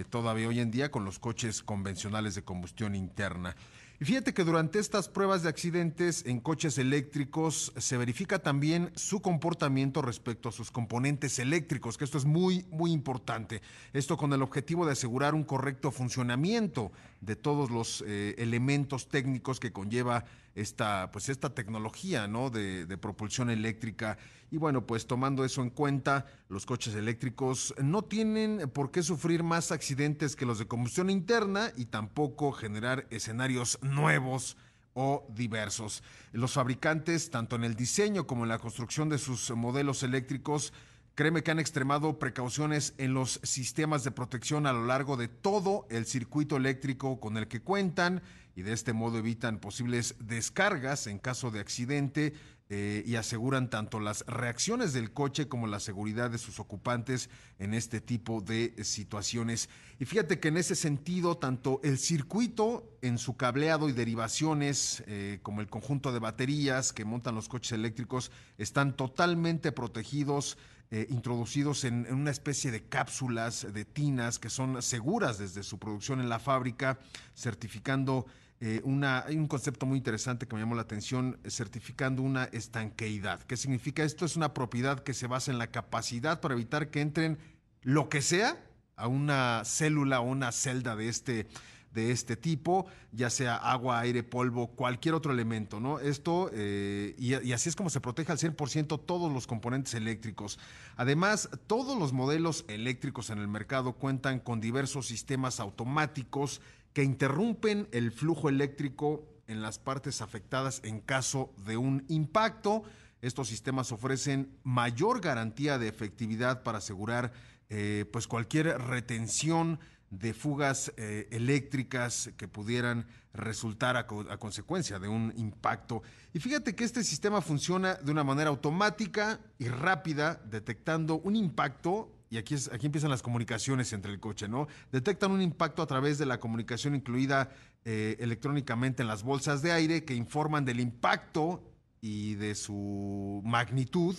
todavía 0.09 0.47
hoy 0.47 0.59
en 0.59 0.71
día 0.71 0.89
con 0.89 1.05
los 1.05 1.19
coches 1.19 1.61
convencionales 1.61 2.33
de 2.33 2.43
combustión 2.43 2.95
interna. 2.95 3.55
Y 3.97 4.03
fíjate 4.03 4.33
que 4.33 4.43
durante 4.43 4.79
estas 4.79 5.07
pruebas 5.07 5.41
de 5.41 5.47
accidentes 5.47 6.25
en 6.25 6.41
coches 6.41 6.77
eléctricos 6.77 7.71
se 7.77 7.95
verifica 7.95 8.39
también 8.39 8.91
su 8.95 9.21
comportamiento 9.21 10.01
respecto 10.01 10.49
a 10.49 10.51
sus 10.51 10.69
componentes 10.69 11.39
eléctricos, 11.39 11.97
que 11.97 12.03
esto 12.03 12.17
es 12.17 12.25
muy, 12.25 12.65
muy 12.71 12.91
importante. 12.91 13.61
Esto 13.93 14.17
con 14.17 14.33
el 14.33 14.41
objetivo 14.41 14.85
de 14.85 14.91
asegurar 14.91 15.33
un 15.33 15.45
correcto 15.45 15.91
funcionamiento 15.91 16.91
de 17.21 17.37
todos 17.37 17.71
los 17.71 18.03
eh, 18.05 18.35
elementos 18.37 19.07
técnicos 19.07 19.61
que 19.61 19.71
conlleva 19.71 20.25
esta, 20.55 21.11
pues 21.11 21.29
esta 21.29 21.53
tecnología 21.53 22.27
¿no? 22.27 22.49
de, 22.49 22.85
de, 22.85 22.97
propulsión 22.97 23.49
eléctrica. 23.49 24.17
Y 24.49 24.57
bueno, 24.57 24.85
pues 24.87 25.05
tomando 25.05 25.43
eso 25.43 25.61
en 25.61 25.69
cuenta, 25.69 26.25
los 26.49 26.65
coches 26.65 26.95
eléctricos 26.95 27.75
no 27.77 28.03
tienen 28.03 28.69
por 28.73 28.89
qué 28.89 29.03
sufrir 29.03 29.43
más 29.43 29.71
accidentes 29.71 30.35
que 30.35 30.45
los 30.45 30.57
de 30.57 30.67
combustión 30.67 31.09
interna 31.09 31.71
y 31.75 31.85
tampoco 31.85 32.53
generar 32.53 33.05
escenarios 33.09 33.77
nuevos 33.81 34.55
o 34.93 35.27
diversos. 35.29 36.03
Los 36.31 36.53
fabricantes, 36.53 37.29
tanto 37.29 37.57
en 37.57 37.65
el 37.65 37.75
diseño 37.75 38.25
como 38.25 38.43
en 38.43 38.49
la 38.49 38.59
construcción 38.59 39.09
de 39.09 39.17
sus 39.17 39.51
modelos 39.51 40.03
eléctricos, 40.03 40.71
Créeme 41.15 41.43
que 41.43 41.51
han 41.51 41.59
extremado 41.59 42.19
precauciones 42.19 42.93
en 42.97 43.13
los 43.13 43.39
sistemas 43.41 44.03
de 44.03 44.11
protección 44.11 44.67
a 44.67 44.73
lo 44.73 44.85
largo 44.85 45.15
de 45.15 45.29
todo 45.29 45.87
el 45.89 46.05
circuito 46.05 46.57
eléctrico 46.57 47.21
con 47.21 47.37
el 47.37 47.47
que 47.47 47.61
cuentan 47.61 48.21
y 48.55 48.61
de 48.61 48.73
este 48.73 48.93
modo 48.93 49.17
evitan 49.17 49.59
posibles 49.59 50.15
descargas 50.19 51.07
en 51.07 51.19
caso 51.19 51.51
de 51.51 51.59
accidente 51.59 52.33
eh, 52.67 53.03
y 53.05 53.15
aseguran 53.15 53.69
tanto 53.69 53.99
las 53.99 54.25
reacciones 54.25 54.91
del 54.91 55.13
coche 55.13 55.47
como 55.47 55.67
la 55.67 55.79
seguridad 55.79 56.31
de 56.31 56.39
sus 56.39 56.59
ocupantes 56.59 57.29
en 57.59 57.75
este 57.75 58.01
tipo 58.01 58.41
de 58.41 58.73
situaciones. 58.83 59.69
Y 59.99 60.05
fíjate 60.05 60.39
que 60.39 60.47
en 60.47 60.57
ese 60.57 60.75
sentido, 60.75 61.37
tanto 61.37 61.79
el 61.83 61.99
circuito 61.99 62.97
en 63.03 63.19
su 63.19 63.37
cableado 63.37 63.87
y 63.87 63.91
derivaciones, 63.91 65.03
eh, 65.05 65.37
como 65.43 65.61
el 65.61 65.67
conjunto 65.67 66.11
de 66.11 66.17
baterías 66.17 66.91
que 66.91 67.05
montan 67.05 67.35
los 67.35 67.49
coches 67.49 67.73
eléctricos, 67.73 68.31
están 68.57 68.95
totalmente 68.95 69.71
protegidos 69.71 70.57
eh, 70.91 71.07
introducidos 71.09 71.83
en, 71.83 72.11
una 72.11 72.31
especie 72.31 72.71
de 72.71 72.83
cápsulas, 72.83 73.73
de 73.73 73.85
tinas, 73.85 74.39
que 74.39 74.49
son 74.49 74.81
seguras 74.81 75.37
desde 75.37 75.61
su 75.61 75.77
producción 75.77 76.19
en 76.19 76.29
la 76.29 76.39
fábrica, 76.39 76.99
certificando 77.35 78.25
eh, 78.67 78.81
hay 79.23 79.37
un 79.37 79.47
concepto 79.47 79.85
muy 79.85 79.99
interesante 79.99 80.47
que 80.47 80.55
me 80.55 80.61
llamó 80.61 80.73
la 80.73 80.81
atención, 80.81 81.37
certificando 81.47 82.23
una 82.23 82.45
estanqueidad. 82.45 83.43
¿Qué 83.43 83.57
significa 83.57 84.03
esto? 84.03 84.25
Es 84.25 84.35
una 84.35 84.55
propiedad 84.55 85.01
que 85.01 85.13
se 85.13 85.27
basa 85.27 85.51
en 85.51 85.59
la 85.59 85.67
capacidad 85.67 86.41
para 86.41 86.55
evitar 86.55 86.89
que 86.89 87.01
entren 87.01 87.37
lo 87.83 88.09
que 88.09 88.23
sea 88.23 88.57
a 88.95 89.07
una 89.07 89.61
célula 89.65 90.19
o 90.19 90.23
una 90.23 90.51
celda 90.51 90.95
de 90.95 91.09
este, 91.09 91.45
de 91.93 92.09
este 92.09 92.35
tipo, 92.35 92.87
ya 93.11 93.29
sea 93.29 93.55
agua, 93.55 93.99
aire, 93.99 94.23
polvo, 94.23 94.71
cualquier 94.71 95.13
otro 95.13 95.31
elemento, 95.31 95.79
¿no? 95.79 95.99
Esto, 95.99 96.49
eh, 96.51 97.13
y, 97.19 97.51
así 97.53 97.69
es 97.69 97.75
como 97.75 97.91
se 97.91 98.01
protege 98.01 98.31
al 98.31 98.39
100% 98.39 98.99
todos 99.05 99.31
los 99.31 99.45
componentes 99.45 99.93
eléctricos. 99.93 100.57
Además, 100.97 101.49
todos 101.67 101.99
los 101.99 102.13
modelos 102.13 102.65
eléctricos 102.67 103.29
en 103.29 103.37
el 103.37 103.47
mercado 103.47 103.93
cuentan 103.93 104.39
con 104.39 104.59
diversos 104.59 105.05
sistemas 105.05 105.59
automáticos 105.59 106.61
que 106.95 107.03
interrumpen 107.03 107.89
el 107.91 108.13
flujo 108.13 108.47
eléctrico 108.47 109.27
en 109.47 109.61
las 109.61 109.79
partes 109.79 110.21
afectadas 110.21 110.79
en 110.85 111.01
caso 111.01 111.53
de 111.67 111.75
un 111.75 112.05
impacto. 112.07 112.83
Estos 113.21 113.49
sistemas 113.49 113.91
ofrecen 113.91 114.57
mayor 114.63 115.19
garantía 115.19 115.77
de 115.77 115.89
efectividad 115.89 116.63
para 116.63 116.77
asegurar 116.77 117.33
eh, 117.67 118.05
pues 118.13 118.27
cualquier 118.27 118.67
retención 118.79 119.77
de 120.09 120.33
fugas 120.33 120.93
eh, 120.95 121.27
eléctricas 121.31 122.31
que 122.37 122.47
pudieran 122.47 123.07
resultar 123.33 123.97
a, 123.97 124.07
consecuencia 124.07 124.97
de 124.97 125.09
un 125.09 125.33
impacto. 125.35 126.01
Y 126.33 126.39
fíjate 126.39 126.75
que 126.75 126.85
este 126.85 127.03
sistema 127.03 127.41
funciona 127.41 127.95
de 127.95 128.11
una 128.13 128.23
manera 128.23 128.51
automática 128.51 129.41
y 129.59 129.67
rápida, 129.67 130.41
detectando 130.45 131.15
un 131.15 131.35
impacto, 131.35 132.15
y 132.29 132.37
aquí, 132.37 132.55
es, 132.55 132.71
aquí 132.71 132.85
empiezan 132.85 133.11
las 133.11 133.21
comunicaciones 133.21 133.93
entre 133.93 134.11
el 134.11 134.19
coche, 134.19 134.47
¿no? 134.47 134.67
Detectan 134.91 135.31
un 135.31 135.41
impacto 135.41 135.81
a 135.81 135.87
través 135.87 136.17
de 136.17 136.25
la 136.25 136.39
comunicación 136.39 136.95
incluida 136.95 137.49
eh, 137.83 138.17
electrónicamente 138.19 139.03
en 139.03 139.07
las 139.07 139.23
bolsas 139.23 139.61
de 139.61 139.71
aire 139.71 140.03
que 140.05 140.15
informan 140.15 140.65
del 140.65 140.79
impacto 140.79 141.63
y 142.01 142.35
de 142.35 142.55
su 142.55 143.41
magnitud 143.45 144.15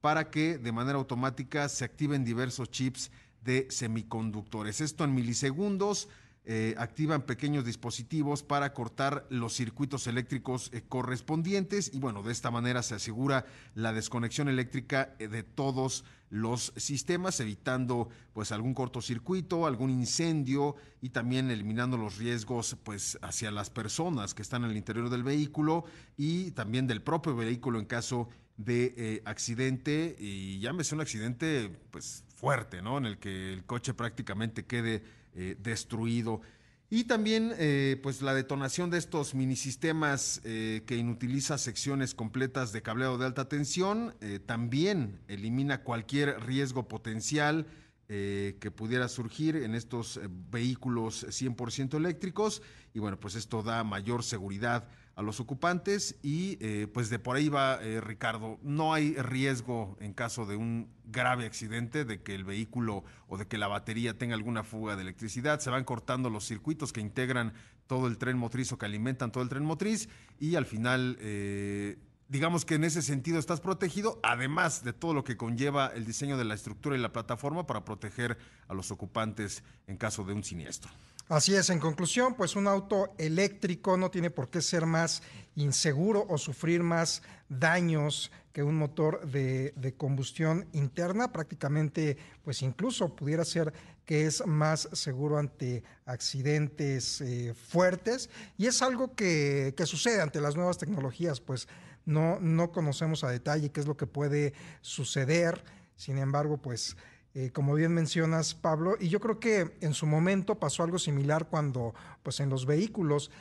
para 0.00 0.30
que 0.30 0.58
de 0.58 0.72
manera 0.72 0.98
automática 0.98 1.68
se 1.68 1.84
activen 1.84 2.24
diversos 2.24 2.70
chips 2.70 3.10
de 3.42 3.66
semiconductores. 3.70 4.80
Esto 4.80 5.04
en 5.04 5.14
milisegundos. 5.14 6.08
Eh, 6.46 6.74
activan 6.76 7.22
pequeños 7.22 7.64
dispositivos 7.64 8.42
para 8.42 8.74
cortar 8.74 9.26
los 9.30 9.54
circuitos 9.54 10.06
eléctricos 10.06 10.68
eh, 10.74 10.82
correspondientes. 10.86 11.90
Y 11.94 12.00
bueno, 12.00 12.22
de 12.22 12.32
esta 12.32 12.50
manera 12.50 12.82
se 12.82 12.94
asegura 12.94 13.46
la 13.74 13.94
desconexión 13.94 14.50
eléctrica 14.50 15.14
eh, 15.18 15.28
de 15.28 15.42
todos 15.42 16.04
los 16.28 16.74
sistemas, 16.76 17.40
evitando 17.40 18.10
pues 18.34 18.52
algún 18.52 18.74
cortocircuito, 18.74 19.66
algún 19.66 19.88
incendio 19.88 20.76
y 21.00 21.10
también 21.10 21.50
eliminando 21.50 21.96
los 21.96 22.18
riesgos 22.18 22.76
pues 22.82 23.18
hacia 23.22 23.50
las 23.50 23.70
personas 23.70 24.34
que 24.34 24.42
están 24.42 24.64
en 24.64 24.72
el 24.72 24.76
interior 24.76 25.08
del 25.08 25.22
vehículo 25.22 25.86
y 26.18 26.50
también 26.50 26.86
del 26.86 27.00
propio 27.00 27.34
vehículo 27.34 27.78
en 27.78 27.86
caso 27.86 28.28
de 28.58 29.22
accidente. 29.24 30.14
Y 30.18 30.58
llámese 30.58 30.94
un 30.94 31.00
accidente 31.00 31.70
pues 31.90 32.23
fuerte, 32.44 32.82
¿no? 32.82 32.98
En 32.98 33.06
el 33.06 33.16
que 33.16 33.54
el 33.54 33.64
coche 33.64 33.94
prácticamente 33.94 34.66
quede 34.66 35.02
eh, 35.34 35.56
destruido. 35.58 36.42
Y 36.90 37.04
también, 37.04 37.54
eh, 37.56 37.98
pues, 38.02 38.20
la 38.20 38.34
detonación 38.34 38.90
de 38.90 38.98
estos 38.98 39.34
minisistemas 39.34 40.42
eh, 40.44 40.82
que 40.86 40.98
inutiliza 40.98 41.56
secciones 41.56 42.14
completas 42.14 42.70
de 42.72 42.82
cableado 42.82 43.16
de 43.16 43.24
alta 43.24 43.48
tensión 43.48 44.14
también 44.44 45.20
elimina 45.26 45.84
cualquier 45.84 46.38
riesgo 46.44 46.86
potencial 46.86 47.66
que 48.06 48.70
pudiera 48.76 49.08
surgir 49.08 49.56
en 49.56 49.74
estos 49.74 50.20
vehículos 50.50 51.26
100% 51.26 51.96
eléctricos. 51.96 52.60
Y 52.92 52.98
bueno, 52.98 53.18
pues 53.18 53.34
esto 53.34 53.62
da 53.62 53.82
mayor 53.82 54.22
seguridad 54.22 54.86
a 55.16 55.22
los 55.22 55.40
ocupantes 55.40 56.16
y 56.22 56.58
eh, 56.60 56.88
pues 56.92 57.08
de 57.08 57.18
por 57.18 57.36
ahí 57.36 57.48
va 57.48 57.82
eh, 57.82 58.00
Ricardo. 58.00 58.58
No 58.62 58.94
hay 58.94 59.14
riesgo 59.14 59.96
en 60.00 60.12
caso 60.12 60.46
de 60.46 60.56
un 60.56 60.88
grave 61.04 61.46
accidente 61.46 62.04
de 62.04 62.22
que 62.22 62.34
el 62.34 62.44
vehículo 62.44 63.04
o 63.28 63.38
de 63.38 63.46
que 63.46 63.58
la 63.58 63.68
batería 63.68 64.18
tenga 64.18 64.34
alguna 64.34 64.64
fuga 64.64 64.96
de 64.96 65.02
electricidad. 65.02 65.60
Se 65.60 65.70
van 65.70 65.84
cortando 65.84 66.30
los 66.30 66.44
circuitos 66.44 66.92
que 66.92 67.00
integran 67.00 67.52
todo 67.86 68.06
el 68.08 68.18
tren 68.18 68.38
motriz 68.38 68.72
o 68.72 68.78
que 68.78 68.86
alimentan 68.86 69.30
todo 69.30 69.42
el 69.42 69.48
tren 69.48 69.64
motriz 69.64 70.08
y 70.38 70.56
al 70.56 70.66
final... 70.66 71.16
Eh, 71.20 71.98
digamos 72.26 72.64
que 72.64 72.76
en 72.76 72.84
ese 72.84 73.02
sentido 73.02 73.38
estás 73.38 73.60
protegido, 73.60 74.18
además 74.22 74.82
de 74.82 74.94
todo 74.94 75.12
lo 75.12 75.24
que 75.24 75.36
conlleva 75.36 75.88
el 75.88 76.06
diseño 76.06 76.38
de 76.38 76.44
la 76.44 76.54
estructura 76.54 76.96
y 76.96 76.98
la 76.98 77.12
plataforma 77.12 77.66
para 77.66 77.84
proteger 77.84 78.38
a 78.66 78.74
los 78.74 78.90
ocupantes 78.90 79.62
en 79.86 79.98
caso 79.98 80.24
de 80.24 80.32
un 80.32 80.42
siniestro. 80.42 80.90
Así 81.28 81.54
es, 81.54 81.70
en 81.70 81.78
conclusión, 81.78 82.34
pues 82.34 82.54
un 82.54 82.66
auto 82.66 83.14
eléctrico 83.16 83.96
no 83.96 84.10
tiene 84.10 84.30
por 84.30 84.50
qué 84.50 84.60
ser 84.60 84.84
más 84.84 85.22
inseguro 85.56 86.26
o 86.28 86.36
sufrir 86.36 86.82
más 86.82 87.22
daños 87.48 88.30
que 88.52 88.62
un 88.62 88.76
motor 88.76 89.26
de, 89.26 89.94
combustión 89.96 90.68
interna. 90.72 91.32
Prácticamente, 91.32 92.18
pues 92.42 92.60
incluso 92.60 93.16
pudiera 93.16 93.44
ser 93.46 93.72
que 94.04 94.26
es 94.26 94.46
más 94.46 94.86
seguro 94.92 95.38
ante 95.38 95.82
accidentes 96.04 97.22
eh, 97.22 97.54
fuertes. 97.54 98.28
Y 98.58 98.66
es 98.66 98.82
algo 98.82 99.14
que, 99.14 99.72
que, 99.76 99.86
sucede 99.86 100.20
ante 100.20 100.42
las 100.42 100.56
nuevas 100.56 100.76
tecnologías, 100.76 101.40
pues 101.40 101.68
no, 102.04 102.38
no 102.38 102.70
conocemos 102.70 103.24
a 103.24 103.30
detalle 103.30 103.72
qué 103.72 103.80
es 103.80 103.86
lo 103.86 103.96
que 103.96 104.06
puede 104.06 104.52
suceder. 104.82 105.64
Sin 105.96 106.18
embargo, 106.18 106.58
pues 106.58 106.96
eh, 107.36 107.50
como 107.50 107.74
bien 107.74 107.92
mencionas, 107.92 108.54
Pablo, 108.54 108.96
y 109.00 109.08
yo 109.08 109.18
creo 109.18 109.40
que 109.40 109.76
en 109.80 109.92
su 109.92 110.06
momento 110.06 110.60
pasó 110.60 110.84
algo 110.84 111.00
similar 111.00 111.48
cuando 111.48 111.92
pues, 112.22 112.38
en 112.38 112.48
los 112.48 112.64
vehículos 112.64 113.32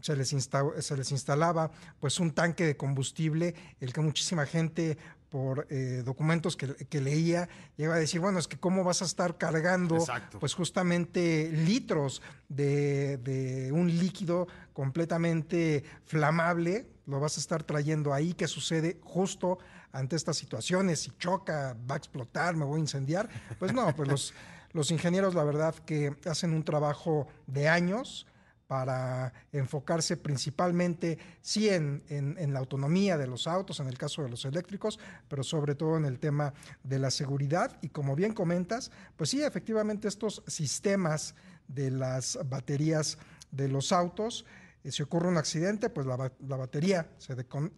se, 0.00 0.16
les, 0.16 0.28
se 0.28 0.96
les, 0.96 1.12
instalaba 1.12 1.70
pues, 1.98 2.20
un 2.20 2.32
tanque 2.32 2.66
de 2.66 2.76
combustible, 2.76 3.54
el 3.80 3.94
que 3.94 4.02
muchísima 4.02 4.44
gente 4.44 4.98
por 5.30 5.66
eh, 5.70 6.02
documentos 6.04 6.56
que, 6.56 7.00
leía, 7.00 7.48
llega 7.76 7.94
a 7.94 7.98
decir, 7.98 8.20
bueno, 8.20 8.38
es 8.38 8.48
que 8.48 8.58
cómo 8.58 8.84
vas 8.84 9.00
a 9.00 9.06
estar 9.06 9.38
cargando 9.38 9.98
pues 10.40 10.54
justamente 10.54 11.50
litros 11.50 12.20
de, 12.48 13.16
de, 13.18 13.72
un 13.72 13.88
líquido 13.88 14.46
completamente 14.74 15.84
flamable, 16.04 16.86
lo 17.06 17.20
vas 17.20 17.38
a 17.38 17.40
estar 17.40 17.62
trayendo 17.62 18.12
ahí, 18.12 18.34
que 18.34 18.46
sucede 18.46 18.98
justo 19.02 19.58
ante 19.92 20.16
estas 20.16 20.36
situaciones, 20.36 21.00
si 21.00 21.10
choca, 21.18 21.76
va 21.90 21.94
a 21.94 21.98
explotar, 21.98 22.56
me 22.56 22.64
voy 22.64 22.78
a 22.78 22.80
incendiar. 22.80 23.28
Pues 23.58 23.72
no, 23.72 23.94
pues 23.94 24.08
los, 24.08 24.34
los 24.72 24.90
ingenieros 24.90 25.34
la 25.34 25.44
verdad 25.44 25.74
que 25.74 26.16
hacen 26.26 26.52
un 26.52 26.64
trabajo 26.64 27.28
de 27.46 27.68
años 27.68 28.26
para 28.68 29.32
enfocarse 29.50 30.18
principalmente, 30.18 31.18
sí, 31.40 31.70
en, 31.70 32.04
en, 32.10 32.52
la 32.52 32.58
autonomía 32.58 33.16
de 33.16 33.26
los 33.26 33.46
autos, 33.46 33.80
en 33.80 33.88
el 33.88 33.96
caso 33.96 34.22
de 34.22 34.28
los 34.28 34.44
eléctricos, 34.44 35.00
pero 35.26 35.42
sobre 35.42 35.74
todo 35.74 35.96
en 35.96 36.04
el 36.04 36.18
tema 36.18 36.52
de 36.84 36.98
la 36.98 37.10
seguridad. 37.10 37.78
Y 37.80 37.88
como 37.88 38.14
bien 38.14 38.34
comentas, 38.34 38.90
pues 39.16 39.30
sí, 39.30 39.42
efectivamente 39.42 40.06
estos 40.06 40.42
sistemas 40.46 41.34
de 41.66 41.90
las 41.90 42.38
baterías 42.46 43.16
de 43.50 43.68
los 43.68 43.90
autos, 43.90 44.44
si 44.90 45.02
ocurre 45.02 45.28
un 45.28 45.36
accidente, 45.36 45.90
pues 45.90 46.06
la, 46.06 46.16
batería 46.56 47.10
se 47.18 47.34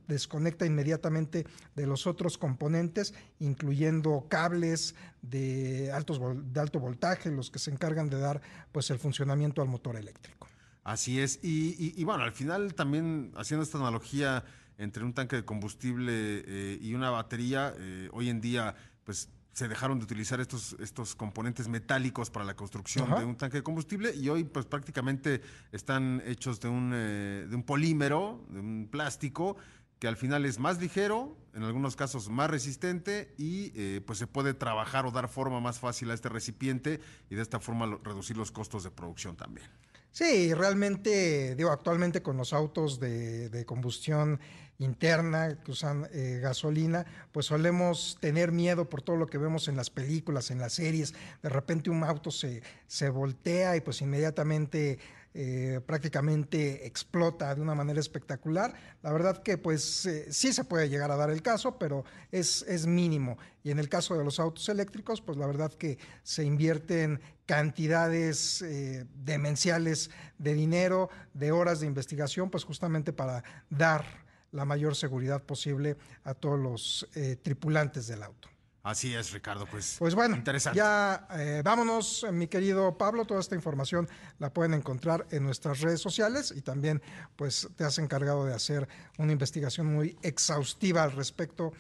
desconecta 0.07 0.67
inmediatamente 0.67 1.47
de 1.75 1.87
los 1.87 2.07
otros 2.07 2.39
componentes, 2.39 3.15
incluyendo 3.39 4.27
cables 4.29 4.95
de, 5.23 5.91
altos, 5.93 6.21
de 6.53 6.61
alto 6.61 6.81
voltaje, 6.81 7.31
los 7.31 7.51
que 7.51 7.59
se 7.59 7.71
encargan 7.71 8.09
de 8.09 8.19
dar 8.19 8.41
pues, 8.73 8.91
el 8.91 8.99
funcionamiento 8.99 9.63
al 9.63 9.69
motor 9.69 9.97
eléctrico. 9.97 10.49
Así 10.83 11.21
es, 11.21 11.39
y, 11.43 12.03
bueno, 12.05 12.25
al 12.25 12.33
final 12.33 12.75
también 12.75 13.33
haciendo 13.37 13.63
esta 13.63 13.79
analogía 13.79 14.45
entre 14.79 15.05
un 15.05 15.13
tanque 15.13 15.37
de 15.37 15.45
combustible 15.45 16.13
eh, 16.47 16.79
y 16.81 16.95
una 16.95 17.11
batería, 17.11 17.75
eh, 17.79 18.09
hoy 18.13 18.31
en 18.31 18.41
día 18.41 18.75
pues 19.05 19.29
se 19.53 19.69
dejaron 19.69 19.99
de 19.99 20.05
utilizar 20.05 20.41
estos, 20.41 20.77
estos 20.81 21.15
componentes 21.15 21.69
metálicos 21.69 22.31
para 22.31 22.45
la 22.45 22.55
construcción 22.55 23.09
de 23.19 23.25
un 23.25 23.37
tanque 23.37 23.59
de 23.59 23.63
combustible 23.63 24.15
y 24.15 24.29
hoy 24.29 24.45
pues 24.45 24.67
prácticamente 24.67 25.41
están 25.73 26.23
hechos 26.25 26.61
de 26.61 26.69
un, 26.69 26.93
eh, 26.95 27.47
de 27.49 27.57
un 27.57 27.63
polímero, 27.63 28.45
de 28.49 28.61
un 28.61 28.89
plástico, 28.91 29.57
que 29.99 30.09
al 30.09 30.17
final 30.17 30.47
es 30.47 30.59
más 30.59 30.81
ligero, 30.81 31.37
en 31.53 31.63
algunos 31.63 31.95
casos 31.95 32.31
más 32.31 32.49
resistente 32.49 33.35
y 33.37 33.73
eh, 33.75 34.01
pues 34.07 34.19
se 34.19 34.27
puede 34.27 34.55
trabajar 34.55 35.05
o 35.05 35.11
dar 35.11 35.29
forma 35.29 35.61
más 35.61 35.79
fácil 35.79 36.11
a 36.11 36.15
este 36.15 36.29
recipiente 36.29 37.01
y 37.29 37.35
de 37.35 37.43
esta 37.43 37.61
forma 37.61 37.99
reducir 38.03 38.37
los 38.37 38.51
costos 38.51 38.85
de 38.85 38.91
producción 38.91 39.37
también. 39.37 39.69
Sí, 40.13 40.53
realmente, 40.55 41.55
digo, 41.55 41.71
actualmente 41.71 42.23
con 42.23 42.37
los 42.37 42.53
autos 42.53 42.99
de, 42.99 43.49
de 43.49 43.65
combustión 43.65 44.41
interna, 44.81 45.59
que 45.63 45.73
usan 45.73 46.09
eh, 46.13 46.41
gasolina, 46.43 47.05
pues 47.33 47.47
solemos 47.47 48.17
tener 48.21 48.51
miedo 48.51 48.89
por 48.89 49.03
todo 49.03 49.17
lo 49.17 49.27
que 49.27 49.39
vemos 49.39 49.69
en 49.69 49.77
las 49.77 49.91
películas, 49.91 50.51
en 50.51 50.59
las 50.59 50.73
series. 50.73 51.15
De 51.43 51.51
repente 51.51 51.91
un 51.91 52.03
auto 52.03 52.31
se, 52.31 52.63
se 52.87 53.11
voltea 53.11 53.77
y 53.77 53.83
pues 53.83 54.01
inmediatamente 54.01 54.99
eh, 55.33 55.81
prácticamente 55.87 56.87
explota 56.87 57.55
de 57.55 57.61
una 57.61 57.75
manera 57.77 58.01
espectacular. 58.01 58.75
La 59.01 59.13
verdad 59.13 59.43
que 59.43 59.59
pues 59.59 60.05
eh, 60.07 60.33
sí 60.33 60.53
se 60.53 60.65
puede 60.65 60.89
llegar 60.89 61.13
a 61.13 61.17
dar 61.17 61.31
el 61.31 61.41
caso, 61.41 61.79
pero 61.79 62.05
es, 62.33 62.65
mínimo. 62.87 63.39
Y 63.63 63.71
en 63.71 63.79
el 63.79 63.89
caso 63.89 64.19
de 64.19 64.25
los 64.25 64.41
autos 64.41 64.69
eléctricos, 64.69 65.21
pues 65.21 65.39
la 65.39 65.47
verdad 65.47 65.73
que 65.73 65.99
se 66.25 66.43
invierten 66.43 67.21
cantidades 67.47 68.61
eh, 68.63 69.07
demenciales 69.15 70.11
de 70.39 70.55
dinero, 70.55 71.11
de 71.33 71.53
horas 71.53 71.79
de 71.79 71.87
investigación, 71.87 72.51
pues 72.51 72.65
justamente 72.65 73.13
para 73.13 73.45
dar 73.69 74.05
la 74.51 74.65
mayor 74.65 74.97
seguridad 74.97 75.45
posible 75.45 75.97
a 76.25 76.35
todos 76.35 76.59
los 76.59 77.09
tripulantes 77.43 78.09
del 78.09 78.25
auto. 78.25 78.49
Así 78.83 79.15
es, 79.15 79.33
Ricardo, 79.33 79.67
pues. 79.67 79.97
Pues 79.99 80.15
bueno, 80.15 80.37
interesante. 80.37 80.79
ya 80.79 81.27
eh, 81.33 81.61
vámonos, 81.63 82.25
mi 82.33 82.47
querido 82.47 82.97
Pablo. 82.97 83.27
Toda 83.27 83.41
esta 83.41 83.55
información 83.55 84.09
la 84.39 84.53
pueden 84.53 84.73
encontrar 84.73 85.27
en 85.31 85.45
nuestras 85.45 85.81
redes 85.81 86.01
sociales 86.01 86.55
y 86.57 86.63
también, 86.63 87.03
pues, 87.37 87.69
te 87.77 87.85
has 87.85 87.99
encargado 87.99 88.47
de 88.47 88.55
hacer 88.55 88.89
una 89.19 89.33
investigación 89.33 89.87
muy 89.87 90.17
exhaustiva 90.23 91.03
al 91.03 91.13
respecto 91.13 91.73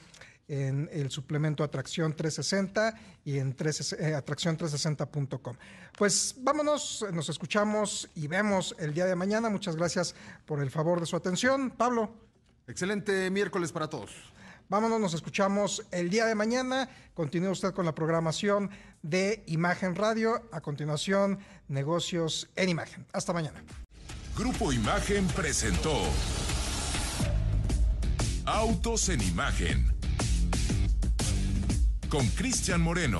en 0.51 0.91
el 0.93 1.11
suplemento 1.11 1.63
Atracción 1.63 2.15
360 2.15 2.95
y 3.25 3.39
en 3.39 3.51
eh, 3.51 3.53
atracción360.com. 3.53 5.57
Pues 5.97 6.35
vámonos, 6.39 7.07
nos 7.13 7.29
escuchamos 7.29 8.11
y 8.17 8.27
vemos 8.27 8.75
el 8.79 8.93
día 8.93 9.07
de 9.07 9.15
mañana. 9.15 9.49
Muchas 9.49 9.77
gracias 9.77 10.17
por 10.45 10.61
el 10.61 10.71
favor 10.71 11.01
de 11.01 11.07
su 11.07 11.17
atención. 11.17 11.71
Pablo. 11.71 12.11
Excelente 12.67 13.31
miércoles 13.31 13.73
para 13.73 13.89
todos. 13.89 14.11
Vámonos, 14.71 15.01
nos 15.01 15.15
escuchamos 15.15 15.85
el 15.91 16.11
día 16.11 16.27
de 16.27 16.37
mañana. 16.37 16.89
Continúe 17.13 17.51
usted 17.51 17.75
con 17.75 17.87
la 17.87 17.93
programación 17.93 18.71
de 19.03 19.43
Imagen 19.49 19.97
Radio. 19.97 20.49
A 20.53 20.61
continuación, 20.61 21.41
negocios 21.67 22.49
en 22.55 22.69
imagen. 22.69 23.05
Hasta 23.13 23.33
mañana. 23.33 23.65
Grupo 24.37 24.73
Imagen 24.73 25.27
presentó 25.27 25.93
Autos 28.45 29.09
en 29.09 29.21
Imagen 29.23 29.93
con 32.09 32.25
Cristian 32.29 32.81
Moreno. 32.81 33.19